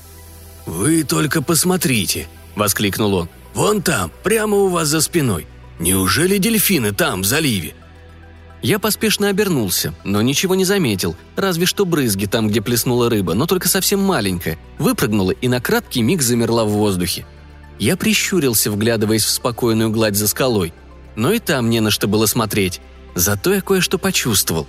«Вы 0.67 1.03
только 1.03 1.41
посмотрите!»– 1.41 2.27
воскликнул 2.55 3.13
он. 3.13 3.29
«Вон 3.53 3.81
там, 3.81 4.11
прямо 4.23 4.57
у 4.57 4.67
вас 4.67 4.89
за 4.89 4.99
спиной. 4.99 5.47
Неужели 5.79 6.37
дельфины 6.37 6.91
там, 6.91 7.21
в 7.21 7.25
заливе?» 7.25 7.73
Я 8.61 8.77
поспешно 8.77 9.29
обернулся, 9.29 9.93
но 10.03 10.21
ничего 10.21 10.55
не 10.55 10.65
заметил, 10.65 11.15
разве 11.35 11.65
что 11.65 11.85
брызги 11.85 12.25
там, 12.25 12.49
где 12.49 12.61
плеснула 12.61 13.09
рыба, 13.09 13.33
но 13.33 13.45
только 13.45 13.69
совсем 13.69 14.01
маленькая, 14.01 14.57
выпрыгнула 14.77 15.31
и 15.31 15.47
на 15.47 15.61
краткий 15.61 16.01
миг 16.01 16.21
замерла 16.21 16.65
в 16.65 16.69
воздухе. 16.69 17.25
Я 17.79 17.95
прищурился, 17.95 18.69
вглядываясь 18.69 19.23
в 19.23 19.29
спокойную 19.29 19.89
гладь 19.89 20.15
за 20.15 20.27
скалой. 20.27 20.73
Но 21.15 21.31
и 21.31 21.39
там 21.39 21.69
не 21.69 21.79
на 21.79 21.91
что 21.91 22.07
было 22.07 22.25
смотреть. 22.25 22.81
Зато 23.15 23.53
я 23.53 23.61
кое-что 23.61 23.97
почувствовал. 23.97 24.67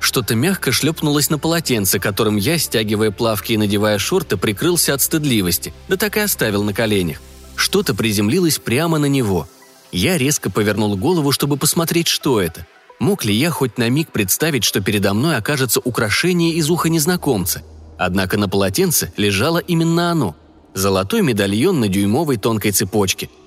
Что-то 0.00 0.34
мягко 0.34 0.72
шлепнулось 0.72 1.30
на 1.30 1.38
полотенце, 1.38 1.98
которым 1.98 2.36
я, 2.36 2.58
стягивая 2.58 3.10
плавки 3.10 3.52
и 3.52 3.56
надевая 3.58 3.98
шорты, 3.98 4.36
прикрылся 4.36 4.94
от 4.94 5.02
стыдливости, 5.02 5.74
да 5.88 5.96
так 5.96 6.16
и 6.16 6.20
оставил 6.20 6.64
на 6.64 6.72
коленях. 6.72 7.18
Что-то 7.54 7.94
приземлилось 7.94 8.58
прямо 8.58 8.98
на 8.98 9.06
него. 9.06 9.46
Я 9.92 10.16
резко 10.16 10.50
повернул 10.50 10.96
голову, 10.96 11.32
чтобы 11.32 11.58
посмотреть, 11.58 12.08
что 12.08 12.40
это. 12.40 12.66
Мог 12.98 13.24
ли 13.24 13.34
я 13.34 13.50
хоть 13.50 13.78
на 13.78 13.88
миг 13.88 14.10
представить, 14.10 14.64
что 14.64 14.80
передо 14.80 15.14
мной 15.14 15.36
окажется 15.36 15.80
украшение 15.80 16.54
из 16.54 16.70
уха 16.70 16.88
незнакомца? 16.88 17.62
Однако 17.98 18.38
на 18.38 18.48
полотенце 18.48 19.12
лежало 19.16 19.58
именно 19.58 20.10
оно– 20.10 20.34
золотой 20.74 21.22
медальон 21.22 21.80
на 21.80 21.88
дюймовой 21.88 22.38
тонкой 22.38 22.72
цепочке– 22.72 23.28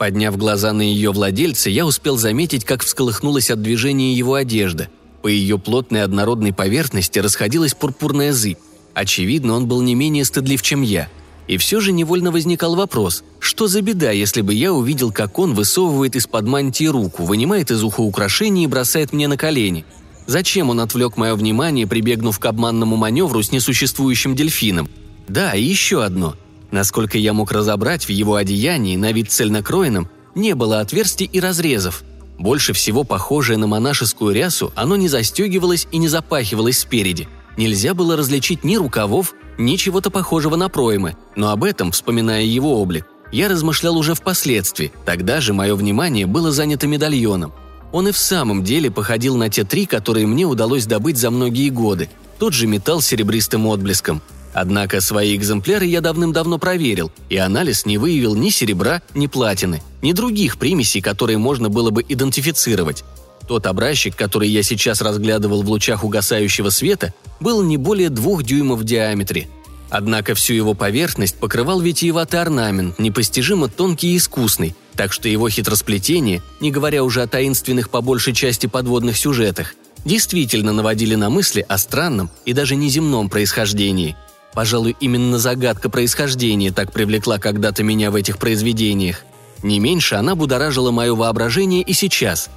Подняв 0.00 0.38
глаза 0.38 0.72
на 0.72 0.80
ее 0.80 1.12
владельца, 1.12 1.68
я 1.68 1.84
успел 1.84 2.16
заметить, 2.16 2.64
как 2.64 2.82
всколыхнулась 2.82 3.50
от 3.50 3.60
движения 3.60 4.14
его 4.14 4.32
одежда. 4.32 4.88
По 5.22 5.28
ее 5.28 5.58
плотной 5.58 6.02
однородной 6.02 6.52
поверхности 6.52 7.18
расходилась 7.18 7.74
пурпурная 7.74 8.32
зыбь. 8.32 8.58
Очевидно, 8.94 9.54
он 9.54 9.66
был 9.66 9.82
не 9.82 9.94
менее 9.94 10.24
стыдлив, 10.24 10.62
чем 10.62 10.82
я. 10.82 11.08
И 11.46 11.56
все 11.56 11.80
же 11.80 11.92
невольно 11.92 12.30
возникал 12.30 12.76
вопрос, 12.76 13.24
что 13.38 13.66
за 13.66 13.82
беда, 13.82 14.10
если 14.10 14.40
бы 14.40 14.54
я 14.54 14.72
увидел, 14.72 15.10
как 15.12 15.38
он 15.38 15.54
высовывает 15.54 16.16
из-под 16.16 16.46
мантии 16.46 16.84
руку, 16.84 17.24
вынимает 17.24 17.70
из 17.70 17.82
уха 17.82 18.00
украшение 18.00 18.64
и 18.64 18.68
бросает 18.68 19.12
мне 19.12 19.26
на 19.28 19.36
колени. 19.36 19.84
Зачем 20.26 20.70
он 20.70 20.80
отвлек 20.80 21.16
мое 21.16 21.34
внимание, 21.34 21.86
прибегнув 21.86 22.38
к 22.38 22.46
обманному 22.46 22.96
маневру 22.96 23.42
с 23.42 23.50
несуществующим 23.50 24.36
дельфином? 24.36 24.88
Да, 25.28 25.54
и 25.54 25.62
еще 25.62 26.04
одно– 26.04 26.36
Насколько 26.70 27.18
я 27.18 27.32
мог 27.32 27.52
разобрать, 27.52 28.04
в 28.04 28.10
его 28.10 28.36
одеянии, 28.36 28.96
на 28.96 29.12
вид 29.12 29.30
цельнокроенном, 29.30 30.08
не 30.34 30.54
было 30.54 30.80
отверстий 30.80 31.28
и 31.30 31.40
разрезов. 31.40 32.04
Больше 32.40 32.72
всего 32.72 33.04
похожее 33.04 33.58
на 33.58 33.66
монашескую 33.66 34.34
рясу, 34.34 34.72
оно 34.74 34.96
не 34.96 35.08
застегивалось 35.08 35.86
и 35.92 35.98
не 35.98 36.08
запахивалось 36.08 36.78
спереди. 36.78 37.28
Нельзя 37.58 37.92
было 37.92 38.16
различить 38.16 38.64
ни 38.64 38.76
рукавов, 38.76 39.34
ни 39.58 39.76
чего-то 39.76 40.10
похожего 40.10 40.56
на 40.56 40.70
проймы, 40.70 41.18
но 41.36 41.50
об 41.50 41.64
этом, 41.64 41.92
вспоминая 41.92 42.44
его 42.44 42.80
облик, 42.80 43.04
я 43.30 43.50
размышлял 43.50 43.94
уже 43.98 44.14
впоследствии, 44.14 44.90
тогда 45.04 45.42
же 45.42 45.52
мое 45.52 45.74
внимание 45.74 46.24
было 46.24 46.50
занято 46.50 46.86
медальоном. 46.86 47.52
Он 47.92 48.08
и 48.08 48.12
в 48.12 48.16
самом 48.16 48.64
деле 48.64 48.90
походил 48.90 49.36
на 49.36 49.50
те 49.50 49.64
три, 49.64 49.84
которые 49.84 50.26
мне 50.26 50.46
удалось 50.46 50.86
добыть 50.86 51.18
за 51.18 51.30
многие 51.30 51.68
годы. 51.68 52.08
тот 52.38 52.54
же 52.54 52.66
металл 52.66 53.02
с 53.02 53.06
серебристым 53.08 53.66
отблеском. 53.66 54.22
Однако 54.52 55.00
свои 55.00 55.36
экземпляры 55.36 55.84
я 55.84 56.00
давным-давно 56.00 56.58
проверил, 56.58 57.12
и 57.28 57.36
анализ 57.36 57.86
не 57.86 57.98
выявил 57.98 58.34
ни 58.34 58.50
серебра, 58.50 59.02
ни 59.14 59.26
платины, 59.26 59.80
ни 60.02 60.12
других 60.12 60.58
примесей, 60.58 61.00
которые 61.00 61.38
можно 61.38 61.68
было 61.68 61.90
бы 61.90 62.04
идентифицировать. 62.08 63.04
Тот 63.46 63.66
образчик, 63.66 64.16
который 64.16 64.48
я 64.48 64.62
сейчас 64.62 65.00
разглядывал 65.00 65.62
в 65.62 65.68
лучах 65.68 66.04
угасающего 66.04 66.70
света, 66.70 67.14
был 67.38 67.62
не 67.62 67.76
более 67.76 68.08
двух 68.08 68.42
дюймов 68.42 68.80
в 68.80 68.84
диаметре. 68.84 69.48
Однако 69.88 70.34
всю 70.34 70.54
его 70.54 70.74
поверхность 70.74 71.36
покрывал 71.36 71.80
витиеватый 71.80 72.40
орнамент, 72.40 72.98
непостижимо 73.00 73.68
тонкий 73.68 74.14
и 74.14 74.18
искусный, 74.18 74.76
так 74.94 75.12
что 75.12 75.28
его 75.28 75.48
хитросплетение, 75.48 76.42
не 76.60 76.70
говоря 76.70 77.02
уже 77.02 77.22
о 77.22 77.26
таинственных 77.26 77.90
по 77.90 78.00
большей 78.00 78.34
части 78.34 78.66
подводных 78.66 79.16
сюжетах, 79.16 79.74
действительно 80.04 80.72
наводили 80.72 81.16
на 81.16 81.28
мысли 81.28 81.64
о 81.68 81.76
странном 81.76 82.30
и 82.44 82.52
даже 82.52 82.76
неземном 82.76 83.28
происхождении. 83.28 84.16
Пожалуй, 84.54 84.96
именно 85.00 85.38
загадка 85.38 85.88
происхождения 85.88 86.72
так 86.72 86.92
привлекла 86.92 87.38
когда-то 87.38 87.82
меня 87.82 88.10
в 88.10 88.16
этих 88.16 88.38
произведениях. 88.38 89.22
Не 89.62 89.78
меньше 89.78 90.14
она 90.16 90.34
будоражила 90.34 90.90
мое 90.90 91.14
воображение 91.14 91.82
и 91.82 91.92
сейчас. 91.92 92.50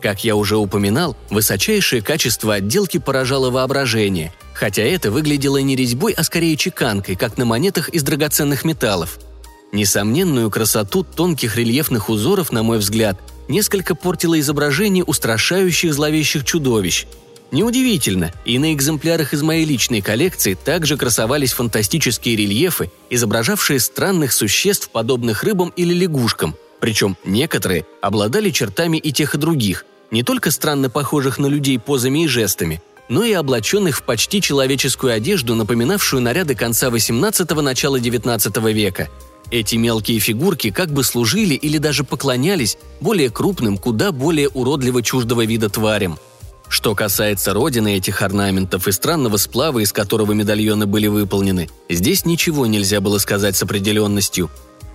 Как 0.00 0.24
я 0.24 0.34
уже 0.36 0.56
упоминал, 0.56 1.16
высочайшее 1.30 2.02
качество 2.02 2.54
отделки 2.54 2.98
поражало 2.98 3.50
воображение, 3.50 4.32
хотя 4.52 4.82
это 4.82 5.10
выглядело 5.10 5.58
не 5.58 5.76
резьбой, 5.76 6.12
а 6.12 6.24
скорее 6.24 6.56
чеканкой, 6.56 7.16
как 7.16 7.38
на 7.38 7.44
монетах 7.44 7.88
из 7.88 8.02
драгоценных 8.02 8.64
металлов. 8.64 9.18
Несомненную 9.72 10.50
красоту 10.50 11.02
тонких 11.04 11.56
рельефных 11.56 12.10
узоров, 12.10 12.52
на 12.52 12.62
мой 12.62 12.78
взгляд, 12.78 13.18
несколько 13.48 13.94
портило 13.94 14.38
изображение 14.38 15.04
устрашающих 15.04 15.94
зловещих 15.94 16.44
чудовищ. 16.44 17.06
Неудивительно, 17.52 18.32
и 18.46 18.58
на 18.58 18.72
экземплярах 18.72 19.34
из 19.34 19.42
моей 19.42 19.66
личной 19.66 20.00
коллекции 20.00 20.54
также 20.54 20.96
красовались 20.96 21.52
фантастические 21.52 22.34
рельефы, 22.34 22.90
изображавшие 23.10 23.78
странных 23.78 24.32
существ, 24.32 24.88
подобных 24.88 25.44
рыбам 25.44 25.70
или 25.76 25.92
лягушкам, 25.92 26.56
причем 26.80 27.16
некоторые 27.24 27.84
обладали 28.00 28.50
чертами 28.50 28.96
и 28.96 29.12
тех 29.12 29.34
и 29.34 29.38
других, 29.38 29.84
не 30.10 30.22
только 30.22 30.50
странно 30.50 30.88
похожих 30.88 31.38
на 31.38 31.46
людей 31.46 31.78
позами 31.78 32.24
и 32.24 32.26
жестами, 32.26 32.82
но 33.10 33.22
и 33.22 33.32
облаченных 33.32 33.98
в 33.98 34.02
почти 34.02 34.40
человеческую 34.40 35.12
одежду, 35.12 35.54
напоминавшую 35.54 36.22
наряды 36.22 36.54
конца 36.54 36.88
XVIII– 36.88 37.60
начала 37.62 38.00
XIX 38.00 38.72
века– 38.72 39.10
эти 39.52 39.76
мелкие 39.76 40.18
фигурки 40.18 40.70
как 40.70 40.90
бы 40.90 41.04
служили 41.04 41.54
или 41.54 41.76
даже 41.76 42.04
поклонялись 42.04 42.78
более 43.02 43.28
крупным, 43.28 43.76
куда 43.76 44.10
более 44.10 44.48
уродливо 44.48 45.02
чуждого 45.02 45.44
вида 45.44 45.68
тварям. 45.68 46.18
Что 46.72 46.94
касается 46.94 47.52
родины 47.52 47.98
этих 47.98 48.22
орнаментов 48.22 48.88
и 48.88 48.92
странного 48.92 49.36
сплава, 49.36 49.80
из 49.80 49.92
которого 49.92 50.32
медальоны 50.32 50.86
были 50.86 51.06
выполнены, 51.06 51.68
здесь 51.90 52.24
ничего 52.24 52.64
нельзя 52.64 53.02
было 53.02 53.18
сказать 53.18 53.56
с 53.56 53.62
определенностью. 53.62 54.50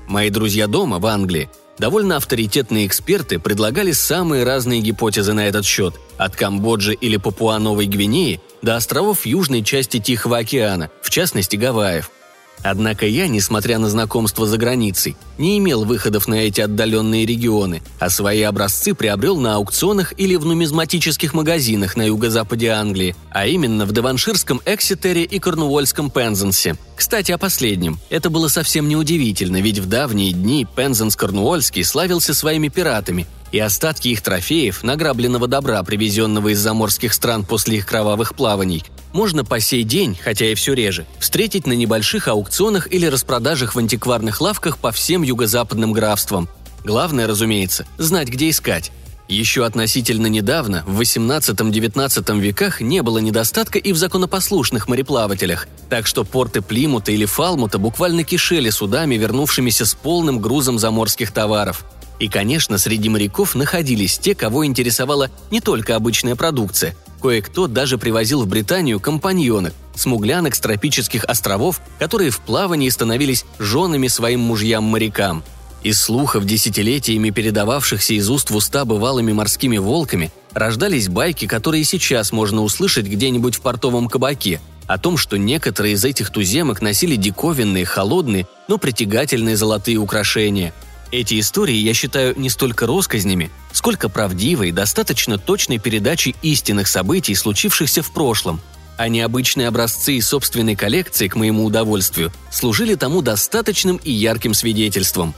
Мои 0.08 0.32
друзья 0.32 0.66
дома, 0.66 0.98
в 0.98 1.06
Англии, 1.06 1.52
довольно 1.78 2.16
авторитетные 2.16 2.88
эксперты 2.88 3.38
предлагали 3.38 3.92
самые 3.92 4.44
разные 4.44 4.82
гипотезы 4.82 5.34
на 5.34 5.48
этот 5.48 5.68
счет, 5.68 5.94
от 6.18 6.36
Камбоджи 6.36 6.96
или 6.96 7.18
Папуа-Новой 7.18 7.86
Гвинеи 7.86 8.42
до 8.64 8.76
островов 8.76 9.28
южной 9.28 9.62
части 9.62 10.00
Тихого 10.00 10.40
океана, 10.40 10.90
в 11.04 11.12
частности 11.12 11.58
Гавайев– 11.58 12.10
Однако 12.64 13.06
я, 13.06 13.28
несмотря 13.28 13.78
на 13.78 13.90
знакомство 13.90 14.46
за 14.46 14.58
границей, 14.58 15.16
не 15.38 15.58
имел 15.58 15.86
выходов 15.86 16.28
на 16.28 16.36
эти 16.36 16.62
отдаленные 16.62 17.26
регионы, 17.26 17.82
а 18.00 18.10
свои 18.10 18.42
образцы 18.42 18.94
приобрел 18.94 19.38
на 19.38 19.56
аукционах 19.56 20.14
или 20.18 20.36
в 20.36 20.46
нумизматических 20.46 21.34
магазинах 21.34 21.96
на 21.96 22.04
юго-западе 22.04 22.70
Англии, 22.70 23.16
а 23.32 23.48
именно 23.48 23.86
в 23.86 23.92
Деванширском 23.92 24.62
Экситере 24.66 25.24
и 25.24 25.40
Корнуольском 25.40 26.10
Пензенсе. 26.10 26.76
Кстати, 26.96 27.32
о 27.32 27.38
последнем. 27.38 28.00
Это 28.10 28.30
было 28.30 28.48
совсем 28.48 28.90
неудивительно, 28.90 29.62
ведь 29.62 29.80
в 29.80 29.88
давние 29.88 30.32
дни 30.32 30.66
Пензенс 30.76 31.16
Корнуольский 31.16 31.84
славился 31.84 32.34
своими 32.34 32.70
пиратами, 32.70 33.28
и 33.52 33.60
остатки 33.60 34.10
их 34.10 34.22
трофеев, 34.22 34.84
награбленного 34.84 35.48
добра, 35.48 35.82
привезенного 35.84 36.50
из 36.50 36.60
заморских 36.60 37.14
стран 37.14 37.46
после 37.46 37.78
их 37.78 37.86
кровавых 37.86 38.36
плаваний, 38.36 38.84
можно 39.14 39.46
по 39.46 39.60
сей 39.60 39.84
день, 39.84 40.18
хотя 40.22 40.46
и 40.46 40.56
все 40.56 40.74
реже, 40.74 41.06
встретить 41.20 41.68
на 41.68 41.74
небольших 41.74 42.28
аукционах 42.28 42.92
или 42.92 43.06
распродажах 43.06 43.76
в 43.76 43.80
антикварных 43.80 44.42
лавках 44.42 44.78
по 44.78 44.92
всем 44.92 45.24
юго-западным 45.24 45.92
графствам. 45.92 46.50
Главное, 46.84 47.28
разумеется, 47.28 47.86
знать, 47.98 48.30
где 48.30 48.50
искать. 48.50 48.92
Еще 49.28 49.66
относительно 49.66 50.28
недавно, 50.28 50.84
в 50.88 51.02
18-19 51.02 52.40
веках, 52.40 52.80
не 52.80 53.02
было 53.02 53.18
недостатка 53.18 53.78
и 53.78 53.92
в 53.92 53.98
законопослушных 53.98 54.88
мореплавателях, 54.88 55.68
так 55.90 56.08
что 56.08 56.24
порты 56.24 56.62
Плимута 56.62 57.12
или 57.12 57.26
Фалмута 57.26 57.78
буквально 57.78 58.24
кишели 58.24 58.70
судами, 58.70 59.16
вернувшимися 59.16 59.86
с 59.86 59.96
полным 59.96 60.40
грузом 60.40 60.80
заморских 60.80 61.32
товаров– 61.32 61.84
и, 62.20 62.30
конечно, 62.30 62.78
среди 62.78 63.10
моряков 63.10 63.56
находились 63.56 64.18
те, 64.18 64.34
кого 64.34 64.66
интересовала 64.66 65.30
не 65.52 65.62
только 65.62 65.96
обычная 65.96 66.36
продукция. 66.36 66.96
Кое-кто 67.22 67.68
даже 67.68 67.98
привозил 67.98 68.44
в 68.44 68.48
Британию 68.48 69.00
компаньонок, 69.00 69.74
смуглянок 69.96 70.56
с 70.56 70.60
тропических 70.60 71.24
островов, 71.24 71.82
которые 72.00 72.30
в 72.30 72.40
плавании 72.40 72.90
становились 72.90 73.46
женами 73.58 74.08
своим 74.08 74.42
мужьям-морякам. 74.42 75.44
Из 75.84 76.00
слухов, 76.00 76.46
десятилетиями 76.46 77.30
передававшихся 77.30 78.14
из 78.14 78.30
уст 78.30 78.50
в 78.50 78.56
уста 78.56 78.86
бывалыми 78.86 79.32
морскими 79.32 79.78
волками, 79.78 80.32
рождались 80.54 81.08
байки, 81.08 81.48
которые 81.48 81.84
сейчас 81.84 82.32
можно 82.32 82.62
услышать 82.62 83.08
где-нибудь 83.08 83.56
в 83.56 83.62
портовом 83.62 84.08
кабаке, 84.08 84.60
о 84.86 84.98
том, 84.98 85.18
что 85.18 85.38
некоторые 85.38 85.94
из 85.94 86.06
этих 86.06 86.32
туземок 86.32 86.82
носили 86.82 87.16
диковинные, 87.16 87.86
холодные, 87.86 88.48
но 88.68 88.78
притягательные 88.78 89.56
золотые 89.56 89.98
украшения– 89.98 90.74
эти 91.12 91.40
истории 91.40 91.76
я 91.76 91.94
считаю 91.94 92.38
не 92.38 92.50
столько 92.50 92.86
россказнями, 92.86 93.50
сколько 93.72 94.10
правдивой, 94.10 94.72
достаточно 94.72 95.38
точной 95.38 95.80
передачей 95.80 96.36
истинных 96.42 96.88
событий, 96.88 97.36
случившихся 97.36 98.02
в 98.02 98.12
прошлом, 98.12 98.60
а 98.98 99.08
необычные 99.08 99.68
образцы 99.68 100.16
из 100.16 100.28
собственной 100.28 100.76
коллекции, 100.76 101.28
к 101.28 101.36
моему 101.36 101.66
удовольствию, 101.66 102.32
служили 102.52 102.96
тому 102.96 103.22
достаточным 103.22 103.98
и 103.98 104.12
ярким 104.12 104.54
свидетельством. 104.54 105.34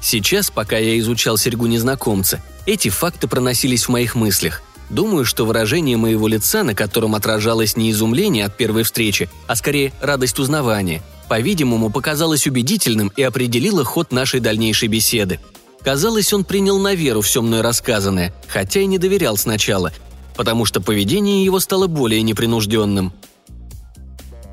Сейчас, 0.00 0.50
пока 0.50 0.78
я 0.78 0.98
изучал 0.98 1.36
серьгу 1.36 1.66
незнакомца, 1.66 2.42
эти 2.66 2.88
факты 2.88 3.28
проносились 3.28 3.84
в 3.84 3.88
моих 3.88 4.14
мыслях. 4.14 4.62
Думаю, 4.90 5.24
что 5.24 5.44
выражение 5.44 5.96
моего 5.96 6.28
лица, 6.28 6.62
на 6.64 6.74
котором 6.74 7.14
отражалось 7.14 7.76
не 7.76 7.90
изумление 7.90 8.46
от 8.46 8.56
первой 8.56 8.84
встречи, 8.84 9.28
а 9.46 9.56
скорее 9.56 9.92
радость 10.00 10.38
узнавания– 10.38 11.02
по-видимому, 11.28 11.90
показалось 11.90 12.46
убедительным 12.46 13.12
и 13.16 13.22
определило 13.22 13.84
ход 13.84 14.12
нашей 14.12 14.40
дальнейшей 14.40 14.88
беседы. 14.88 15.38
Казалось, 15.82 16.32
он 16.32 16.44
принял 16.44 16.78
на 16.78 16.94
веру 16.94 17.20
все 17.20 17.40
мной 17.42 17.60
рассказанное, 17.60 18.34
хотя 18.48 18.80
и 18.80 18.86
не 18.86 18.98
доверял 18.98 19.36
сначала, 19.36 19.92
потому 20.36 20.64
что 20.64 20.80
поведение 20.80 21.44
его 21.44 21.60
стало 21.60 21.86
более 21.86 22.22
непринужденным. 22.22 23.12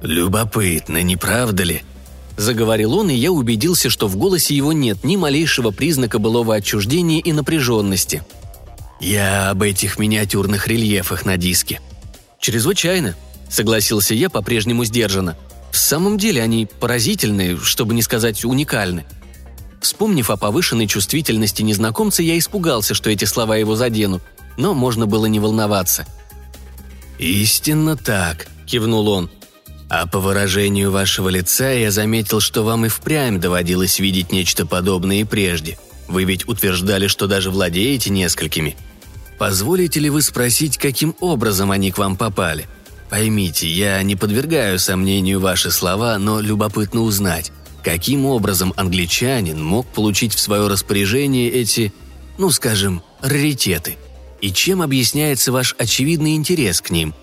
«Любопытно, 0.02 1.02
не 1.02 1.18
правда 1.18 1.64
ли?» 1.64 1.82
Заговорил 2.38 2.94
он, 2.96 3.10
и 3.10 3.16
я 3.16 3.32
убедился, 3.32 3.90
что 3.90 4.08
в 4.08 4.18
голосе 4.18 4.56
его 4.56 4.74
нет 4.74 5.04
ни 5.04 5.16
малейшего 5.16 5.72
признака 5.72 6.20
былого 6.20 6.56
отчуждения 6.56 7.22
и 7.22 7.32
напряженности. 7.32 8.24
«Я 9.00 9.50
об 9.50 9.62
этих 9.62 9.98
миниатюрных 9.98 10.68
рельефах 10.68 11.26
на 11.26 11.38
диске». 11.38 11.82
«Чрезвычайно»,— 12.40 13.16
согласился 13.50 14.14
я 14.14 14.30
по-прежнему 14.30 14.84
сдержанно. 14.86 15.38
В 15.76 15.78
самом 15.78 16.18
деле 16.18 16.42
они 16.42 16.66
поразительны, 16.68 17.58
чтобы 17.58 17.96
не 17.96 18.02
сказать 18.02 18.46
уникальны. 18.46 19.06
Вспомнив 19.82 20.30
о 20.30 20.38
повышенной 20.38 20.88
чувствительности 20.88 21.64
незнакомца, 21.64 22.24
я 22.24 22.38
испугался, 22.38 22.94
что 22.94 23.10
эти 23.10 23.26
слова 23.26 23.58
его 23.58 23.76
заденут, 23.76 24.24
но 24.56 24.74
можно 24.74 25.06
было 25.06 25.26
не 25.26 25.42
волноваться. 25.42 26.08
«Истинно 27.20 27.98
так»,— 27.98 28.48
кивнул 28.66 29.10
он. 29.10 29.30
«А 29.90 30.08
по 30.08 30.22
выражению 30.22 30.92
вашего 30.92 31.28
лица 31.28 31.70
я 31.72 31.92
заметил, 31.92 32.40
что 32.40 32.64
вам 32.64 32.86
и 32.86 32.88
впрямь 32.88 33.42
доводилось 33.42 34.00
видеть 34.00 34.32
нечто 34.32 34.66
подобное 34.66 35.18
и 35.18 35.24
прежде. 35.26 35.78
Вы 36.08 36.24
ведь 36.24 36.48
утверждали, 36.48 37.08
что 37.08 37.28
даже 37.28 37.52
владеете 37.52 38.12
несколькими. 38.12 38.78
Позволите 39.38 40.00
ли 40.00 40.10
вы 40.10 40.22
спросить, 40.22 40.78
каким 40.78 41.18
образом 41.20 41.70
они 41.70 41.92
к 41.92 41.98
вам 41.98 42.16
попали?» 42.16 42.66
Поймите, 43.10 43.68
я 43.68 44.02
не 44.02 44.16
подвергаю 44.16 44.80
сомнению 44.80 45.40
ваши 45.40 45.72
слова, 45.72 46.18
но 46.18 46.40
любопытно 46.40 47.02
узнать, 47.02 47.52
каким 47.84 48.26
образом 48.26 48.74
англичанин 48.76 49.64
мог 49.64 49.86
получить 49.88 50.34
в 50.34 50.40
свое 50.40 50.68
распоряжение 50.68 51.50
эти, 51.52 51.94
ну 52.38 52.50
скажем, 52.50 53.04
раритеты, 53.22 53.98
и 54.42 54.52
чем 54.52 54.82
объясняется 54.82 55.52
ваш 55.52 55.76
очевидный 55.78 56.36
интерес 56.36 56.82
к 56.82 56.90
ним. 56.90 57.14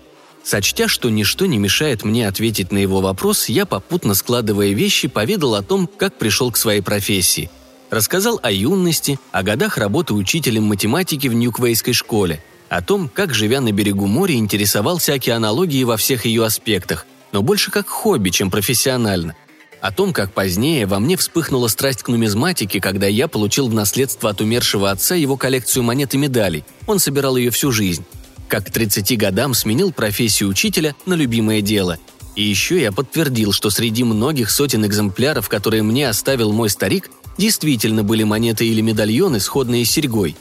Сочтя, 0.41 0.87
что 0.87 1.09
ничто 1.09 1.45
не 1.45 1.57
мешает 1.57 2.03
мне 2.03 2.27
ответить 2.27 2.71
на 2.71 2.77
его 2.77 3.01
вопрос, 3.01 3.47
я, 3.47 3.65
попутно 3.65 4.13
складывая 4.13 4.71
вещи, 4.71 5.07
поведал 5.07 5.55
о 5.55 5.63
том, 5.63 5.87
как 5.87 6.17
пришел 6.17 6.51
к 6.51 6.57
своей 6.57 6.81
профессии. 6.81 7.49
Рассказал 7.89 8.39
о 8.41 8.51
юности, 8.51 9.19
о 9.31 9.43
годах 9.43 9.77
работы 9.77 10.13
учителем 10.13 10.63
математики 10.63 11.27
в 11.27 11.33
Ньюквейской 11.33 11.93
школе– 11.93 12.41
О 12.69 12.81
том, 12.81 13.09
как, 13.09 13.33
живя 13.33 13.61
на 13.61 13.71
берегу 13.71 14.07
моря, 14.07 14.35
интересовался 14.35 15.13
океанологией 15.13 15.83
во 15.83 15.97
всех 15.97 16.25
ее 16.25 16.45
аспектах, 16.45 17.05
но 17.31 17.41
больше 17.41 17.71
как 17.71 17.87
хобби, 17.87 18.29
чем 18.29 18.49
профессионально. 18.49 19.35
О 19.81 19.91
том, 19.91 20.13
как 20.13 20.31
позднее 20.31 20.85
во 20.85 20.99
мне 20.99 21.17
вспыхнула 21.17 21.67
страсть 21.67 22.03
к 22.03 22.07
нумизматике, 22.07 22.79
когда 22.79 23.05
я 23.05 23.27
получил 23.27 23.67
в 23.67 23.73
наследство 23.73 24.29
от 24.29 24.39
умершего 24.39 24.89
отца 24.89 25.13
его 25.13 25.35
коллекцию 25.35 25.83
монет 25.83 26.13
и 26.13 26.17
медалей. 26.17 26.63
Он 26.87 26.99
собирал 26.99 27.35
ее 27.35 27.51
всю 27.51 27.71
жизнь. 27.71 28.05
Как 28.47 28.67
к 28.67 28.71
30 28.71 29.17
годам 29.17 29.53
сменил 29.53 29.91
профессию 29.91 30.47
учителя 30.47 30.95
на 31.05 31.15
любимое 31.15 31.61
дело. 31.61 31.97
И 32.35 32.43
еще 32.43 32.81
я 32.81 32.91
подтвердил, 32.91 33.51
что 33.51 33.69
среди 33.69 34.03
многих 34.03 34.49
сотен 34.49 34.85
экземпляров, 34.85 35.49
которые 35.49 35.83
мне 35.83 36.07
оставил 36.07 36.53
мой 36.53 36.69
старик, 36.69 37.09
действительно 37.37 38.03
были 38.03 38.23
монеты 38.23 38.65
или 38.65 38.81
медальоны, 38.81 39.39
сходные 39.39 39.85
с 39.85 39.91
серьгой. 39.91 40.35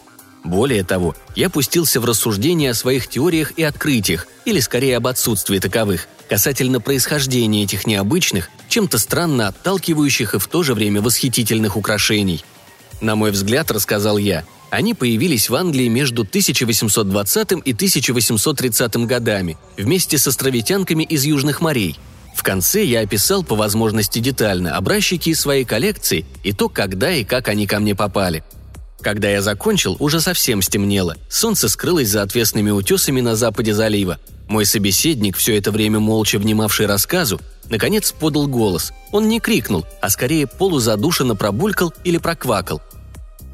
Более 0.44 0.83
того, 0.83 1.14
я 1.37 1.48
пустился 1.48 2.00
в 2.00 2.05
рассуждения 2.05 2.70
о 2.70 2.74
своих 2.74 3.09
теориях 3.09 3.52
и 3.57 3.62
открытиях, 3.62 4.26
или 4.44 4.61
скорее 4.61 4.96
об 4.96 5.07
отсутствии 5.07 5.59
таковых, 5.59 6.09
касательно 6.28 6.81
происхождения 6.81 7.62
этих 7.62 7.87
необычных, 7.87 8.50
чем-то 8.68 8.98
странно 8.98 9.48
отталкивающих 9.48 10.35
и 10.35 10.38
в 10.38 10.46
то 10.48 10.62
же 10.62 10.74
время 10.74 11.00
восхитительных 11.00 11.76
украшений. 11.76 12.44
На 13.00 13.14
мой 13.14 13.31
взгляд, 13.31 13.70
рассказал 13.70 14.18
я, 14.18 14.44
они 14.70 14.94
появились 14.94 15.48
в 15.48 15.55
Англии 15.55 15.88
между 15.88 16.22
1820 16.22 17.52
и 17.64 17.72
1830 17.72 18.96
годами, 19.07 19.59
вместе 19.76 20.18
с 20.18 20.26
островитянками 20.26 21.05
из 21.05 21.24
Южных 21.24 21.61
морей– 21.61 21.98
в 22.35 22.42
конце 22.42 22.83
я 22.83 23.00
описал 23.00 23.44
по 23.44 23.55
возможности 23.55 24.18
детально 24.18 24.76
образчики 24.76 25.31
из 25.31 25.40
своей 25.40 25.64
коллекции 25.64 26.24
и 26.42 26.52
то, 26.52 26.68
когда 26.68 27.12
и 27.12 27.24
как 27.24 27.48
они 27.48 27.66
ко 27.66 27.78
мне 27.78 27.94
попали. 27.94 28.42
Когда 29.02 29.28
я 29.28 29.42
закончил, 29.42 29.96
уже 29.98 30.20
совсем 30.20 30.62
стемнело. 30.62 31.16
Солнце 31.28 31.68
скрылось 31.68 32.08
за 32.08 32.22
отвесными 32.22 32.70
утесами 32.70 33.20
на 33.20 33.34
западе 33.34 33.74
залива. 33.74 34.18
Мой 34.48 34.64
собеседник, 34.64 35.36
все 35.36 35.58
это 35.58 35.72
время 35.72 35.98
молча 35.98 36.38
внимавший 36.38 36.86
рассказу, 36.86 37.40
наконец 37.68 38.12
подал 38.12 38.46
голос. 38.46 38.92
Он 39.10 39.28
не 39.28 39.40
крикнул, 39.40 39.84
а 40.00 40.08
скорее 40.08 40.46
полузадушенно 40.46 41.34
пробулькал 41.34 41.92
или 42.04 42.18
проквакал. 42.18 42.80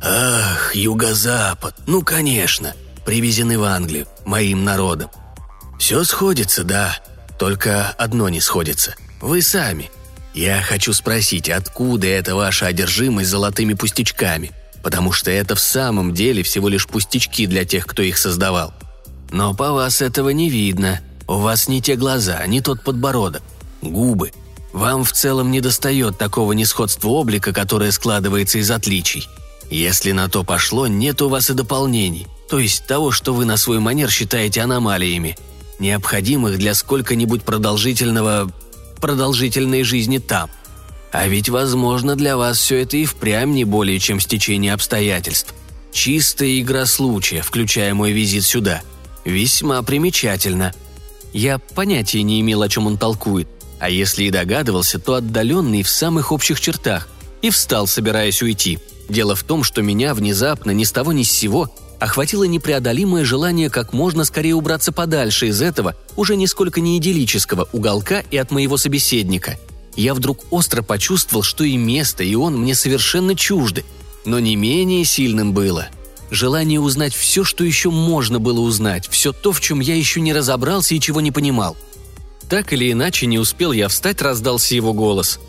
«Ах, 0.02 0.76
юго-запад, 0.76 1.74
ну 1.86 2.02
конечно, 2.02 2.74
привезены 3.04 3.58
в 3.58 3.64
Англию, 3.64 4.06
моим 4.24 4.64
народом. 4.64 5.10
Все 5.78 6.04
сходится, 6.04 6.62
да, 6.62 6.98
только 7.38 7.88
одно 7.90 8.28
не 8.28 8.40
сходится. 8.40 8.94
Вы 9.20 9.42
сами. 9.42 9.90
Я 10.34 10.60
хочу 10.60 10.92
спросить, 10.92 11.48
откуда 11.48 12.06
эта 12.06 12.36
ваша 12.36 12.66
одержимость 12.66 13.30
золотыми 13.30 13.74
пустячками? 13.74 14.52
Потому 14.82 15.12
что 15.12 15.30
это 15.30 15.54
в 15.54 15.60
самом 15.60 16.14
деле 16.14 16.42
всего 16.42 16.68
лишь 16.68 16.86
пустячки 16.86 17.46
для 17.46 17.64
тех, 17.64 17.86
кто 17.86 18.02
их 18.02 18.18
создавал. 18.18 18.72
Но 19.30 19.54
по 19.54 19.72
вас 19.72 20.00
этого 20.00 20.30
не 20.30 20.48
видно. 20.48 21.00
У 21.26 21.34
вас 21.34 21.68
не 21.68 21.82
те 21.82 21.96
глаза, 21.96 22.46
не 22.46 22.60
тот 22.60 22.82
подбородок. 22.82 23.42
Губы. 23.82 24.32
Вам 24.72 25.04
в 25.04 25.12
целом 25.12 25.50
не 25.50 25.60
достает 25.60 26.18
такого 26.18 26.52
несходства 26.52 27.08
облика, 27.08 27.52
которое 27.52 27.90
складывается 27.90 28.58
из 28.58 28.70
отличий. 28.70 29.28
Если 29.70 30.12
на 30.12 30.28
то 30.28 30.44
пошло, 30.44 30.86
нет 30.86 31.20
у 31.20 31.28
вас 31.28 31.50
и 31.50 31.54
дополнений, 31.54 32.26
то 32.48 32.58
есть 32.58 32.86
того, 32.86 33.10
что 33.10 33.34
вы 33.34 33.44
на 33.44 33.56
свой 33.58 33.80
манер 33.80 34.10
считаете 34.10 34.62
аномалиями– 34.62 35.36
необходимых 35.78 36.58
для 36.58 36.74
сколько-нибудь 36.74 37.42
продолжительного... 37.42 38.50
продолжительной 39.00 39.82
жизни 39.82 40.18
там. 40.18 40.50
А 41.12 41.26
ведь, 41.26 41.48
возможно, 41.48 42.16
для 42.16 42.36
вас 42.36 42.58
все 42.58 42.82
это 42.82 42.96
и 42.96 43.04
впрямь 43.04 43.52
не 43.52 43.64
более 43.64 43.98
чем 43.98 44.20
стечение 44.20 44.74
обстоятельств. 44.74 45.54
Чистая 45.92 46.60
игра 46.60 46.86
случая, 46.86 47.42
включая 47.42 47.94
мой 47.94 48.12
визит 48.12 48.44
сюда. 48.44 48.82
Весьма 49.24 49.82
примечательно. 49.82 50.74
Я 51.32 51.58
понятия 51.58 52.22
не 52.22 52.40
имел, 52.40 52.62
о 52.62 52.68
чем 52.68 52.86
он 52.86 52.98
толкует, 52.98 53.48
а 53.78 53.90
если 53.90 54.24
и 54.24 54.30
догадывался, 54.30 54.98
то 54.98 55.14
отдаленный 55.14 55.82
в 55.82 55.88
самых 55.88 56.32
общих 56.32 56.60
чертах, 56.60 57.08
и 57.42 57.50
встал, 57.50 57.86
собираясь 57.86 58.42
уйти. 58.42 58.78
Дело 59.08 59.34
в 59.34 59.42
том, 59.42 59.64
что 59.64 59.82
меня 59.82 60.14
внезапно, 60.14 60.72
ни 60.72 60.84
с 60.84 60.92
того 60.92 61.12
ни 61.12 61.22
с 61.22 61.30
сего, 61.30 61.72
охватило 61.98 62.44
непреодолимое 62.44 63.24
желание 63.24 63.70
как 63.70 63.92
можно 63.92 64.24
скорее 64.24 64.54
убраться 64.54 64.92
подальше 64.92 65.48
из 65.48 65.62
этого, 65.62 65.96
уже 66.16 66.36
нисколько 66.36 66.80
не 66.80 66.98
идиллического 66.98 67.68
уголка 67.72 68.22
и 68.30 68.36
от 68.36 68.50
моего 68.50 68.76
собеседника. 68.76 69.58
Я 69.98 70.14
вдруг 70.14 70.46
остро 70.50 70.80
почувствовал, 70.82 71.42
что 71.42 71.64
и 71.64 71.76
место, 71.76 72.22
и 72.22 72.34
он 72.34 72.56
мне 72.56 72.74
совершенно 72.74 73.34
чужды. 73.34 73.84
Но 74.24 74.38
не 74.38 74.56
менее 74.56 75.04
сильным 75.04 75.52
было 75.52 75.88
желание 76.30 76.80
узнать 76.80 77.14
все, 77.14 77.44
что 77.44 77.64
еще 77.64 77.90
можно 77.90 78.38
было 78.38 78.60
узнать, 78.60 79.08
все 79.08 79.32
то, 79.32 79.52
в 79.52 79.60
чем 79.60 79.80
я 79.80 79.96
еще 79.96 80.20
не 80.20 80.32
разобрался 80.32 80.94
и 80.94 81.00
чего 81.00 81.20
не 81.20 81.32
понимал. 81.32 81.76
Так 82.48 82.72
или 82.72 82.92
иначе, 82.92 83.26
не 83.26 83.38
успел 83.38 83.72
я 83.72 83.88
встать, 83.88 84.22
раздался 84.22 84.74
его 84.74 84.92
голос. 84.92 85.40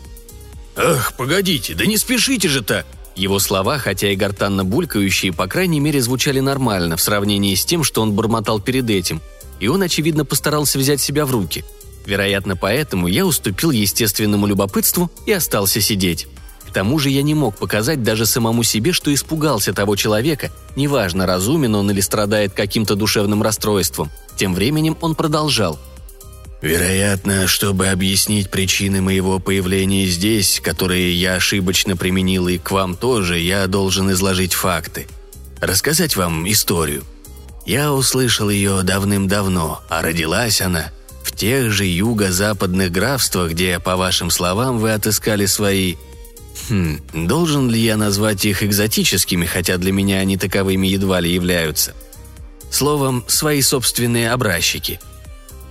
«Ах, 0.76 1.14
погодите, 1.16 1.74
да 1.74 1.86
не 1.86 1.96
спешите 1.96 2.48
же 2.48 2.62
так!» 2.62 2.86
Его 3.16 3.38
слова, 3.38 3.78
хотя 3.78 4.10
и 4.10 4.16
гортанно 4.16 4.64
булькающие, 4.64 5.32
по 5.32 5.46
крайней 5.46 5.80
мере, 5.80 6.00
звучали 6.00 6.40
нормально 6.40 6.96
в 6.96 7.02
сравнении 7.02 7.54
с 7.54 7.64
тем, 7.64 7.84
что 7.84 8.02
он 8.02 8.12
бормотал 8.12 8.60
перед 8.60 8.88
этим, 8.88 9.20
и 9.58 9.68
он, 9.68 9.82
очевидно, 9.82 10.24
постарался 10.24 10.78
взять 10.78 11.00
себя 11.00 11.26
в 11.26 11.30
руки. 11.30 11.64
Вероятно, 12.06 12.56
поэтому 12.56 13.06
я 13.06 13.26
уступил 13.26 13.70
естественному 13.70 14.46
любопытству 14.46 15.10
и 15.26 15.32
остался 15.32 15.80
сидеть. 15.80 16.26
К 16.68 16.72
тому 16.72 16.98
же 16.98 17.10
я 17.10 17.22
не 17.22 17.34
мог 17.34 17.56
показать 17.56 18.02
даже 18.02 18.26
самому 18.26 18.62
себе, 18.62 18.92
что 18.92 19.12
испугался 19.12 19.72
того 19.72 19.96
человека, 19.96 20.50
неважно, 20.76 21.26
разумен 21.26 21.74
он 21.74 21.90
или 21.90 22.00
страдает 22.00 22.52
каким-то 22.52 22.94
душевным 22.94 23.42
расстройством. 23.42 24.10
Тем 24.36 24.54
временем 24.54 24.96
он 25.00 25.14
продолжал– 25.14 25.78
Вероятно, 26.62 27.46
чтобы 27.46 27.88
объяснить 27.88 28.50
причины 28.50 29.00
моего 29.00 29.38
появления 29.38 30.06
здесь, 30.06 30.60
которые 30.60 31.14
я 31.14 31.36
ошибочно 31.36 31.96
применил 31.96 32.48
и 32.48 32.58
к 32.58 32.70
вам 32.70 32.96
тоже, 32.96 33.38
я 33.38 33.66
должен 33.66 34.10
изложить 34.12 34.52
факты. 34.52 35.06
Рассказать 35.60 36.16
вам 36.16 36.50
историю. 36.50 37.04
Я 37.64 37.92
услышал 37.92 38.50
ее 38.50 38.82
давным-давно, 38.82 39.80
а 39.88 40.02
родилась 40.02 40.60
она 40.60 40.90
в 41.22 41.32
тех 41.32 41.70
же 41.70 41.86
юго-западных 41.86 42.90
графствах, 42.90 43.52
где, 43.52 43.78
по 43.78 43.96
вашим 43.96 44.30
словам, 44.30 44.78
вы 44.78 44.92
отыскали 44.92 45.46
свои... 45.46 45.96
Хм, 46.68 47.00
должен 47.12 47.70
ли 47.70 47.80
я 47.80 47.96
назвать 47.96 48.44
их 48.44 48.62
экзотическими, 48.62 49.46
хотя 49.46 49.76
для 49.76 49.92
меня 49.92 50.18
они 50.18 50.36
таковыми 50.36 50.86
едва 50.86 51.20
ли 51.20 51.32
являются? 51.32 51.94
Словом, 52.70 53.24
свои 53.28 53.62
собственные 53.62 54.30
образчики– 54.30 55.00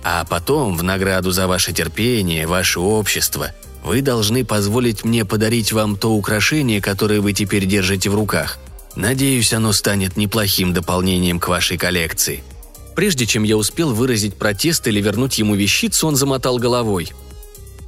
а 0.02 0.24
потом, 0.24 0.76
в 0.76 0.82
награду 0.82 1.30
за 1.30 1.46
ваше 1.46 1.72
терпение, 1.72 2.46
ваше 2.46 2.80
общество, 2.80 3.52
вы 3.84 4.02
должны 4.02 4.44
позволить 4.44 5.04
мне 5.04 5.24
подарить 5.24 5.72
вам 5.72 5.96
то 5.96 6.12
украшение, 6.12 6.80
которое 6.80 7.20
вы 7.20 7.32
теперь 7.32 7.66
держите 7.66 8.08
в 8.10 8.14
руках. 8.14 8.58
Надеюсь, 8.96 9.52
оно 9.52 9.72
станет 9.72 10.16
неплохим 10.16 10.72
дополнением 10.72 11.38
к 11.38 11.48
вашей 11.48 11.76
коллекции». 11.76 12.42
Прежде 13.00 13.24
чем 13.24 13.44
я 13.44 13.56
успел 13.56 13.94
выразить 13.94 14.34
протест 14.34 14.86
или 14.86 15.00
вернуть 15.00 15.38
ему 15.38 15.54
вещицу, 15.54 16.06
он 16.06 16.16
замотал 16.16 16.58
головой. 16.58 17.10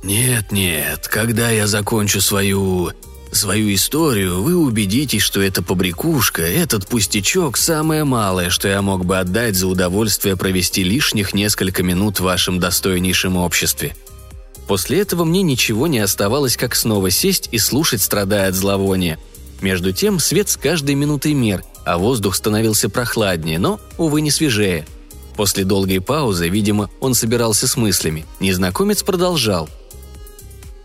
«Нет-нет, 0.03 1.07
когда 1.07 1.51
я 1.51 1.67
закончу 1.67 2.23
свою 2.23 2.93
свою 3.31 3.75
историю, 3.75 4.43
вы 4.43 4.57
убедитесь, 4.57 5.21
что 5.21 5.43
эта 5.43 5.63
побрякушка, 5.63 6.41
этот 6.41 6.87
пустячок– 6.87 7.57
самое 7.59 8.05
малое, 8.05 8.49
что 8.49 8.69
я 8.69 8.81
мог 8.81 9.05
бы 9.05 9.19
отдать 9.19 9.55
за 9.55 9.67
удовольствие 9.67 10.39
провести 10.39 10.83
лишних 10.83 11.35
несколько 11.35 11.83
минут 11.83 12.19
в 12.19 12.25
вашем 12.25 12.59
достойнейшем 12.59 13.37
обществе. 13.37 13.95
После 14.67 15.03
этого 15.03 15.25
мне 15.25 15.43
ничего 15.43 15.89
не 15.89 15.99
оставалось, 15.99 16.57
как 16.57 16.75
снова 16.75 17.11
сесть 17.11 17.51
и 17.53 17.59
слушать, 17.59 18.01
страдая 18.01 18.49
от 18.49 18.55
зловония. 18.55 19.19
Между 19.61 19.93
тем 19.93 20.19
свет 20.21 20.49
с 20.49 20.57
каждой 20.57 20.95
минутой 20.95 21.35
мер, 21.35 21.63
а 21.85 21.99
воздух 21.99 22.35
становился 22.35 22.89
прохладнее, 22.89 23.59
но, 23.59 23.79
увы, 23.99 24.23
не 24.23 24.31
свежее. 24.31 24.87
После 25.37 25.65
долгой 25.65 26.01
паузы, 26.01 26.49
видимо, 26.49 26.91
он 27.01 27.15
собирался 27.15 27.67
с 27.67 27.77
мыслями. 27.77 28.27
Незнакомец 28.41 29.03
продолжал– 29.03 29.69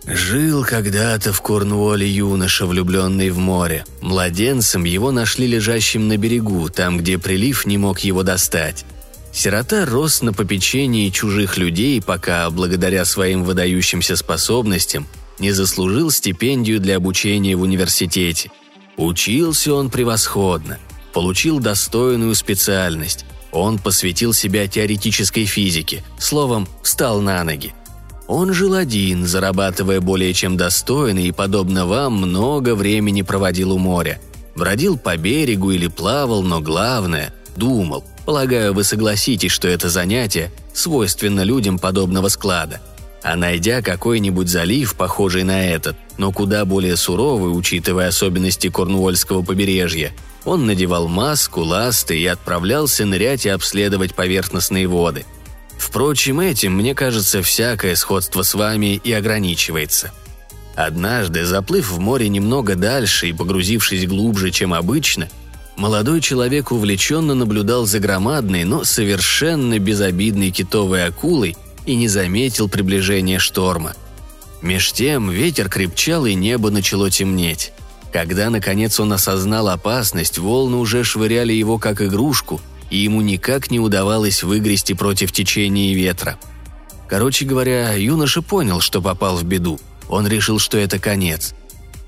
Жил 0.07 0.63
когда-то 0.63 1.33
в 1.33 1.41
Корнуолле 1.41 2.09
юноша, 2.09 2.65
влюбленный 2.65 3.29
в 3.29 3.39
море. 3.39 3.83
Младенцем 3.99 4.85
его 4.85 5.11
нашли 5.11 5.47
лежащим 5.47 6.07
на 6.07 6.15
берегу, 6.15 6.69
там, 6.69 6.97
где 6.97 7.17
прилив 7.17 7.65
не 7.65 7.77
мог 7.77 7.99
его 7.99 8.23
достать. 8.23 8.85
Сирота 9.33 9.85
рос 9.85 10.21
на 10.21 10.31
попечении 10.31 11.09
чужих 11.09 11.57
людей, 11.57 12.01
пока, 12.01 12.49
благодаря 12.49 13.03
своим 13.03 13.43
выдающимся 13.43 14.15
способностям, 14.15 15.05
не 15.39 15.51
заслужил 15.51 16.09
стипендию 16.09 16.79
для 16.79 16.95
обучения 16.95 17.57
в 17.57 17.61
университете. 17.61 18.49
Учился 18.95 19.73
он 19.73 19.89
превосходно, 19.89 20.79
получил 21.11 21.59
достойную 21.59 22.33
специальность. 22.33 23.25
Он 23.57 23.79
посвятил 23.79 24.33
себя 24.33 24.67
теоретической 24.67 25.45
физике, 25.45 26.03
словом, 26.19 26.67
встал 26.83 27.21
на 27.21 27.43
ноги. 27.43 27.73
Он 28.27 28.53
жил 28.53 28.75
один, 28.75 29.25
зарабатывая 29.25 29.99
более 29.99 30.33
чем 30.33 30.57
достойно 30.57 31.19
и, 31.19 31.31
подобно 31.31 31.87
вам, 31.87 32.13
много 32.17 32.75
времени 32.75 33.23
проводил 33.23 33.71
у 33.71 33.77
моря. 33.79 34.21
Бродил 34.55 34.97
по 34.97 35.17
берегу 35.17 35.71
или 35.71 35.87
плавал, 35.87 36.43
но 36.43 36.61
главное– 36.61 37.33
думал. 37.55 38.03
Полагаю, 38.25 38.73
вы 38.73 38.83
согласитесь, 38.83 39.51
что 39.51 39.67
это 39.67 39.89
занятие 39.89 40.51
свойственно 40.73 41.41
людям 41.41 41.79
подобного 41.79 42.27
склада. 42.27 42.79
А 43.23 43.35
найдя 43.35 43.81
какой-нибудь 43.81 44.47
залив, 44.47 44.95
похожий 44.95 45.43
на 45.43 45.65
этот, 45.65 45.97
но 46.17 46.31
куда 46.31 46.63
более 46.65 46.95
суровый, 46.95 47.57
учитывая 47.57 48.09
особенности 48.09 48.69
Корнуольского 48.69 49.41
побережья, 49.41 50.13
он 50.47 50.65
надевал 50.65 51.09
маску, 51.09 51.61
ласты 51.61 52.17
и 52.17 52.25
отправлялся 52.25 53.05
нырять 53.05 53.45
и 53.45 53.49
обследовать 53.49 54.15
поверхностные 54.15 54.87
воды. 54.87 55.25
Впрочем, 55.77 56.39
этим, 56.39 56.73
мне 56.73 56.95
кажется, 56.95 57.41
всякое 57.41 57.95
сходство 57.95 58.43
с 58.43 58.53
вами 58.53 58.95
и 59.03 59.11
ограничивается. 59.11 60.13
Однажды, 60.73 61.43
заплыв 61.45 61.91
в 61.91 61.99
море 61.99 62.29
немного 62.29 62.75
дальше 62.75 63.27
и 63.27 63.33
погрузившись 63.33 64.07
глубже, 64.07 64.51
чем 64.51 64.73
обычно, 64.73 65.27
молодой 65.75 66.21
человек 66.21 66.71
увлеченно 66.71 67.35
наблюдал 67.35 67.85
за 67.85 67.99
громадной, 67.99 68.63
но 68.63 68.85
совершенно 68.85 69.79
безобидной 69.79 70.51
китовой 70.51 71.05
акулой 71.05 71.57
и 71.85 71.95
не 71.95 72.07
заметил 72.07 72.69
приближения 72.69 73.39
шторма. 73.39 73.95
Меж 74.61 74.93
тем 74.93 75.29
ветер 75.29 75.67
крепчал 75.67 76.25
и 76.25 76.35
небо 76.35 76.71
начало 76.71 77.11
темнеть. 77.11 77.73
Когда, 78.11 78.49
наконец, 78.49 78.99
он 78.99 79.13
осознал 79.13 79.67
опасность, 79.67 80.37
волны 80.37 80.77
уже 80.77 81.03
швыряли 81.03 81.53
его 81.53 81.77
как 81.77 82.01
игрушку, 82.01 82.61
и 82.89 82.97
ему 82.97 83.21
никак 83.21 83.69
не 83.69 83.79
удавалось 83.79 84.43
выгрести 84.43 84.93
против 84.93 85.31
течения 85.31 85.91
и 85.91 85.95
ветра. 85.95 86.37
Короче 87.07 87.45
говоря, 87.45 87.93
юноша 87.93 88.41
понял, 88.41 88.79
что 88.81 89.01
попал 89.01 89.37
в 89.37 89.43
беду. 89.43 89.79
Он 90.09 90.27
решил, 90.27 90.59
что 90.59 90.77
это 90.77 90.99
конец. 90.99 91.53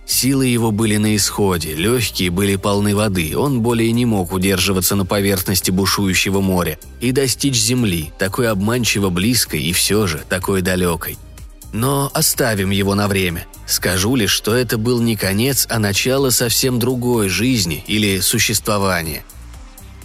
Силы 0.06 0.48
его 0.48 0.72
были 0.72 0.98
на 0.98 1.16
исходе, 1.16 1.76
легкие 1.76 2.32
были 2.32 2.56
полны 2.56 2.96
воды, 2.96 3.38
он 3.38 3.62
более 3.62 3.92
не 3.92 4.08
мог 4.08 4.34
удерживаться 4.34 4.96
на 4.96 5.06
поверхности 5.06 5.70
бушующего 5.70 6.42
моря 6.42 6.80
и 7.00 7.12
достичь 7.12 7.56
земли, 7.56 8.12
такой 8.18 8.50
обманчиво 8.50 9.12
близкой 9.12 9.62
и 9.62 9.72
все 9.72 10.08
же 10.08 10.24
такой 10.28 10.64
далекой. 10.64 11.20
Но 11.72 12.10
оставим 12.14 12.72
его 12.72 12.96
на 12.96 13.08
время. 13.08 13.46
Скажу 13.68 14.16
лишь, 14.16 14.32
что 14.32 14.56
это 14.56 14.78
был 14.78 15.02
не 15.02 15.16
конец, 15.16 15.68
а 15.70 15.80
начало 15.80 16.32
совсем 16.32 16.80
другой 16.80 17.30
жизни 17.30 17.84
или 17.88 18.20
существования. 18.20 19.24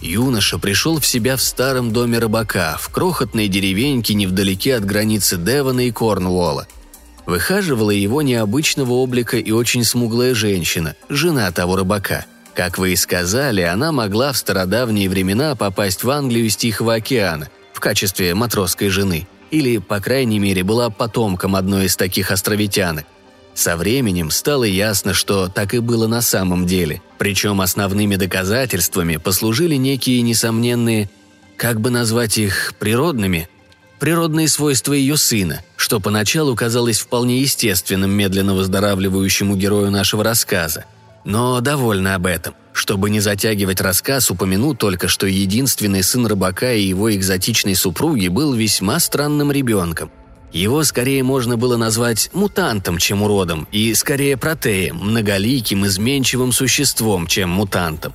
Юноша 0.01 0.59
пришел 0.59 0.99
в 0.99 1.07
себя 1.07 1.35
в 1.35 1.41
старом 1.41 1.91
доме 1.91 2.19
рыбака, 2.19 2.77
в 2.79 2.89
крохотной 2.89 3.47
деревеньке 3.47 4.13
невдалеке 4.13 4.75
от 4.75 4.85
границы 4.85 5.37
Девона 5.37 5.87
и 5.87 5.91
Корнуолла– 5.91 6.67
Выхаживала 7.25 7.91
его 7.91 8.21
необычного 8.21 8.93
облика 8.93 9.37
и 9.37 9.51
очень 9.51 9.83
смуглая 9.83 10.35
женщина, 10.35 10.95
жена 11.09 11.51
того 11.51 11.75
рыбака. 11.75 12.25
Как 12.53 12.77
вы 12.77 12.93
и 12.93 12.95
сказали, 12.95 13.61
она 13.61 13.91
могла 13.91 14.31
в 14.31 14.37
стародавние 14.37 15.09
времена 15.09 15.55
попасть 15.55 16.03
в 16.03 16.09
Англию 16.09 16.45
из 16.45 16.55
Тихого 16.55 16.95
океана 16.95 17.49
в 17.73 17.79
качестве 17.79 18.33
матросской 18.35 18.89
жены, 18.89 19.27
или, 19.51 19.77
по 19.77 19.99
крайней 19.99 20.39
мере, 20.39 20.63
была 20.63 20.89
потомком 20.89 21.55
одной 21.55 21.85
из 21.85 21.95
таких 21.95 22.31
островитянок. 22.31 23.05
Со 23.53 23.77
временем 23.77 24.31
стало 24.31 24.65
ясно, 24.65 25.13
что 25.13 25.47
так 25.47 25.73
и 25.73 25.79
было 25.79 26.07
на 26.07 26.21
самом 26.21 26.65
деле, 26.67 27.01
причем 27.17 27.61
основными 27.61 28.17
доказательствами 28.17 29.17
послужили 29.17 29.75
некие 29.75 30.21
несомненные, 30.21 31.09
как 31.55 31.79
бы 31.79 31.89
назвать 31.89 32.37
их, 32.37 32.73
природными– 32.79 33.49
природные 33.99 34.47
свойства 34.47 34.93
ее 34.93 35.17
сына, 35.17 35.63
что 35.75 35.99
поначалу 35.99 36.55
казалось 36.55 36.99
вполне 36.99 37.41
естественным 37.41 38.11
медленно 38.11 38.53
выздоравливающему 38.53 39.55
герою 39.55 39.91
нашего 39.91 40.23
рассказа. 40.23 40.85
Но 41.25 41.59
довольно 41.59 42.15
об 42.15 42.27
этом. 42.27 42.53
Чтобы 42.71 43.09
не 43.09 43.19
затягивать 43.19 43.81
рассказ, 43.81 44.29
упомяну 44.29 44.75
только, 44.75 45.07
что 45.07 45.27
единственный 45.27 46.03
сын 46.03 46.27
рыбака 46.27 46.71
и 46.71 46.83
его 46.83 47.13
экзотичной 47.13 47.75
супруги 47.75 48.27
был 48.27 48.53
весьма 48.53 48.99
странным 48.99 49.51
ребенком. 49.51 50.11
Его 50.51 50.83
скорее 50.83 51.23
можно 51.23 51.57
было 51.57 51.77
назвать 51.77 52.29
мутантом, 52.33 52.97
чем 52.97 53.23
уродом, 53.23 53.67
и 53.71 53.93
скорее 53.93 54.37
протеем, 54.37 54.97
многоликим, 54.97 55.85
изменчивым 55.85 56.53
существом, 56.53 57.27
чем 57.27 57.49
мутантом. 57.49 58.13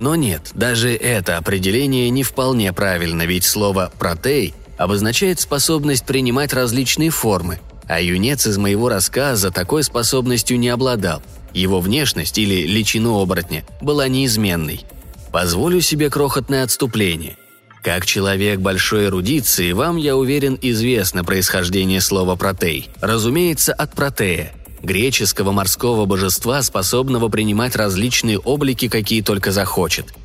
Но 0.00 0.14
нет, 0.14 0.50
даже 0.54 0.94
это 0.94 1.36
определение 1.36 2.08
не 2.10 2.22
вполне 2.22 2.72
правильно, 2.72 3.22
ведь 3.26 3.44
слово 3.44 3.92
«протей» 3.98 4.54
обозначает 4.78 5.38
способность 5.38 6.06
принимать 6.06 6.52
различные 6.52 7.10
формы, 7.10 7.60
а 7.88 8.00
юнец 8.00 8.46
из 8.46 8.56
моего 8.56 8.88
рассказа 8.88 9.50
такой 9.50 9.82
способностью 9.84 10.58
не 10.58 10.70
обладал. 10.70 11.22
Его 11.54 11.80
внешность 11.80 12.38
или 12.38 12.66
личину 12.66 13.18
оборотня 13.18 13.64
была 13.80 14.08
неизменной. 14.08 14.84
Позволю 15.32 15.80
себе 15.80 16.10
крохотное 16.10 16.64
отступление. 16.64 17.36
Как 17.82 18.06
человек 18.06 18.60
большой 18.60 19.06
эрудиции, 19.06 19.72
вам, 19.72 19.96
я 19.96 20.16
уверен, 20.16 20.58
известно 20.62 21.24
происхождение 21.24 22.00
слова 22.00 22.36
«протей». 22.36 22.88
Разумеется, 23.00 23.72
от 23.72 23.92
протея– 23.94 24.52
греческого 24.82 25.52
морского 25.52 26.06
божества, 26.06 26.62
способного 26.62 27.28
принимать 27.28 27.74
различные 27.74 28.38
облики, 28.38 28.88
какие 28.88 29.22
только 29.22 29.50
захочет– 29.50 30.14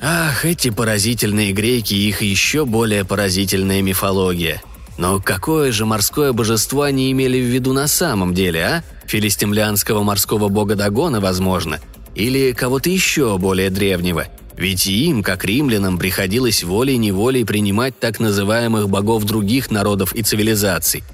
Ах, 0.00 0.44
эти 0.44 0.70
поразительные 0.70 1.52
греки 1.52 1.94
и 1.94 2.08
их 2.08 2.22
еще 2.22 2.66
более 2.66 3.04
поразительная 3.04 3.82
мифология. 3.82 4.62
Но 4.98 5.20
какое 5.20 5.72
же 5.72 5.84
морское 5.84 6.32
божество 6.32 6.82
они 6.82 7.12
имели 7.12 7.38
в 7.38 7.44
виду 7.44 7.72
на 7.72 7.86
самом 7.86 8.34
деле, 8.34 8.62
а? 8.62 8.84
Филистимлянского 9.06 10.02
морского 10.02 10.48
бога 10.48 10.74
Дагона, 10.74 11.20
возможно? 11.20 11.80
Или 12.14 12.52
кого-то 12.52 12.88
еще 12.88 13.36
более 13.38 13.70
древнего? 13.70 14.26
Ведь 14.56 14.86
им, 14.86 15.22
как 15.22 15.44
римлянам, 15.44 15.98
приходилось 15.98 16.64
волей-неволей 16.64 17.44
принимать 17.44 17.98
так 17.98 18.20
называемых 18.20 18.88
богов 18.88 19.24
других 19.24 19.70
народов 19.70 20.14
и 20.14 20.22
цивилизаций. 20.22 21.04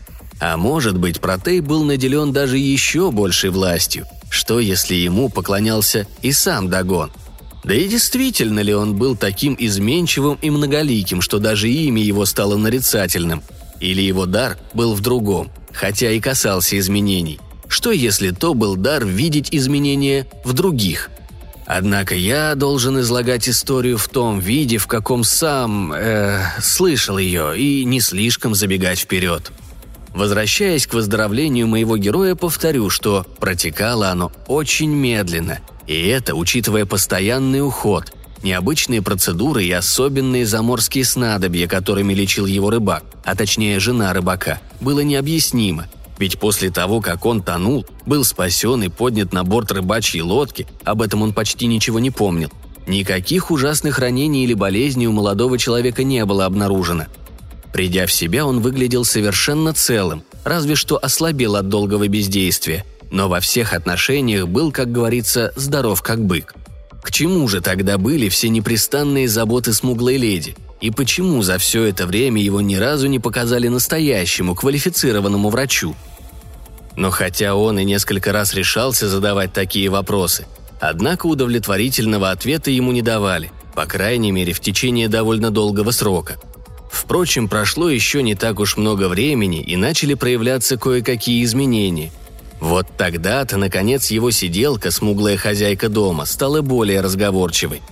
А 0.41 0.57
может 0.57 0.97
быть, 0.97 1.21
Протей 1.21 1.61
был 1.61 1.83
наделен 1.83 2.33
даже 2.33 2.59
еще 2.59 3.11
большей 3.11 3.51
властью. 3.51 4.07
Что, 4.31 4.61
если 4.61 4.95
ему 4.95 5.29
поклонялся 5.29 6.07
и 6.23 6.33
сам 6.33 6.69
Дагон– 6.69 7.11
да 7.65 7.75
и 7.75 7.87
действительно 7.87 8.61
ли 8.61 8.75
он 8.75 8.97
был 8.97 9.17
таким 9.17 9.57
изменчивым 9.59 10.37
и 10.43 10.51
многоликим, 10.51 11.21
что 11.21 11.39
даже 11.39 11.71
имя 11.71 12.03
его 12.03 12.25
стало 12.25 12.57
нарицательным? 12.57 13.43
Или 13.83 14.01
его 14.01 14.27
дар 14.27 14.57
был 14.75 14.95
в 14.95 15.01
другом, 15.01 15.51
хотя 15.73 16.11
и 16.11 16.21
касался 16.21 16.79
изменений? 16.79 17.41
Что 17.69 17.91
если 17.91 18.31
то 18.31 18.55
был 18.55 18.77
дар 18.77 19.05
видеть 19.05 19.49
изменения 19.51 20.27
в 20.45 20.53
других? 20.53 21.11
Однако 21.67 22.15
я 22.15 22.55
должен 22.55 23.01
излагать 23.01 23.49
историю 23.49 23.99
в 23.99 24.09
том 24.09 24.39
виде, 24.39 24.79
в 24.79 24.87
каком 24.87 25.25
сам 25.25 25.93
э, 25.93 26.43
слышал 26.61 27.19
ее, 27.19 27.59
и 27.59 27.85
не 27.85 28.01
слишком 28.01 28.55
забегать 28.55 29.01
вперед. 29.01 29.51
Возвращаясь 30.15 30.87
к 30.87 30.95
выздоровлению 30.95 31.67
моего 31.67 31.97
героя, 31.97 32.35
повторю, 32.35 32.89
что 32.89 33.27
протекало 33.39 34.11
оно 34.11 34.31
очень 34.47 34.91
медленно– 34.91 35.59
и 35.87 36.07
это 36.07 36.35
учитывая 36.35 36.87
постоянный 36.87 37.65
уход, 37.65 38.13
необычные 38.43 39.03
процедуры 39.03 39.65
и 39.65 39.73
особенные 39.73 40.47
заморские 40.47 41.05
снадобья, 41.05 41.67
которыми 41.67 42.15
лечил 42.15 42.47
его 42.47 42.71
рыбак, 42.71 43.05
а 43.25 43.35
точнее 43.35 43.81
жена 43.81 44.13
рыбака, 44.13 44.61
было 44.81 45.01
необъяснимо. 45.01 45.87
Ведь 46.19 46.39
после 46.39 46.71
того, 46.71 47.01
как 47.01 47.27
он 47.27 47.43
тонул, 47.43 47.87
был 48.07 48.25
спасен 48.25 48.83
и 48.83 48.89
поднят 48.89 49.33
на 49.33 49.45
борт 49.45 49.73
рыбачьей 49.73 50.23
лодки, 50.23 50.67
об 50.85 51.03
этом 51.03 51.23
он 51.23 51.33
почти 51.33 51.67
ничего 51.67 51.99
не 51.99 52.11
помнил. 52.11 52.53
Никаких 52.87 53.51
ужасных 53.51 53.99
ранений 53.99 54.45
или 54.45 54.55
болезней 54.55 55.07
у 55.07 55.13
молодого 55.13 55.59
человека 55.59 56.05
не 56.05 56.25
было 56.25 56.47
обнаружено. 56.47 57.07
Придя 57.73 58.07
в 58.07 58.13
себя, 58.13 58.45
он 58.45 58.61
выглядел 58.61 59.05
совершенно 59.05 59.73
целым, 59.73 60.25
разве 60.45 60.75
что 60.75 60.99
ослабел 61.03 61.57
от 61.57 61.69
долгого 61.69 62.09
бездействия– 62.09 62.85
но 63.13 63.29
во 63.29 63.41
всех 63.41 63.75
отношениях 63.75 64.49
был, 64.49 64.73
как 64.73 64.91
говорится, 64.91 65.53
здоров 65.55 66.03
как 66.03 66.25
бык. 66.25 66.55
К 67.03 67.11
чему 67.11 67.49
же 67.49 67.61
тогда 67.61 67.99
были 67.99 68.29
все 68.29 68.49
непрестанные 68.49 69.29
заботы 69.29 69.73
смуглой 69.73 70.17
леди? 70.17 70.57
И 70.81 70.91
почему 70.91 71.43
за 71.43 71.59
все 71.59 71.85
это 71.85 72.07
время 72.07 72.41
его 72.41 72.61
ни 72.61 72.77
разу 72.77 73.09
не 73.09 73.19
показали 73.19 73.69
настоящему, 73.69 74.55
квалифицированному 74.55 75.51
врачу? 75.51 75.97
Но 76.97 77.11
хотя 77.11 77.55
он 77.57 77.79
и 77.79 77.85
несколько 77.85 78.33
раз 78.33 78.55
решался 78.55 79.09
задавать 79.09 79.53
такие 79.53 79.89
вопросы, 79.89 80.47
однако 80.81 81.27
удовлетворительного 81.27 82.31
ответа 82.31 82.71
ему 82.71 82.93
не 82.93 83.03
давали, 83.03 83.51
по 83.75 83.87
крайней 83.87 84.31
мере 84.31 84.53
в 84.53 84.61
течение 84.61 85.09
довольно 85.09 85.51
долгого 85.51 85.91
срока. 85.91 86.37
Впрочем, 86.91 87.49
прошло 87.49 87.89
еще 87.89 88.23
не 88.23 88.35
так 88.35 88.61
уж 88.61 88.77
много 88.77 89.09
времени 89.09 89.61
и 89.61 89.77
начали 89.77 90.15
проявляться 90.15 90.77
кое-какие 90.77 91.43
изменения– 91.43 92.13
вот 92.63 92.87
тогда-то, 92.97 93.57
наконец, 93.57 94.13
его 94.13 94.31
сиделка, 94.31 94.93
смуглая 94.93 95.37
хозяйка 95.37 95.89
дома, 95.89 96.27
стала 96.27 96.61
более 96.61 97.01
разговорчивой. 97.01 97.83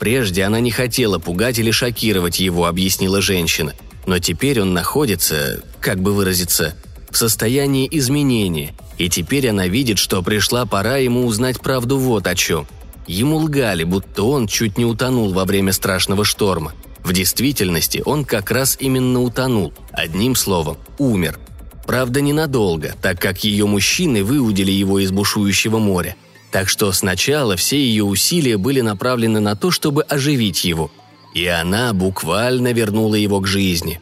Прежде 0.00 0.42
она 0.42 0.58
не 0.58 0.72
хотела 0.72 1.20
пугать 1.20 1.60
или 1.60 1.70
шокировать 1.70 2.40
его, 2.40 2.66
объяснила 2.66 3.22
женщина. 3.22 3.72
Но 4.04 4.18
теперь 4.18 4.60
он 4.60 4.74
находится, 4.74 5.62
как 5.80 6.00
бы 6.00 6.12
выразиться, 6.12 6.74
в 7.08 7.16
состоянии 7.16 7.88
изменения, 7.92 8.74
и 8.98 9.08
теперь 9.08 9.48
она 9.48 9.68
видит, 9.68 9.98
что 9.98 10.20
пришла 10.22 10.66
пора 10.66 10.96
ему 10.96 11.24
узнать 11.24 11.60
правду 11.60 11.96
вот 11.96 12.26
о 12.26 12.34
чем. 12.34 12.66
Ему 13.06 13.36
лгали, 13.36 13.84
будто 13.84 14.24
он 14.24 14.48
чуть 14.48 14.76
не 14.76 14.84
утонул 14.84 15.32
во 15.32 15.44
время 15.44 15.72
страшного 15.72 16.24
шторма. 16.24 16.74
В 17.04 17.12
действительности 17.12 18.02
он 18.04 18.24
как 18.24 18.50
раз 18.50 18.76
именно 18.80 19.22
утонул, 19.22 19.72
одним 19.92 20.34
словом, 20.34 20.78
умер. 20.98 21.38
Правда, 21.86 22.20
ненадолго, 22.20 22.94
так 23.00 23.20
как 23.20 23.44
ее 23.44 23.66
мужчины 23.66 24.24
выудили 24.24 24.72
его 24.72 24.98
из 24.98 25.10
бушующего 25.12 25.78
моря. 25.78 26.16
Так 26.50 26.68
что 26.68 26.90
сначала 26.92 27.56
все 27.56 27.78
ее 27.78 28.04
усилия 28.04 28.56
были 28.56 28.80
направлены 28.80 29.40
на 29.40 29.56
то, 29.56 29.70
чтобы 29.70 30.02
оживить 30.02 30.64
его. 30.64 30.90
И 31.34 31.46
она 31.46 31.92
буквально 31.92 32.72
вернула 32.72 33.14
его 33.14 33.40
к 33.40 33.46
жизни. 33.46 34.00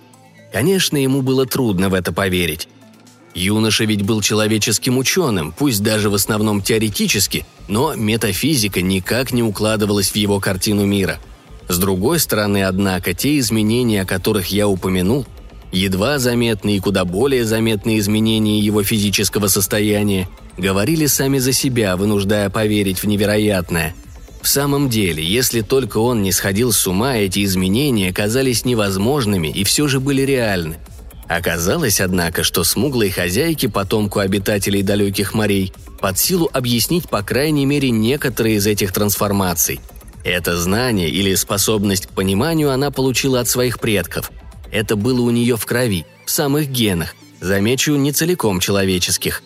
Конечно, 0.53 0.97
ему 0.97 1.23
было 1.23 1.47
трудно 1.47 1.89
в 1.89 1.95
это 1.95 2.13
поверить. 2.13 2.69
Юноша 3.35 3.85
ведь 3.85 4.03
был 4.03 4.23
человеческим 4.23 4.97
ученым, 4.99 5.53
пусть 5.53 5.83
даже 5.83 6.09
в 6.09 6.15
основном 6.15 6.63
теоретически, 6.63 7.45
но 7.67 7.95
метафизика 7.97 8.81
никак 8.81 9.33
не 9.33 9.43
укладывалась 9.43 10.11
в 10.11 10.17
его 10.17 10.39
картину 10.39 10.85
мира– 10.85 11.19
с 11.69 11.79
другой 11.79 12.19
стороны, 12.19 12.65
однако, 12.65 13.15
те 13.15 13.39
изменения, 13.39 14.03
о 14.03 14.07
которых 14.07 14.49
я 14.49 14.69
упомянул, 14.69 15.27
едва 15.75 16.19
заметные 16.19 16.77
и 16.77 16.81
куда 16.81 17.05
более 17.05 17.45
заметные 17.45 17.99
изменения 17.99 18.59
его 18.61 18.83
физического 18.83 19.49
состояния, 19.49 20.29
говорили 20.57 21.07
сами 21.07 21.39
за 21.39 21.53
себя, 21.53 21.97
вынуждая 21.97 22.49
поверить 22.49 23.01
в 23.01 23.07
невероятное. 23.07 23.95
В 24.41 24.49
самом 24.49 24.89
деле, 24.89 25.25
если 25.25 25.63
только 25.63 25.99
он 25.99 26.23
не 26.23 26.31
сходил 26.31 26.73
с 26.73 26.87
ума, 26.87 27.17
эти 27.17 27.45
изменения 27.45 28.13
казались 28.13 28.65
невозможными 28.65 29.49
и 29.49 29.65
все 29.65 29.89
же 29.89 30.01
были 30.01 30.23
реальны. 30.23 30.77
Оказалось, 31.27 32.01
однако, 32.01 32.43
что 32.43 32.65
смуглой 32.65 33.11
хозяйке, 33.11 33.71
потомку 33.71 34.19
обитателей 34.19 34.83
далеких 34.83 35.33
морей, 35.33 35.73
под 36.01 36.19
силу 36.19 36.51
объяснить 36.53 37.09
по 37.09 37.23
крайней 37.23 37.65
мере 37.65 37.91
некоторые 37.91 38.57
из 38.57 38.67
этих 38.67 38.93
трансформаций– 38.93 39.81
это 40.25 40.57
знание 40.57 41.11
или 41.11 41.35
способность 41.35 42.07
к 42.07 42.11
пониманию 42.11 42.71
она 42.71 42.91
получила 42.91 43.41
от 43.41 43.49
своих 43.49 43.79
предков. 43.79 44.33
Это 44.75 44.97
было 44.97 45.21
у 45.21 45.31
нее 45.31 45.57
в 45.57 45.65
крови, 45.67 46.05
в 46.27 46.31
самых 46.33 46.69
генах, 46.69 47.15
замечу, 47.41 47.95
не 47.95 48.11
целиком 48.11 48.59
человеческих. 48.59 49.45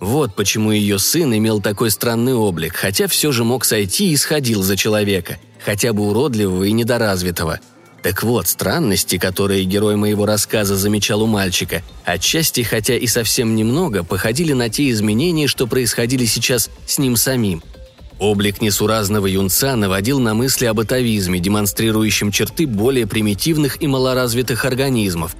Вот 0.00 0.34
почему 0.34 0.72
ее 0.72 0.98
сын 0.98 1.32
имел 1.36 1.60
такой 1.62 1.92
странный 1.92 2.34
облик, 2.34 2.74
хотя 2.74 3.06
все 3.06 3.30
же 3.30 3.44
мог 3.44 3.64
сойти 3.64 4.10
и 4.10 4.16
сходил 4.16 4.64
за 4.64 4.76
человека, 4.76 5.38
хотя 5.64 5.92
бы 5.92 6.08
уродливого 6.08 6.64
и 6.64 6.72
недоразвитого. 6.72 7.60
Так 8.02 8.24
вот, 8.24 8.48
странности, 8.48 9.18
которые 9.18 9.62
герой 9.62 9.94
моего 9.94 10.26
рассказа 10.26 10.76
замечал 10.76 11.22
у 11.22 11.26
мальчика, 11.26 11.82
отчасти, 12.04 12.62
хотя 12.62 12.96
и 12.96 13.06
совсем 13.06 13.54
немного, 13.54 14.02
походили 14.02 14.52
на 14.52 14.68
те 14.68 14.90
изменения, 14.90 15.46
что 15.46 15.68
происходили 15.68 16.24
сейчас 16.24 16.70
с 16.88 16.98
ним 16.98 17.14
самим– 17.14 17.62
Облик 18.18 18.62
несуразного 18.62 19.26
юнца 19.26 19.76
наводил 19.76 20.20
на 20.20 20.32
мысли 20.34 20.64
об 20.64 20.80
атовизме, 20.80 21.38
демонстрирующем 21.38 22.32
черты 22.32 22.66
более 22.66 23.06
примитивных 23.06 23.82
и 23.82 23.86
малоразвитых 23.86 24.64
организмов. 24.64 25.36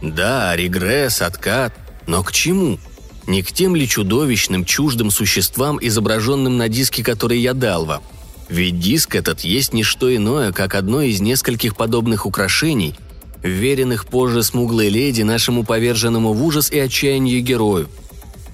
Да, 0.00 0.54
регресс, 0.54 1.22
откат, 1.22 1.74
но 2.06 2.22
к 2.22 2.32
чему? 2.32 2.78
Не 3.26 3.42
к 3.42 3.52
тем 3.52 3.74
ли 3.74 3.86
чудовищным, 3.86 4.64
чуждым 4.64 5.10
существам, 5.10 5.78
изображенным 5.80 6.56
на 6.56 6.68
диске, 6.68 7.02
который 7.02 7.38
я 7.40 7.52
дал 7.52 7.84
вам? 7.84 8.02
Ведь 8.48 8.80
диск 8.80 9.14
этот 9.14 9.40
есть 9.40 9.72
не 9.72 9.82
что 9.82 10.14
иное, 10.14 10.52
как 10.52 10.74
одно 10.74 11.02
из 11.02 11.20
нескольких 11.20 11.76
подобных 11.76 12.26
украшений, 12.26 12.96
веренных 13.42 14.06
позже 14.06 14.42
смуглой 14.42 14.88
леди 14.88 15.22
нашему 15.22 15.64
поверженному 15.64 16.32
в 16.32 16.44
ужас 16.44 16.70
и 16.70 16.78
отчаяние 16.78 17.40
герою. 17.40 17.88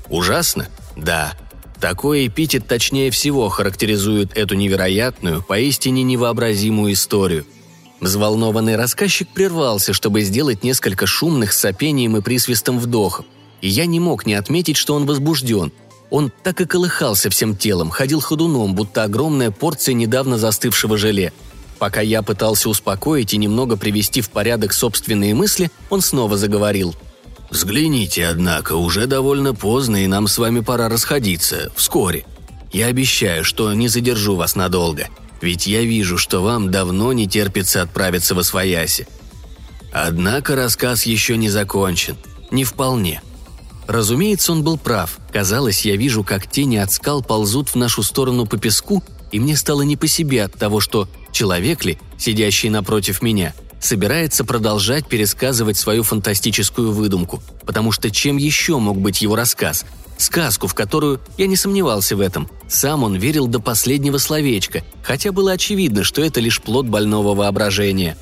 Ужасно? 0.09 0.69
Да. 0.97 1.33
Такой 1.81 2.27
эпитет 2.27 2.67
точнее 2.67 3.11
всего 3.11 3.49
характеризует 3.49 4.37
эту 4.37 4.55
невероятную, 4.55 5.43
поистине 5.43 6.03
невообразимую 6.03 6.95
историю. 6.95 7.47
Взволнованный 8.01 8.77
рассказчик 8.77 9.29
прервался, 9.29 9.93
чтобы 9.93 10.23
сделать 10.23 10.65
несколько 10.65 11.07
шумных 11.07 11.53
с 11.53 11.61
сопением 11.61 12.17
и 12.17 12.23
присвистом 12.23 12.79
вдохов. 12.79 13.27
И 13.61 13.69
я 13.69 13.87
не 13.87 14.01
мог 14.01 14.27
не 14.27 14.35
отметить, 14.35 14.77
что 14.77 14.95
он 14.95 15.07
возбужден. 15.07 15.73
Он 16.11 16.31
так 16.43 16.61
и 16.61 16.67
колыхался 16.67 17.31
всем 17.31 17.57
телом, 17.57 17.91
ходил 17.91 18.21
ходуном, 18.21 18.75
будто 18.75 19.03
огромная 19.03 19.51
порция 19.51 19.95
недавно 19.95 20.39
застывшего 20.39 20.97
желе. 20.97 21.33
Пока 21.79 22.01
я 22.01 22.23
пытался 22.23 22.69
успокоить 22.69 23.35
и 23.35 23.39
немного 23.39 23.77
привести 23.77 24.21
в 24.23 24.31
порядок 24.31 24.73
собственные 24.73 25.35
мысли, 25.35 25.71
он 25.91 26.01
снова 26.01 26.39
заговорил– 26.39 26.95
«Взгляните, 27.51 28.27
однако, 28.27 28.75
уже 28.75 29.07
довольно 29.07 29.55
поздно, 29.55 30.05
и 30.05 30.07
нам 30.07 30.27
с 30.27 30.39
вами 30.39 30.61
пора 30.61 30.89
расходиться. 30.89 31.71
Вскоре. 31.77 32.25
Я 32.73 32.87
обещаю, 32.87 33.45
что 33.45 33.73
не 33.73 33.89
задержу 33.89 34.37
вас 34.37 34.57
надолго, 34.57 35.09
ведь 35.41 35.67
я 35.67 35.83
вижу, 35.83 36.19
что 36.19 36.43
вам 36.43 36.71
давно 36.71 37.13
не 37.13 37.29
терпится 37.29 37.83
отправиться 37.83 38.35
во 38.35 38.43
свояси. 38.43 39.07
Однако 39.93 40.57
рассказ 40.57 41.07
еще 41.07 41.37
не 41.37 41.49
закончен. 41.49 42.17
Не 42.51 42.65
вполне. 42.65 43.23
Разумеется, 43.87 44.53
он 44.53 44.63
был 44.63 44.77
прав. 44.77 45.19
Казалось, 45.33 45.87
я 45.87 45.97
вижу, 45.97 46.25
как 46.25 46.51
тени 46.51 46.77
от 46.77 46.91
скал 46.93 47.23
ползут 47.23 47.71
в 47.71 47.77
нашу 47.77 48.03
сторону 48.03 48.47
по 48.47 48.59
песку, 48.59 49.03
и 49.31 49.39
мне 49.39 49.57
стало 49.57 49.83
не 49.83 49.97
по 49.97 50.09
себе 50.09 50.45
от 50.45 50.55
того, 50.55 50.81
что 50.81 51.09
человек 51.31 51.85
ли, 51.85 51.99
сидящий 52.19 52.69
напротив 52.69 53.23
меня– 53.23 53.55
собирается 53.81 54.45
продолжать 54.45 55.07
пересказывать 55.07 55.77
свою 55.77 56.03
фантастическую 56.03 56.93
выдумку, 56.93 57.43
потому 57.65 57.93
что 57.93 58.11
чем 58.11 58.37
еще 58.37 58.79
мог 58.79 58.99
быть 58.99 59.23
его 59.23 59.37
рассказ? 59.37 59.85
Сказку, 60.19 60.67
в 60.67 60.75
которую, 60.75 61.21
я 61.37 61.47
не 61.47 61.57
сомневался 61.57 62.17
в 62.17 62.21
этом, 62.21 62.49
сам 62.69 63.05
он 63.05 63.17
верил 63.17 63.47
до 63.47 63.61
последнего 63.61 64.19
словечка, 64.19 64.83
хотя 65.03 65.31
было 65.31 65.53
очевидно, 65.53 66.05
что 66.05 66.23
это 66.23 66.41
лишь 66.41 66.63
плод 66.63 66.87
больного 66.87 67.35
воображения. 67.35 68.17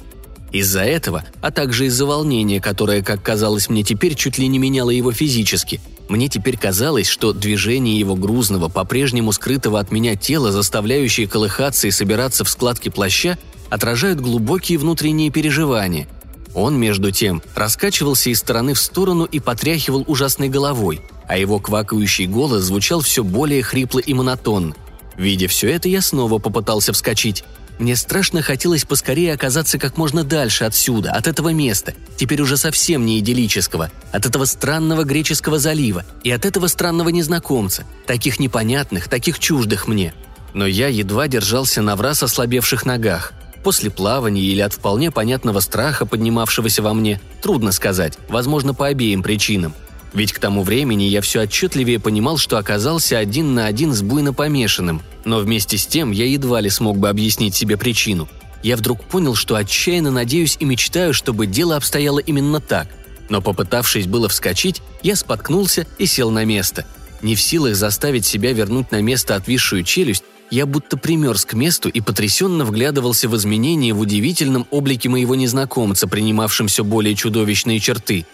Из-за 0.50 0.82
этого, 0.82 1.24
а 1.40 1.50
также 1.50 1.86
из-за 1.86 2.06
волнения, 2.06 2.60
которое, 2.60 3.02
как 3.02 3.22
казалось 3.22 3.68
мне 3.68 3.82
теперь, 3.82 4.14
чуть 4.14 4.38
ли 4.38 4.46
не 4.46 4.58
меняло 4.58 4.90
его 4.90 5.12
физически, 5.12 5.80
мне 6.08 6.28
теперь 6.28 6.56
казалось, 6.56 7.08
что 7.08 7.32
движение 7.32 7.98
его 7.98 8.14
грузного, 8.14 8.68
по-прежнему 8.68 9.32
скрытого 9.32 9.80
от 9.80 9.90
меня 9.90 10.16
тела, 10.16 10.52
заставляющее 10.52 11.26
колыхаться 11.26 11.88
и 11.88 11.90
собираться 11.90 12.44
в 12.44 12.50
складке 12.50 12.90
плаща, 12.90 13.38
отражают 13.74 14.20
глубокие 14.20 14.78
внутренние 14.78 15.30
переживания. 15.30 16.06
Он, 16.54 16.78
между 16.78 17.10
тем, 17.10 17.42
раскачивался 17.56 18.30
из 18.30 18.38
стороны 18.38 18.72
в 18.74 18.78
сторону 18.78 19.24
и 19.24 19.40
потряхивал 19.40 20.04
ужасной 20.06 20.48
головой, 20.48 21.02
а 21.26 21.36
его 21.36 21.58
квакающий 21.58 22.26
голос 22.26 22.62
звучал 22.62 23.00
все 23.00 23.24
более 23.24 23.64
хрипло 23.64 23.98
и 23.98 24.14
монотонно. 24.14 24.76
Видя 25.16 25.48
все 25.48 25.70
это, 25.70 25.88
я 25.88 26.02
снова 26.02 26.38
попытался 26.38 26.92
вскочить. 26.92 27.42
Мне 27.80 27.96
страшно 27.96 28.42
хотелось 28.42 28.84
поскорее 28.84 29.34
оказаться 29.34 29.80
как 29.80 29.96
можно 29.96 30.22
дальше 30.22 30.62
отсюда, 30.62 31.10
от 31.10 31.26
этого 31.26 31.48
места, 31.48 31.94
теперь 32.16 32.40
уже 32.40 32.56
совсем 32.56 33.04
не 33.04 33.18
идиллического, 33.18 33.90
от 34.12 34.24
этого 34.24 34.44
странного 34.44 35.02
греческого 35.02 35.58
залива 35.58 36.04
и 36.22 36.30
от 36.30 36.44
этого 36.44 36.68
странного 36.68 37.08
незнакомца, 37.08 37.82
таких 38.06 38.38
непонятных, 38.38 39.08
таких 39.08 39.40
чуждых 39.40 39.88
мне. 39.88 40.14
Но 40.52 40.64
я 40.64 40.86
едва 40.86 41.26
держался 41.26 41.82
на 41.82 41.96
враз 41.96 42.22
ослабевших 42.22 42.86
ногах– 42.86 43.32
После 43.64 43.90
плавания 43.90 44.42
или 44.42 44.60
от 44.60 44.74
вполне 44.74 45.10
понятного 45.10 45.60
страха, 45.60 46.04
поднимавшегося 46.04 46.82
во 46.82 46.92
мне, 46.92 47.18
трудно 47.40 47.72
сказать, 47.72 48.18
возможно, 48.28 48.74
по 48.74 48.88
обеим 48.88 49.22
причинам. 49.22 49.74
Ведь 50.12 50.32
к 50.32 50.38
тому 50.38 50.62
времени 50.62 51.04
я 51.04 51.22
все 51.22 51.40
отчетливее 51.40 51.98
понимал, 51.98 52.36
что 52.36 52.58
оказался 52.58 53.18
один 53.18 53.54
на 53.54 53.66
один 53.66 53.94
с 53.94 54.02
буйно 54.02 54.34
помешанным, 54.34 55.02
но 55.24 55.38
вместе 55.38 55.78
с 55.78 55.86
тем 55.86 56.10
я 56.12 56.26
едва 56.26 56.60
ли 56.60 56.68
смог 56.68 56.98
бы 56.98 57.08
объяснить 57.08 57.54
себе 57.54 57.78
причину. 57.78 58.28
Я 58.62 58.76
вдруг 58.76 59.02
понял, 59.02 59.34
что 59.34 59.56
отчаянно 59.56 60.10
надеюсь 60.10 60.58
и 60.60 60.66
мечтаю, 60.66 61.14
чтобы 61.14 61.46
дело 61.46 61.76
обстояло 61.76 62.18
именно 62.18 62.60
так. 62.60 62.88
Но 63.30 63.40
попытавшись 63.40 64.06
было 64.06 64.28
вскочить, 64.28 64.82
я 65.02 65.16
споткнулся 65.16 65.86
и 65.98 66.04
сел 66.04 66.30
на 66.30 66.44
место. 66.44 66.86
Не 67.22 67.34
в 67.34 67.40
силах 67.40 67.76
заставить 67.76 68.26
себя 68.26 68.52
вернуть 68.52 68.92
на 68.92 69.00
место 69.00 69.34
отвисшую 69.36 69.84
челюсть, 69.84 70.24
я 70.54 70.66
будто 70.66 70.96
примерз 70.96 71.44
к 71.44 71.54
месту 71.54 71.88
и 71.88 72.00
потрясенно 72.00 72.64
вглядывался 72.64 73.28
в 73.28 73.36
изменения 73.36 73.92
в 73.92 73.98
удивительном 73.98 74.68
облике 74.70 75.08
моего 75.08 75.34
незнакомца, 75.34 76.06
принимавшем 76.06 76.68
все 76.68 76.84
более 76.84 77.16
чудовищные 77.16 77.80
черты. 77.80 78.24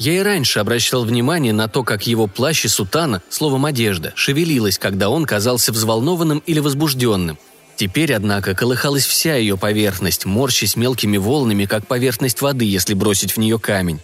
Я 0.00 0.14
и 0.14 0.18
раньше 0.18 0.58
обращал 0.58 1.04
внимание 1.04 1.52
на 1.52 1.68
то, 1.68 1.84
как 1.84 2.08
его 2.08 2.26
плащ 2.26 2.64
и 2.64 2.68
сутана, 2.68 3.22
словом 3.28 3.66
одежда, 3.66 4.12
шевелилась, 4.16 4.78
когда 4.78 5.08
он 5.08 5.26
казался 5.26 5.70
взволнованным 5.70 6.42
или 6.44 6.58
возбужденным. 6.58 7.38
Теперь, 7.76 8.12
однако, 8.12 8.56
колыхалась 8.56 9.06
вся 9.06 9.36
ее 9.36 9.56
поверхность, 9.56 10.24
морщась 10.24 10.74
мелкими 10.74 11.18
волнами, 11.18 11.66
как 11.66 11.86
поверхность 11.86 12.40
воды, 12.40 12.64
если 12.64 12.94
бросить 12.94 13.30
в 13.30 13.38
нее 13.38 13.60
камень. 13.60 14.00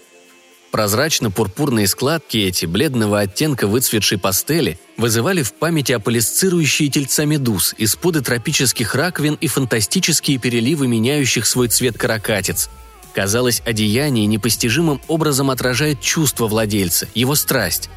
Прозрачно-пурпурные 0.71 1.89
складки 1.89 2.37
эти, 2.37 2.65
бледного 2.65 3.21
оттенка 3.21 3.67
выцветшей 3.67 4.19
пастели, 4.19 4.79
вызывали 4.97 5.43
в 5.43 5.53
памяти 5.55 5.93
аполисцирующие 5.93 6.89
тельца 6.89 7.25
медуз, 7.25 7.75
исподы 7.77 8.21
тропических 8.21 8.95
раковин 8.95 9.35
и 9.41 9.49
фантастические 9.49 10.39
переливы 10.39 10.87
меняющих 10.87 11.47
свой 11.47 11.69
цвет 11.69 11.99
каракатиц. 11.99 12.71
Казалось, 13.13 13.63
одеяние 13.67 14.27
непостижимым 14.27 15.01
образом 15.09 15.51
отражает 15.51 16.01
чувство 16.01 16.47
владельца, 16.47 17.09
его 17.15 17.35
страсть. 17.35 17.91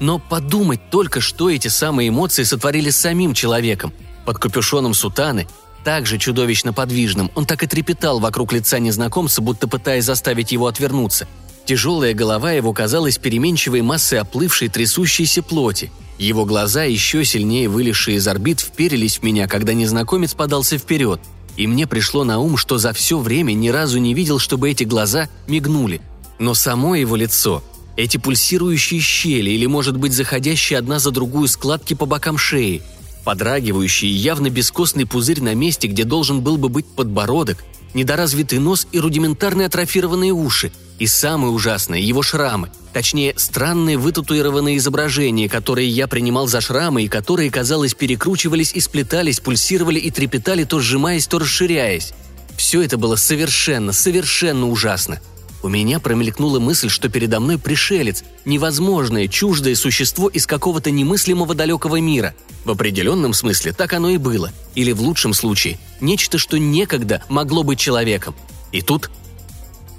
Но 0.00 0.18
подумать 0.18 0.88
только, 0.90 1.20
что 1.20 1.50
эти 1.50 1.68
самые 1.68 2.08
эмоции 2.08 2.44
сотворили 2.44 2.88
с 2.88 2.96
самим 2.96 3.34
человеком. 3.34 3.92
Под 4.24 4.38
капюшоном 4.38 4.94
сутаны 4.94 5.46
также 5.84 6.18
чудовищно 6.18 6.72
подвижным. 6.72 7.30
Он 7.34 7.44
так 7.44 7.62
и 7.62 7.66
трепетал 7.66 8.18
вокруг 8.18 8.52
лица 8.52 8.78
незнакомца, 8.78 9.42
будто 9.42 9.68
пытаясь 9.68 10.04
заставить 10.04 10.52
его 10.52 10.66
отвернуться. 10.66 11.28
Тяжелая 11.66 12.14
голова 12.14 12.52
его 12.52 12.72
казалась 12.72 13.18
переменчивой 13.18 13.82
массой 13.82 14.20
оплывшей 14.20 14.68
трясущейся 14.68 15.42
плоти. 15.42 15.90
Его 16.16 16.44
глаза, 16.44 16.84
еще 16.84 17.24
сильнее 17.24 17.68
вылезшие 17.68 18.18
из 18.18 18.28
орбит, 18.28 18.60
вперились 18.60 19.18
в 19.18 19.24
меня, 19.24 19.48
когда 19.48 19.74
незнакомец 19.74 20.32
подался 20.32 20.78
вперед. 20.78 21.20
И 21.56 21.66
мне 21.66 21.88
пришло 21.88 22.22
на 22.22 22.38
ум, 22.38 22.56
что 22.56 22.78
за 22.78 22.92
все 22.92 23.18
время 23.18 23.52
ни 23.52 23.68
разу 23.68 23.98
не 23.98 24.14
видел, 24.14 24.38
чтобы 24.38 24.70
эти 24.70 24.84
глаза 24.84 25.28
мигнули. 25.48 26.00
Но 26.38 26.54
само 26.54 26.94
его 26.94 27.16
лицо, 27.16 27.64
эти 27.96 28.16
пульсирующие 28.16 29.00
щели 29.00 29.50
или, 29.50 29.66
может 29.66 29.96
быть, 29.96 30.12
заходящие 30.12 30.78
одна 30.78 31.00
за 31.00 31.10
другую 31.10 31.48
складки 31.48 31.94
по 31.94 32.06
бокам 32.06 32.38
шеи, 32.38 32.80
подрагивающий 33.24 34.08
явно 34.08 34.50
бескостный 34.50 35.04
пузырь 35.04 35.42
на 35.42 35.54
месте, 35.54 35.88
где 35.88 36.04
должен 36.04 36.42
был 36.42 36.58
бы 36.58 36.68
быть 36.68 36.86
подбородок, 36.86 37.64
недоразвитый 37.92 38.60
нос 38.60 38.86
и 38.92 39.00
рудиментарные 39.00 39.66
атрофированные 39.66 40.30
уши– 40.30 40.70
и 40.98 41.06
самое 41.06 41.52
ужасное– 41.52 41.98
его 42.00 42.22
шрамы. 42.22 42.70
Точнее, 42.92 43.34
странные 43.36 43.98
вытатуированные 43.98 44.78
изображения, 44.78 45.48
которые 45.48 45.88
я 45.88 46.06
принимал 46.06 46.46
за 46.46 46.60
шрамы 46.60 47.02
и 47.02 47.08
которые, 47.08 47.50
казалось, 47.50 47.94
перекручивались 47.94 48.72
и 48.72 48.80
сплетались, 48.80 49.40
пульсировали 49.40 49.98
и 49.98 50.10
трепетали, 50.10 50.64
то 50.64 50.80
сжимаясь, 50.80 51.26
то 51.26 51.38
расширяясь. 51.38 52.14
Все 52.56 52.82
это 52.82 52.96
было 52.96 53.16
совершенно, 53.16 53.92
совершенно 53.92 54.68
ужасно. 54.68 55.20
У 55.62 55.68
меня 55.68 56.00
промелькнула 56.00 56.60
мысль, 56.60 56.88
что 56.88 57.08
передо 57.08 57.40
мной 57.40 57.58
пришелец, 57.58 58.22
невозможное, 58.44 59.26
чуждое 59.26 59.74
существо 59.74 60.28
из 60.28 60.46
какого-то 60.46 60.90
немыслимого 60.90 61.54
далекого 61.54 62.00
мира. 62.00 62.34
В 62.64 62.70
определенном 62.70 63.34
смысле 63.34 63.72
так 63.72 63.92
оно 63.92 64.10
и 64.10 64.16
было. 64.16 64.52
Или 64.74 64.92
в 64.92 65.00
лучшем 65.00 65.34
случае, 65.34 65.78
нечто, 66.00 66.38
что 66.38 66.56
некогда 66.56 67.22
могло 67.28 67.62
быть 67.62 67.80
человеком. 67.80 68.34
И 68.72 68.80
тут 68.80 69.10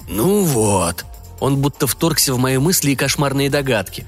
«Ну 0.08 0.43
вот». 0.43 1.05
Он 1.39 1.58
будто 1.58 1.86
вторгся 1.86 2.34
в 2.34 2.39
мои 2.39 2.58
мысли 2.58 2.91
и 2.91 2.95
кошмарные 2.95 3.49
догадки. 3.49 4.08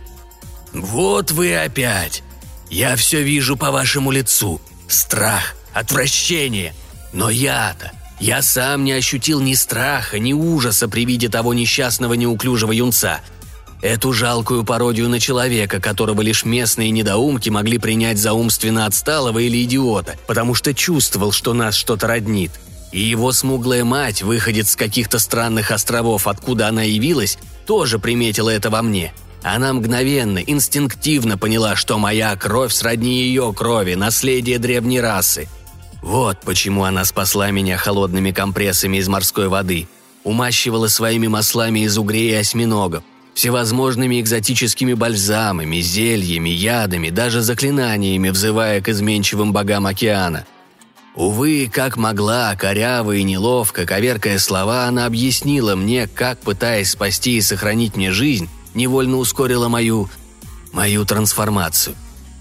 «Вот 0.73 1.31
вы 1.31 1.55
опять. 1.55 2.23
Я 2.69 2.95
все 2.95 3.21
вижу 3.21 3.55
по 3.55 3.71
вашему 3.71 4.11
лицу. 4.11 4.59
Страх, 4.87 5.55
отвращение. 5.73 6.73
Но 7.13 7.29
я-то, 7.29 7.91
я 8.19 8.41
сам 8.41 8.83
не 8.83 8.91
ощутил 8.93 9.41
ни 9.41 9.53
страха, 9.53 10.19
ни 10.19 10.33
ужаса 10.33 10.87
при 10.87 11.05
виде 11.05 11.29
того 11.29 11.53
несчастного 11.53 12.13
неуклюжего 12.13 12.71
юнца. 12.71 13.19
Эту 13.81 14.11
жалкую 14.11 14.65
пародию 14.65 15.07
на 15.07 15.19
человека, 15.19 15.79
которого 15.79 16.21
лишь 16.21 16.45
местные 16.45 16.91
недоумки 16.91 17.49
могли 17.49 17.77
принять 17.77 18.17
за 18.17 18.33
умственно 18.33 18.85
отсталого 18.85 19.39
или 19.39 19.63
идиота, 19.63 20.17
потому 20.27 20.53
что 20.53 20.73
чувствовал, 20.73 21.31
что 21.31 21.53
нас 21.53 21.75
что-то 21.75 22.07
роднит– 22.07 22.51
и 22.91 22.99
его 22.99 23.31
смуглая 23.31 23.83
мать, 23.83 24.23
выходит 24.23 24.67
с 24.67 24.75
каких-то 24.75 25.19
странных 25.19 25.71
островов, 25.71 26.27
откуда 26.27 26.67
она 26.67 26.83
явилась, 26.83 27.37
тоже 27.65 27.99
приметила 27.99 28.49
это 28.49 28.69
во 28.69 28.81
мне. 28.81 29.13
Она 29.43 29.73
мгновенно, 29.73 30.39
инстинктивно 30.39 31.37
поняла, 31.37 31.75
что 31.75 31.97
моя 31.97 32.35
кровь 32.35 32.73
сродни 32.73 33.21
ее 33.21 33.53
крови, 33.55 33.93
наследие 33.93 34.57
древней 34.57 34.99
расы. 34.99 35.47
Вот 36.01 36.39
почему 36.41 36.83
она 36.83 37.05
спасла 37.05 37.51
меня 37.51 37.77
холодными 37.77 38.31
компрессами 38.31 38.97
из 38.97 39.07
морской 39.07 39.47
воды, 39.47 39.87
умащивала 40.23 40.87
своими 40.87 41.27
маслами 41.27 41.81
из 41.81 41.97
угрей 41.97 42.31
и 42.31 42.35
осьминогов, 42.35 43.03
всевозможными 43.33 44.19
экзотическими 44.19 44.93
бальзамами, 44.93 45.79
зельями, 45.79 46.49
ядами, 46.49 47.09
даже 47.09 47.41
заклинаниями, 47.41 48.29
взывая 48.29 48.81
к 48.81 48.89
изменчивым 48.89 49.53
богам 49.53 49.85
океана– 49.85 50.45
Увы, 51.19 51.69
как 51.69 51.97
могла, 51.97 52.55
коряво 52.55 53.11
и 53.11 53.23
неловко, 53.23 53.85
коверкая 53.85 54.39
слова, 54.39 54.85
она 54.85 55.05
объяснила 55.05 55.75
мне, 55.75 56.07
как, 56.07 56.39
пытаясь 56.39 56.91
спасти 56.91 57.35
и 57.35 57.41
сохранить 57.41 57.97
мне 57.97 58.13
жизнь, 58.13 58.47
невольно 58.73 59.17
ускорила 59.17 59.67
мою... 59.67 60.09
мою 60.71 61.03
трансформацию. 61.03 61.97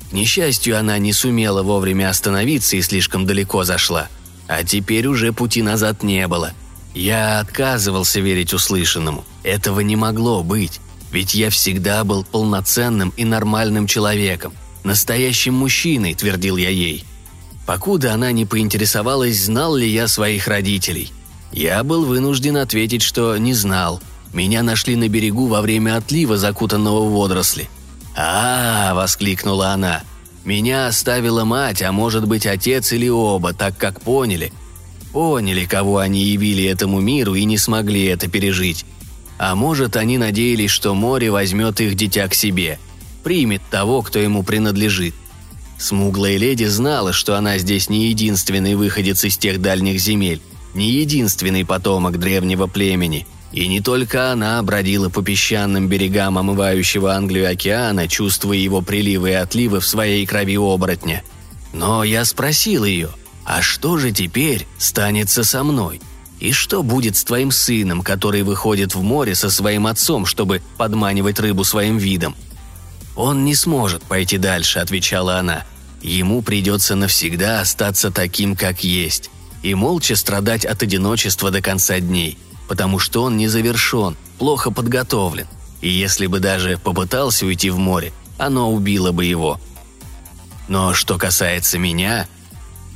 К 0.09 0.13
несчастью, 0.13 0.79
она 0.79 0.97
не 0.99 1.13
сумела 1.13 1.65
вовремя 1.65 2.09
остановиться 2.09 2.77
и 2.77 2.83
слишком 2.83 3.27
далеко 3.27 3.65
зашла. 3.65 4.07
А 4.47 4.63
теперь 4.63 5.09
уже 5.09 5.33
пути 5.33 5.61
назад 5.61 6.05
не 6.05 6.29
было. 6.29 6.53
Я 6.95 7.41
отказывался 7.41 8.21
верить 8.21 8.55
услышанному. 8.55 9.25
Этого 9.43 9.81
не 9.81 9.97
могло 9.97 10.45
быть. 10.45 10.79
Ведь 11.11 11.35
я 11.35 11.51
всегда 11.51 12.05
был 12.05 12.23
полноценным 12.23 13.13
и 13.17 13.25
нормальным 13.25 13.89
человеком. 13.89 14.53
Настоящим 14.85 15.55
мужчиной, 15.55 16.15
твердил 16.15 16.57
я 16.57 16.71
ей 16.71 17.05
покуда 17.69 18.15
она 18.15 18.33
не 18.33 18.47
поинтересовалась, 18.47 19.45
знал 19.45 19.77
ли 19.77 19.87
я 19.87 20.09
своих 20.09 20.49
родителей. 20.49 21.13
Я 21.53 21.85
был 21.85 22.07
вынужден 22.07 22.57
ответить, 22.57 23.03
что 23.03 23.37
не 23.37 23.53
знал. 23.53 24.01
Меня 24.33 24.63
нашли 24.63 24.97
на 24.97 25.11
берегу 25.11 25.49
во 25.49 25.61
время 25.61 25.99
отлива, 25.99 26.39
закутанного 26.39 27.05
в 27.05 27.13
водоросли. 27.13 27.69
«А, 28.17 28.23
-а, 28.23 28.93
-а 28.93 28.95
воскликнула 28.95 29.73
она. 29.73 30.03
«Меня 30.47 30.87
оставила 30.87 31.45
мать, 31.45 31.83
а 31.83 31.93
может 31.93 32.27
быть 32.27 32.47
отец 32.47 32.91
или 32.95 33.11
оба, 33.11 33.53
так 33.53 33.77
как 33.77 34.01
поняли. 34.01 34.51
Поняли, 35.13 35.67
кого 35.67 35.99
они 35.99 36.25
явили 36.25 36.65
этому 36.65 37.01
миру 37.01 37.35
и 37.35 37.45
не 37.45 37.59
смогли 37.59 38.07
это 38.07 38.29
пережить. 38.29 38.87
А 39.37 39.55
может, 39.55 39.97
они 39.97 40.17
надеялись, 40.17 40.71
что 40.71 40.95
море 40.95 41.31
возьмет 41.31 41.83
их 41.83 41.97
дитя 41.97 42.29
к 42.29 42.35
себе, 42.35 42.79
примет 43.23 43.61
того, 43.71 44.01
кто 44.01 44.19
ему 44.19 44.43
принадлежит. 44.43 45.15
Смуглая 45.79 46.37
леди 46.37 46.65
знала, 46.65 47.13
что 47.13 47.37
она 47.37 47.57
здесь 47.59 47.89
не 47.89 48.09
единственный 48.09 48.75
выходец 48.75 49.25
из 49.25 49.39
тех 49.39 49.61
дальних 49.61 50.01
земель, 50.01 50.43
не 50.75 50.91
единственный 50.91 51.65
потомок 51.65 52.19
древнего 52.19 52.67
племени. 52.67 53.27
И 53.53 53.67
не 53.69 53.81
только 53.81 54.33
она 54.33 54.63
бродила 54.63 55.09
по 55.09 55.23
песчаным 55.23 55.89
берегам 55.89 56.37
омывающего 56.37 57.15
Англию 57.15 57.51
океана, 57.51 58.09
чувствуя 58.09 58.59
его 58.59 58.83
приливы 58.83 59.31
и 59.31 59.35
отливы 59.35 59.81
в 59.81 59.87
своей 59.87 60.27
крови 60.27 60.59
оборотня. 60.59 61.23
Но 61.73 62.03
я 62.05 62.25
спросил 62.25 62.85
ее, 62.85 63.11
а 63.45 63.63
что 63.63 63.99
же 63.99 64.11
теперь 64.11 64.67
станется 64.79 65.45
со 65.45 65.63
мной? 65.63 66.01
И 66.41 66.53
что 66.53 66.83
будет 66.83 67.17
с 67.17 67.25
твоим 67.25 67.51
сыном, 67.51 68.03
который 68.03 68.43
выходит 68.43 68.95
в 68.95 69.03
море 69.03 69.35
со 69.35 69.49
своим 69.49 69.87
отцом, 69.87 70.27
чтобы 70.27 70.61
подманивать 70.77 71.41
рыбу 71.41 71.63
своим 71.65 71.99
видом– 71.99 72.35
«Он 73.19 73.45
не 73.45 73.57
сможет 73.57 74.05
пойти 74.05 74.39
дальше»,— 74.39 74.79
отвечала 74.79 75.39
она. 75.39 75.65
«Ему 76.01 76.41
придется 76.41 76.95
навсегда 76.95 77.61
остаться 77.61 78.13
таким, 78.13 78.55
как 78.55 78.85
есть, 78.85 79.29
и 79.65 79.75
молча 79.75 80.15
страдать 80.15 80.65
от 80.65 80.85
одиночества 80.85 81.51
до 81.51 81.61
конца 81.61 81.99
дней, 81.99 82.39
потому 82.69 83.01
что 83.01 83.25
он 83.25 83.37
не 83.37 83.49
завершен, 83.49 84.17
плохо 84.39 84.71
подготовлен, 84.71 85.49
и 85.81 85.89
если 85.89 86.29
бы 86.29 86.39
даже 86.39 86.79
попытался 86.79 87.45
уйти 87.45 87.71
в 87.71 87.79
море, 87.79 88.13
оно 88.39 88.73
убило 88.73 89.11
бы 89.11 89.25
его. 89.25 89.61
Но 90.69 90.95
что 90.95 91.19
касается 91.19 91.77
меня... 91.77 92.29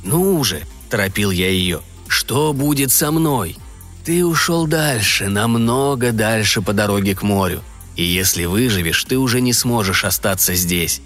Ну 0.05 0.37
уже, 0.39 0.61
торопил 0.89 1.31
я 1.31 1.49
ее, 1.49 1.81
что 2.07 2.53
будет 2.53 2.93
со 2.93 3.11
мной? 3.11 3.57
Ты 4.05 4.25
ушел 4.25 4.67
дальше, 4.67 5.27
намного 5.27 6.13
дальше 6.13 6.61
по 6.61 6.71
дороге 6.71 7.13
к 7.13 7.23
морю. 7.23 7.61
И 7.95 8.03
если 8.03 8.45
выживешь, 8.45 9.03
ты 9.03 9.17
уже 9.17 9.41
не 9.41 9.53
сможешь 9.53 10.03
остаться 10.03 10.55
здесь. 10.55 11.01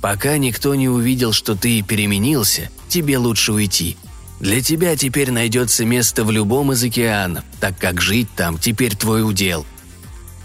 Пока 0.00 0.38
никто 0.38 0.74
не 0.74 0.88
увидел, 0.88 1.32
что 1.32 1.54
ты 1.54 1.82
переменился, 1.82 2.70
тебе 2.88 3.18
лучше 3.18 3.52
уйти. 3.52 3.96
Для 4.40 4.62
тебя 4.62 4.96
теперь 4.96 5.30
найдется 5.30 5.84
место 5.84 6.24
в 6.24 6.30
любом 6.30 6.72
из 6.72 6.82
океанов, 6.82 7.44
так 7.60 7.78
как 7.78 8.00
жить 8.00 8.28
там 8.34 8.56
теперь 8.56 8.96
твой 8.96 9.22
удел. 9.22 9.66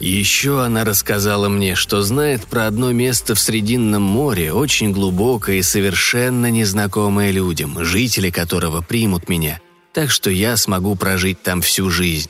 Еще 0.01 0.61
она 0.61 0.83
рассказала 0.83 1.47
мне, 1.47 1.75
что 1.75 2.01
знает 2.01 2.45
про 2.45 2.67
одно 2.67 2.91
место 2.91 3.33
в 3.33 3.39
Срединном 3.39 4.01
море, 4.01 4.51
очень 4.51 4.91
глубокое 4.91 5.57
и 5.57 5.61
совершенно 5.61 6.51
незнакомое 6.51 7.31
людям, 7.31 7.81
жители 7.83 8.29
которого 8.29 8.81
примут 8.81 9.29
меня, 9.29 9.61
так 9.93 10.11
что 10.11 10.29
я 10.29 10.57
смогу 10.57 10.95
прожить 10.95 11.41
там 11.41 11.61
всю 11.61 11.89
жизнь. 11.89 12.29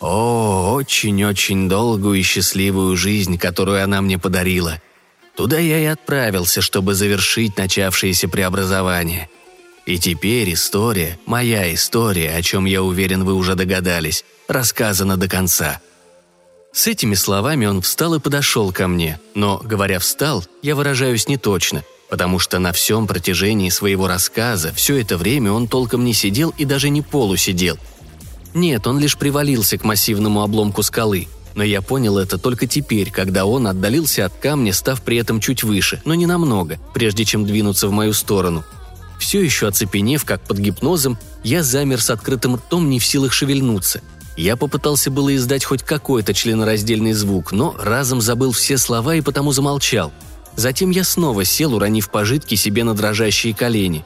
О, 0.00 0.74
очень-очень 0.74 1.68
долгую 1.68 2.20
и 2.20 2.22
счастливую 2.22 2.96
жизнь, 2.96 3.36
которую 3.36 3.82
она 3.82 4.00
мне 4.00 4.18
подарила. 4.18 4.80
Туда 5.36 5.58
я 5.58 5.80
и 5.80 5.84
отправился, 5.86 6.60
чтобы 6.60 6.94
завершить 6.94 7.56
начавшееся 7.56 8.28
преобразование. 8.28 9.28
И 9.86 9.98
теперь 9.98 10.52
история, 10.52 11.18
моя 11.26 11.72
история, 11.74 12.34
о 12.36 12.42
чем 12.42 12.64
я 12.64 12.82
уверен 12.82 13.24
вы 13.24 13.34
уже 13.34 13.54
догадались, 13.54 14.24
рассказана 14.46 15.16
до 15.16 15.28
конца. 15.28 15.80
С 16.72 16.86
этими 16.86 17.14
словами 17.14 17.66
он 17.66 17.80
встал 17.80 18.14
и 18.14 18.20
подошел 18.20 18.72
ко 18.72 18.86
мне, 18.86 19.18
но, 19.34 19.60
говоря 19.64 19.98
«встал», 19.98 20.44
я 20.62 20.76
выражаюсь 20.76 21.26
не 21.26 21.38
точно, 21.38 21.82
потому 22.10 22.38
что 22.38 22.58
на 22.58 22.72
всем 22.72 23.06
протяжении 23.06 23.70
своего 23.70 24.06
рассказа 24.06 24.72
все 24.74 25.00
это 25.00 25.16
время 25.16 25.50
он 25.50 25.66
толком 25.66 26.04
не 26.04 26.12
сидел 26.12 26.54
и 26.56 26.64
даже 26.64 26.88
не 26.88 27.02
полусидел– 27.02 27.78
нет, 28.54 28.86
он 28.86 28.98
лишь 28.98 29.16
привалился 29.16 29.78
к 29.78 29.84
массивному 29.84 30.42
обломку 30.42 30.82
скалы. 30.82 31.28
Но 31.54 31.64
я 31.64 31.82
понял 31.82 32.18
это 32.18 32.38
только 32.38 32.66
теперь, 32.66 33.10
когда 33.10 33.44
он 33.44 33.66
отдалился 33.66 34.24
от 34.24 34.32
камня, 34.34 34.72
став 34.72 35.02
при 35.02 35.16
этом 35.16 35.40
чуть 35.40 35.64
выше, 35.64 36.00
но 36.04 36.14
не 36.14 36.26
намного, 36.26 36.78
прежде 36.94 37.24
чем 37.24 37.44
двинуться 37.44 37.88
в 37.88 37.92
мою 37.92 38.12
сторону. 38.12 38.64
Все 39.18 39.42
еще 39.42 39.66
оцепенев, 39.66 40.24
как 40.24 40.40
под 40.42 40.58
гипнозом, 40.58 41.18
я 41.42 41.62
замер 41.62 42.00
с 42.00 42.10
открытым 42.10 42.56
ртом, 42.56 42.88
не 42.88 43.00
в 43.00 43.06
силах 43.06 43.32
шевельнуться. 43.32 44.02
Я 44.36 44.56
попытался 44.56 45.10
было 45.10 45.34
издать 45.34 45.64
хоть 45.64 45.82
какой-то 45.82 46.32
членораздельный 46.32 47.12
звук, 47.12 47.50
но 47.50 47.74
разом 47.76 48.20
забыл 48.20 48.52
все 48.52 48.78
слова 48.78 49.16
и 49.16 49.20
потому 49.20 49.50
замолчал. 49.50 50.12
Затем 50.54 50.90
я 50.90 51.02
снова 51.02 51.44
сел, 51.44 51.74
уронив 51.74 52.10
пожитки 52.10 52.54
себе 52.54 52.84
на 52.84 52.94
дрожащие 52.94 53.52
колени. 53.54 54.04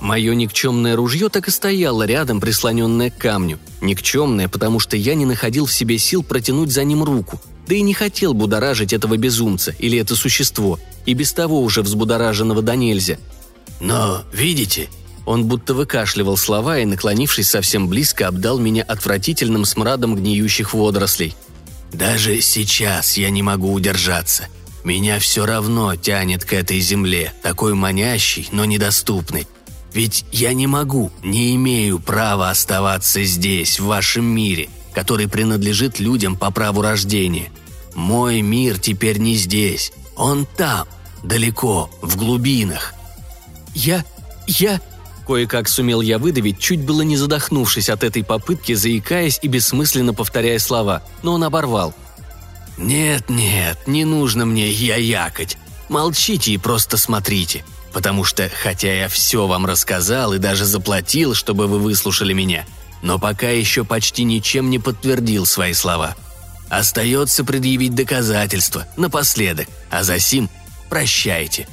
Мое 0.00 0.34
никчемное 0.34 0.96
ружье 0.96 1.28
так 1.28 1.48
и 1.48 1.50
стояло 1.50 2.04
рядом, 2.04 2.40
прислоненное 2.40 3.10
к 3.10 3.18
камню. 3.18 3.58
Никчемное, 3.80 4.48
потому 4.48 4.80
что 4.80 4.96
я 4.96 5.14
не 5.14 5.24
находил 5.24 5.66
в 5.66 5.72
себе 5.72 5.98
сил 5.98 6.22
протянуть 6.22 6.72
за 6.72 6.84
ним 6.84 7.02
руку, 7.02 7.40
да 7.66 7.74
и 7.74 7.82
не 7.82 7.94
хотел 7.94 8.34
будоражить 8.34 8.92
этого 8.92 9.16
безумца 9.16 9.74
или 9.78 9.98
это 9.98 10.16
существо, 10.16 10.78
и 11.06 11.14
без 11.14 11.32
того 11.32 11.62
уже 11.62 11.82
взбудораженного 11.82 12.62
до 12.62 12.76
нельзя. 12.76 13.18
«Но, 13.80 14.22
видите, 14.32 14.88
он 15.26 15.46
будто 15.46 15.74
выкашливал 15.74 16.36
слова 16.36 16.78
и, 16.78 16.84
наклонившись 16.84 17.48
совсем 17.48 17.88
близко, 17.88 18.28
обдал 18.28 18.58
меня 18.58 18.82
отвратительным 18.82 19.64
смрадом 19.64 20.16
гниющих 20.16 20.74
водорослей. 20.74 21.34
«Даже 21.92 22.40
сейчас 22.40 23.16
я 23.16 23.30
не 23.30 23.42
могу 23.42 23.72
удержаться. 23.72 24.48
Меня 24.84 25.18
все 25.18 25.46
равно 25.46 25.96
тянет 25.96 26.44
к 26.44 26.52
этой 26.52 26.78
земле, 26.80 27.32
такой 27.42 27.74
манящей, 27.74 28.48
но 28.52 28.64
недоступной. 28.64 29.46
Ведь 29.94 30.24
я 30.32 30.52
не 30.52 30.66
могу, 30.66 31.12
не 31.22 31.54
имею 31.54 32.00
права 32.00 32.50
оставаться 32.50 33.22
здесь, 33.22 33.78
в 33.78 33.86
вашем 33.86 34.24
мире, 34.24 34.68
который 34.92 35.28
принадлежит 35.28 36.00
людям 36.00 36.36
по 36.36 36.50
праву 36.50 36.82
рождения. 36.82 37.50
Мой 37.94 38.40
мир 38.40 38.80
теперь 38.80 39.18
не 39.18 39.36
здесь, 39.36 39.92
он 40.16 40.46
там, 40.56 40.88
далеко, 41.22 41.88
в 42.02 42.16
глубинах». 42.16 42.92
«Я... 43.72 44.04
я...» 44.48 44.80
Кое-как 45.26 45.68
сумел 45.68 46.02
я 46.02 46.18
выдавить, 46.18 46.58
чуть 46.58 46.82
было 46.82 47.00
не 47.00 47.16
задохнувшись 47.16 47.88
от 47.88 48.04
этой 48.04 48.22
попытки, 48.22 48.74
заикаясь 48.74 49.38
и 49.40 49.48
бессмысленно 49.48 50.12
повторяя 50.12 50.58
слова, 50.58 51.02
но 51.22 51.32
он 51.32 51.44
оборвал. 51.44 51.94
«Нет-нет, 52.76 53.78
не 53.86 54.04
нужно 54.04 54.44
мне 54.44 54.70
я-якать. 54.70 55.56
Молчите 55.88 56.52
и 56.52 56.58
просто 56.58 56.98
смотрите. 56.98 57.64
Потому 57.94 58.24
что, 58.24 58.50
хотя 58.52 58.92
я 58.92 59.08
все 59.08 59.46
вам 59.46 59.66
рассказал 59.66 60.34
и 60.34 60.38
даже 60.38 60.64
заплатил, 60.64 61.32
чтобы 61.32 61.68
вы 61.68 61.78
выслушали 61.78 62.32
меня, 62.32 62.66
но 63.02 63.20
пока 63.20 63.48
еще 63.48 63.84
почти 63.84 64.24
ничем 64.24 64.68
не 64.68 64.80
подтвердил 64.80 65.46
свои 65.46 65.72
слова. 65.74 66.16
Остается 66.68 67.44
предъявить 67.44 67.94
доказательства, 67.94 68.86
напоследок, 68.96 69.68
а 69.90 70.02
за 70.02 70.18
сим 70.18 70.50
прощайте. 70.90 71.68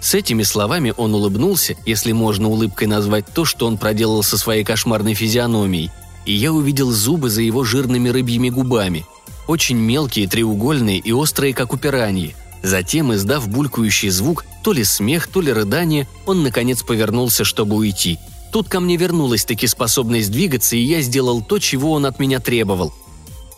С 0.00 0.14
этими 0.14 0.42
словами 0.42 0.92
он 0.96 1.14
улыбнулся, 1.14 1.76
если 1.86 2.10
можно 2.10 2.48
улыбкой 2.48 2.88
назвать 2.88 3.26
то, 3.32 3.44
что 3.44 3.68
он 3.68 3.78
проделал 3.78 4.24
со 4.24 4.36
своей 4.36 4.64
кошмарной 4.64 5.14
физиономией, 5.14 5.92
и 6.26 6.32
я 6.32 6.52
увидел 6.52 6.90
зубы 6.90 7.30
за 7.30 7.42
его 7.42 7.62
жирными 7.62 8.08
рыбьими 8.08 8.48
губами. 8.48 9.06
Очень 9.46 9.76
мелкие, 9.76 10.26
треугольные 10.26 10.98
и 10.98 11.12
острые, 11.12 11.54
как 11.54 11.72
у 11.72 11.76
пираньи. 11.76 12.34
Затем, 12.64 13.14
издав 13.14 13.46
булькающий 13.46 14.10
звук, 14.10 14.44
то 14.64 14.72
ли 14.72 14.82
смех, 14.82 15.28
то 15.28 15.40
ли 15.40 15.52
рыдание, 15.52 16.08
он 16.26 16.42
наконец 16.42 16.82
повернулся, 16.82 17.44
чтобы 17.44 17.76
уйти. 17.76 18.18
Тут 18.50 18.68
ко 18.68 18.80
мне 18.80 18.96
вернулась 18.96 19.44
таки 19.44 19.68
способность 19.68 20.32
двигаться, 20.32 20.74
и 20.74 20.80
я 20.80 21.00
сделал 21.00 21.42
то, 21.42 21.60
чего 21.60 21.92
он 21.92 22.06
от 22.06 22.18
меня 22.18 22.40
требовал. 22.40 22.92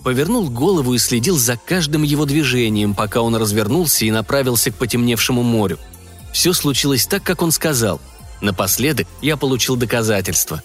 Повернул 0.03 0.51
голову 0.51 0.93
и 0.93 0.99
следил 0.99 1.39
за 1.39 1.57
каждым 1.57 2.03
его 2.03 2.27
движением, 2.27 2.95
пока 2.95 3.23
он 3.23 3.35
развернулся 3.35 4.05
и 4.05 4.11
направился 4.11 4.71
к 4.71 4.75
потемневшему 4.75 5.43
морю– 5.43 5.79
все 6.37 6.53
случилось 6.53 7.07
так, 7.07 7.23
как 7.23 7.41
он 7.41 7.51
сказал. 7.51 7.99
Напоследок 8.43 9.07
я 9.23 9.39
получил 9.39 9.75
доказательства. 9.75 10.63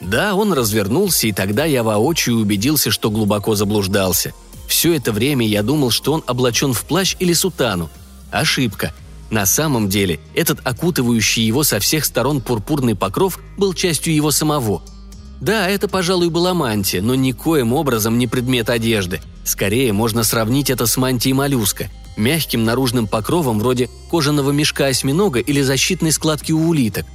Да, 0.00 0.34
он 0.34 0.54
развернулся, 0.54 1.26
и 1.26 1.32
тогда 1.32 1.66
я 1.66 1.82
воочию 1.82 2.36
убедился, 2.36 2.90
что 2.90 3.10
глубоко 3.10 3.54
заблуждался. 3.54 4.32
Все 4.70 4.94
это 4.94 5.10
время 5.10 5.44
я 5.44 5.64
думал, 5.64 5.90
что 5.90 6.12
он 6.12 6.22
облачен 6.28 6.72
в 6.72 6.84
плащ 6.84 7.16
или 7.18 7.32
сутану. 7.32 7.90
Ошибка. 8.30 8.94
На 9.28 9.44
самом 9.44 9.88
деле, 9.88 10.20
этот 10.32 10.60
окутывающий 10.64 11.42
его 11.42 11.64
со 11.64 11.80
всех 11.80 12.04
сторон 12.04 12.40
пурпурный 12.40 12.94
покров 12.94 13.40
был 13.58 13.74
частью 13.74 14.14
его 14.14 14.30
самого. 14.30 14.80
Да, 15.40 15.68
это, 15.68 15.88
пожалуй, 15.88 16.30
была 16.30 16.54
мантия, 16.54 17.02
но 17.02 17.16
никоим 17.16 17.72
образом 17.72 18.16
не 18.16 18.28
предмет 18.28 18.70
одежды. 18.70 19.20
Скорее, 19.42 19.92
можно 19.92 20.22
сравнить 20.22 20.70
это 20.70 20.86
с 20.86 20.96
мантией 20.96 21.34
моллюска 21.34 21.90
мягким 22.16 22.64
наружным 22.64 23.08
покровом 23.08 23.58
вроде 23.58 23.90
кожаного 24.08 24.52
мешка 24.52 24.86
осьминога 24.86 25.40
или 25.40 25.62
защитной 25.62 26.12
складки 26.12 26.52
у 26.52 26.68
улиток. 26.68 27.06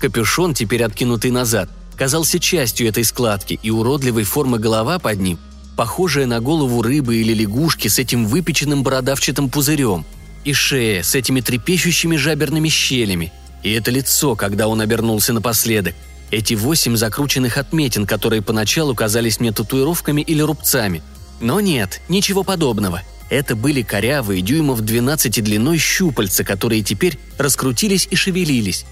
Капюшон, 0.00 0.52
теперь 0.54 0.82
откинутый 0.82 1.30
назад, 1.30 1.70
казался 1.96 2.40
частью 2.40 2.88
этой 2.88 3.04
складки, 3.04 3.58
и 3.62 3.70
уродливой 3.70 4.24
формы 4.24 4.58
голова 4.58 4.98
под 4.98 5.20
ним, 5.20 5.38
похожая 5.76 6.26
на 6.26 6.40
голову 6.40 6.82
рыбы 6.82 7.16
или 7.16 7.32
лягушки 7.32 7.88
с 7.88 7.98
этим 7.98 8.26
выпеченным 8.26 8.82
бородавчатым 8.82 9.50
пузырем, 9.50 10.04
и 10.44 10.52
шея 10.52 11.02
с 11.02 11.14
этими 11.14 11.40
трепещущими 11.40 12.16
жаберными 12.16 12.68
щелями, 12.68 13.32
и 13.62 13.72
это 13.72 13.90
лицо, 13.90 14.36
когда 14.36 14.68
он 14.68 14.80
обернулся 14.80 15.32
напоследок, 15.32 15.94
эти 16.30 16.54
восемь 16.54 16.96
закрученных 16.96 17.58
отметин, 17.58 18.06
которые 18.06 18.42
поначалу 18.42 18.94
казались 18.94 19.40
мне 19.40 19.52
татуировками 19.52 20.20
или 20.20 20.40
рубцами. 20.40 21.02
Но 21.40 21.60
нет, 21.60 22.00
ничего 22.08 22.42
подобного– 22.42 23.02
это 23.30 23.56
были 23.56 23.82
корявые 23.82 24.42
дюймов 24.42 24.82
12 24.82 25.42
длиной 25.42 25.78
щупальца, 25.78 26.44
которые 26.44 26.82
теперь 26.82 27.18
раскрутились 27.38 28.06
и 28.10 28.16
шевелились. 28.16 28.84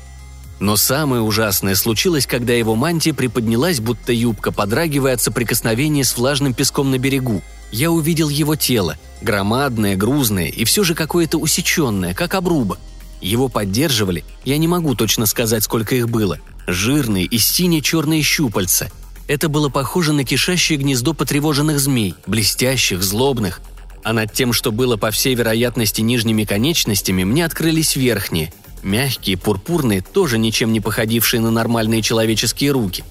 Но 0.62 0.76
самое 0.76 1.22
ужасное 1.22 1.74
случилось, 1.74 2.24
когда 2.24 2.52
его 2.52 2.76
мантия 2.76 3.12
приподнялась, 3.12 3.80
будто 3.80 4.12
юбка, 4.12 4.52
подрагивая 4.52 5.14
от 5.14 5.20
соприкосновения 5.20 6.04
с 6.04 6.16
влажным 6.16 6.54
песком 6.54 6.92
на 6.92 6.98
берегу. 6.98 7.42
Я 7.72 7.90
увидел 7.90 8.28
его 8.28 8.54
тело, 8.54 8.96
громадное, 9.22 9.96
грузное 9.96 10.46
и 10.46 10.64
все 10.64 10.84
же 10.84 10.94
какое-то 10.94 11.38
усеченное, 11.38 12.14
как 12.14 12.34
обруба. 12.34 12.78
Его 13.20 13.48
поддерживали, 13.48 14.22
я 14.44 14.56
не 14.56 14.68
могу 14.68 14.94
точно 14.94 15.26
сказать, 15.26 15.64
сколько 15.64 15.96
их 15.96 16.08
было, 16.08 16.38
жирные 16.68 17.24
и 17.24 17.38
сине-черные 17.38 18.22
щупальца. 18.22 18.88
Это 19.26 19.48
было 19.48 19.68
похоже 19.68 20.12
на 20.12 20.22
кишащее 20.22 20.78
гнездо 20.78 21.12
потревоженных 21.12 21.80
змей, 21.80 22.14
блестящих, 22.28 23.02
злобных– 23.02 23.60
а 24.04 24.12
над 24.12 24.32
тем, 24.32 24.52
что 24.52 24.72
было 24.72 24.96
по 24.96 25.10
всей 25.10 25.34
вероятности 25.34 26.00
нижними 26.00 26.44
конечностями, 26.44 27.24
мне 27.24 27.44
открылись 27.44 27.94
верхние, 27.96 28.52
мягкие, 28.82 29.36
пурпурные, 29.36 30.00
тоже 30.00 30.38
ничем 30.38 30.72
не 30.72 30.80
походившие 30.80 31.40
на 31.40 31.50
нормальные 31.50 32.02
человеческие 32.02 32.72
руки. 32.72 33.04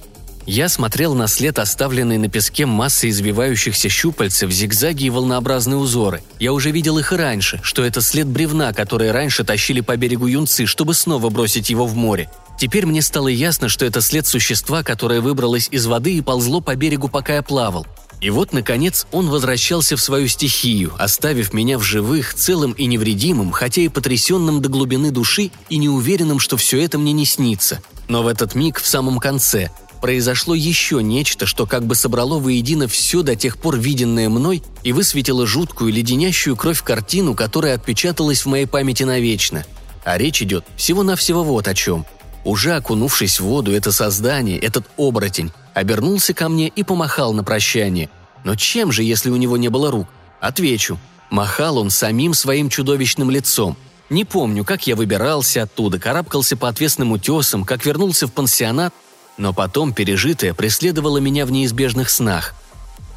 Я 0.48 0.70
смотрел 0.70 1.14
на 1.14 1.28
след, 1.28 1.60
оставленный 1.60 2.18
на 2.18 2.28
песке 2.28 2.66
массы 2.66 3.10
извивающихся 3.10 3.90
щупальцев, 3.90 4.52
зигзаги 4.52 5.06
и 5.06 5.10
волнообразные 5.10 5.78
узоры. 5.78 6.24
Я 6.40 6.52
уже 6.52 6.72
видел 6.72 6.98
их 6.98 7.14
и 7.14 7.16
раньше, 7.16 7.60
что 7.64 7.86
это 7.86 8.02
след 8.02 8.28
бревна, 8.28 8.74
который 8.74 9.12
раньше 9.12 9.44
тащили 9.44 9.82
по 9.82 9.96
берегу 9.96 10.26
юнцы, 10.26 10.66
чтобы 10.66 10.96
снова 10.96 11.30
бросить 11.30 11.70
его 11.70 11.86
в 11.86 11.96
море. 11.96 12.30
Теперь 12.58 12.86
мне 12.86 13.02
стало 13.02 13.28
ясно, 13.28 13.70
что 13.70 13.86
это 13.86 14.02
след 14.02 14.26
существа, 14.26 14.84
которое 14.84 15.22
выбралось 15.22 15.68
из 15.72 15.86
воды 15.86 16.16
и 16.16 16.22
ползло 16.22 16.60
по 16.60 16.76
берегу, 16.76 17.08
пока 17.08 17.36
я 17.36 17.42
плавал. 17.44 17.86
И 18.22 18.30
вот, 18.30 18.54
наконец, 18.54 19.08
он 19.12 19.30
возвращался 19.30 19.98
в 19.98 20.02
свою 20.02 20.28
стихию, 20.28 20.94
оставив 21.00 21.54
меня 21.54 21.80
в 21.80 21.82
живых, 21.82 22.36
целым 22.36 22.74
и 22.74 22.86
невредимым, 22.86 23.52
хотя 23.52 23.82
и 23.82 23.88
потрясенным 23.88 24.62
до 24.62 24.70
глубины 24.70 25.10
души 25.10 25.50
и 25.70 25.78
неуверенным, 25.78 26.38
что 26.38 26.56
все 26.56 26.80
это 26.84 27.00
мне 27.00 27.14
не 27.14 27.26
снится. 27.26 27.82
Но 28.08 28.22
в 28.22 28.28
этот 28.28 28.54
миг, 28.54 28.80
в 28.80 28.88
самом 28.88 29.18
конце, 29.18 29.72
произошло 30.02 30.54
еще 30.54 31.02
нечто, 31.02 31.48
что 31.48 31.66
как 31.66 31.88
бы 31.88 31.96
собрало 31.96 32.38
воедино 32.38 32.88
все 32.88 33.24
до 33.24 33.36
тех 33.36 33.58
пор 33.58 33.78
виденное 33.78 34.30
мной 34.30 34.62
и 34.84 34.92
высветило 34.92 35.48
жуткую 35.48 35.92
леденящую 35.92 36.56
кровь 36.56 36.84
картину, 36.84 37.34
которая 37.34 37.74
отпечаталась 37.74 38.46
в 38.46 38.50
моей 38.50 38.68
памяти 38.68 39.02
навечно. 39.02 39.66
А 40.04 40.20
речь 40.20 40.44
идет 40.44 40.64
всего-навсего 40.76 41.44
вот 41.44 41.68
о 41.68 41.74
чем. 41.74 42.06
Уже 42.44 42.76
окунувшись 42.76 43.40
в 43.40 43.46
воду, 43.46 43.72
это 43.72 43.92
создание, 43.92 44.58
этот 44.58 44.86
оборотень, 44.98 45.52
обернулся 45.74 46.34
ко 46.34 46.50
мне 46.50 46.68
и 46.68 46.84
помахал 46.84 47.34
на 47.34 47.44
прощание. 47.44 48.10
Но 48.44 48.56
чем 48.56 48.92
же, 48.92 49.04
если 49.04 49.30
у 49.30 49.36
него 49.36 49.58
не 49.58 49.70
было 49.70 49.92
рук? 49.92 50.08
Отвечу. 50.40 50.98
Махал 51.30 51.78
он 51.78 51.90
самим 51.90 52.34
своим 52.34 52.70
чудовищным 52.70 53.30
лицом. 53.30 53.78
Не 54.10 54.26
помню, 54.26 54.66
как 54.66 54.88
я 54.88 54.96
выбирался 54.96 55.64
оттуда, 55.64 55.98
карабкался 55.98 56.58
по 56.58 56.68
отвесным 56.68 57.14
утесам, 57.14 57.64
как 57.64 57.86
вернулся 57.86 58.28
в 58.28 58.34
пансионат, 58.34 58.94
но 59.38 59.54
потом 59.54 59.94
пережитое 59.94 60.54
преследовало 60.54 61.20
меня 61.20 61.46
в 61.46 61.52
неизбежных 61.52 62.10
снах. 62.10 62.54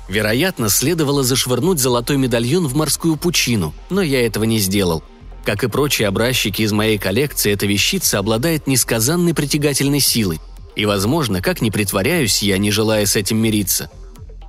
Вероятно, 0.09 0.69
следовало 0.69 1.25
зашвырнуть 1.25 1.81
золотой 1.81 2.19
медальон 2.19 2.69
в 2.69 2.77
морскую 2.77 3.17
пучину, 3.17 3.75
но 3.91 4.03
я 4.03 4.25
этого 4.25 4.45
не 4.45 4.59
сделал. 4.59 5.03
Как 5.45 5.63
и 5.63 5.69
прочие 5.69 6.09
образчики 6.09 6.63
из 6.63 6.73
моей 6.73 6.99
коллекции, 6.99 7.53
эта 7.53 7.67
вещица 7.67 8.19
обладает 8.19 8.67
несказанной 8.67 9.35
притягательной 9.35 10.01
силой– 10.01 10.41
и, 10.77 10.87
возможно, 10.87 11.41
как 11.41 11.61
ни 11.63 11.71
притворяюсь 11.71 12.43
я, 12.43 12.59
не 12.59 12.71
желая 12.71 13.07
с 13.07 13.17
этим 13.17 13.39
мириться. 13.39 13.91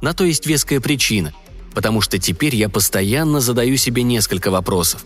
На 0.01 0.13
то 0.13 0.23
есть 0.23 0.45
веская 0.45 0.79
причина, 0.79 1.33
потому 1.73 2.01
что 2.01 2.17
теперь 2.17 2.55
я 2.55 2.69
постоянно 2.69 3.39
задаю 3.39 3.77
себе 3.77 4.03
несколько 4.03 4.51
вопросов. 4.51 5.03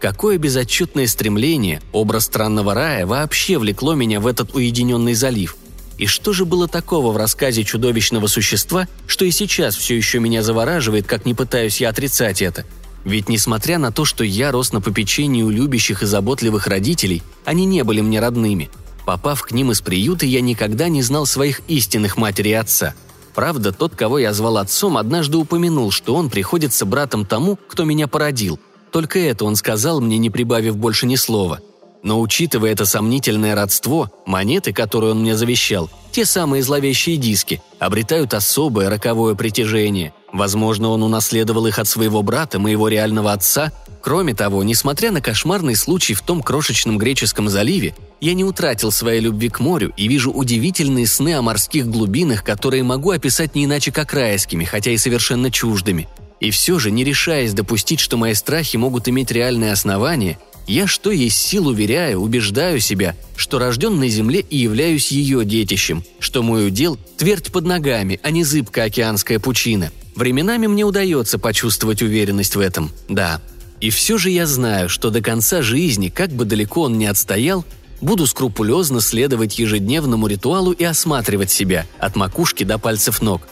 какое 0.00 0.38
безотчетное 0.38 1.06
стремление, 1.06 1.82
образ 1.92 2.24
странного 2.24 2.72
рая 2.72 3.04
вообще 3.04 3.58
влекло 3.58 3.94
меня 3.94 4.18
в 4.18 4.26
этот 4.26 4.54
уединенный 4.54 5.12
залив. 5.12 5.56
И 5.98 6.06
что 6.06 6.32
же 6.32 6.46
было 6.46 6.66
такого 6.66 7.12
в 7.12 7.18
рассказе 7.18 7.64
чудовищного 7.64 8.26
существа, 8.26 8.88
что 9.06 9.26
и 9.26 9.30
сейчас 9.30 9.76
все 9.76 9.94
еще 9.94 10.18
меня 10.18 10.42
завораживает, 10.42 11.06
как 11.06 11.26
не 11.26 11.34
пытаюсь 11.34 11.82
я 11.82 11.90
отрицать 11.90 12.40
это? 12.40 12.64
Ведь 13.04 13.28
несмотря 13.28 13.78
на 13.78 13.92
то, 13.92 14.04
что 14.04 14.24
я 14.24 14.52
рос 14.52 14.72
на 14.72 14.80
попечении 14.80 15.42
у 15.42 15.50
любящих 15.50 16.02
и 16.02 16.06
заботливых 16.06 16.66
родителей, 16.66 17.22
они 17.44 17.64
не 17.64 17.82
были 17.82 18.00
мне 18.00 18.20
родными. 18.20 18.70
Попав 19.06 19.42
к 19.42 19.52
ним 19.52 19.72
из 19.72 19.80
приюта, 19.80 20.26
я 20.26 20.40
никогда 20.40 20.88
не 20.88 21.02
знал 21.02 21.26
своих 21.26 21.62
истинных 21.68 22.16
матери 22.16 22.50
и 22.50 22.54
отца– 22.54 22.94
Правда, 23.34 23.72
тот, 23.72 23.94
кого 23.94 24.18
я 24.18 24.32
звал 24.32 24.58
отцом, 24.58 24.96
однажды 24.96 25.38
упомянул, 25.38 25.90
что 25.90 26.14
он 26.14 26.30
приходится 26.30 26.84
братом 26.84 27.24
тому, 27.24 27.58
кто 27.68 27.84
меня 27.84 28.08
породил. 28.08 28.58
Только 28.90 29.18
это 29.18 29.44
он 29.44 29.56
сказал 29.56 30.00
мне, 30.00 30.18
не 30.18 30.30
прибавив 30.30 30.76
больше 30.76 31.06
ни 31.06 31.14
слова. 31.14 31.60
Но 32.02 32.20
учитывая 32.20 32.72
это 32.72 32.86
сомнительное 32.86 33.54
родство, 33.54 34.10
монеты, 34.26 34.72
которые 34.72 35.12
он 35.12 35.20
мне 35.20 35.36
завещал, 35.36 35.90
те 36.12 36.24
самые 36.24 36.62
зловещие 36.62 37.18
диски, 37.18 37.62
обретают 37.78 38.34
особое 38.34 38.88
роковое 38.88 39.34
притяжение. 39.34 40.12
Возможно, 40.32 40.90
он 40.90 41.02
унаследовал 41.02 41.66
их 41.66 41.78
от 41.78 41.88
своего 41.88 42.22
брата, 42.22 42.58
моего 42.58 42.88
реального 42.88 43.32
отца. 43.32 43.72
Кроме 44.00 44.34
того, 44.34 44.62
несмотря 44.62 45.10
на 45.10 45.20
кошмарный 45.20 45.76
случай 45.76 46.14
в 46.14 46.22
том 46.22 46.42
крошечном 46.42 46.98
греческом 46.98 47.48
заливе, 47.48 47.94
я 48.20 48.34
не 48.34 48.44
утратил 48.44 48.92
своей 48.92 49.20
любви 49.20 49.48
к 49.48 49.60
морю 49.60 49.92
и 49.96 50.08
вижу 50.08 50.30
удивительные 50.30 51.06
сны 51.06 51.34
о 51.34 51.42
морских 51.42 51.88
глубинах, 51.88 52.44
которые 52.44 52.82
могу 52.82 53.10
описать 53.10 53.54
не 53.54 53.64
иначе 53.64 53.92
как 53.92 54.12
райскими, 54.14 54.64
хотя 54.64 54.92
и 54.92 54.98
совершенно 54.98 55.50
чуждыми. 55.50 56.08
И 56.38 56.50
все 56.50 56.78
же, 56.78 56.90
не 56.90 57.04
решаясь 57.04 57.52
допустить, 57.52 58.00
что 58.00 58.16
мои 58.16 58.34
страхи 58.34 58.76
могут 58.76 59.08
иметь 59.08 59.30
реальное 59.30 59.72
основание, 59.72 60.38
я 60.66 60.86
что 60.86 61.10
есть 61.10 61.36
сил 61.36 61.66
уверяю, 61.66 62.20
убеждаю 62.20 62.80
себя, 62.80 63.16
что 63.36 63.58
рожден 63.58 63.98
на 63.98 64.08
земле 64.08 64.40
и 64.40 64.56
являюсь 64.56 65.10
ее 65.10 65.44
детищем, 65.44 66.04
что 66.18 66.42
мой 66.42 66.66
удел– 66.68 66.98
твердь 67.18 67.50
под 67.50 67.64
ногами, 67.64 68.20
а 68.22 68.30
не 68.30 68.44
зыбкая 68.44 68.86
океанская 68.86 69.38
пучина. 69.38 69.90
Временами 70.14 70.66
мне 70.66 70.84
удается 70.84 71.38
почувствовать 71.38 72.02
уверенность 72.02 72.56
в 72.56 72.60
этом, 72.60 72.90
да. 73.08 73.40
И 73.80 73.90
все 73.90 74.18
же 74.18 74.30
я 74.30 74.46
знаю, 74.46 74.88
что 74.88 75.10
до 75.10 75.22
конца 75.22 75.62
жизни, 75.62 76.08
как 76.08 76.30
бы 76.30 76.44
далеко 76.44 76.82
он 76.82 76.98
ни 76.98 77.06
отстоял, 77.06 77.64
Буду 78.00 78.26
скрупулезно 78.26 79.00
следовать 79.00 79.58
ежедневному 79.58 80.26
ритуалу 80.26 80.72
и 80.72 80.84
осматривать 80.84 81.50
себя 81.50 81.86
от 81.98 82.16
макушки 82.16 82.64
до 82.64 82.78
пальцев 82.78 83.20
ног. 83.20 83.42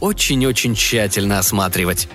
Очень-очень 0.00 0.74
тщательно 0.74 1.38
осматривать. 1.38 2.08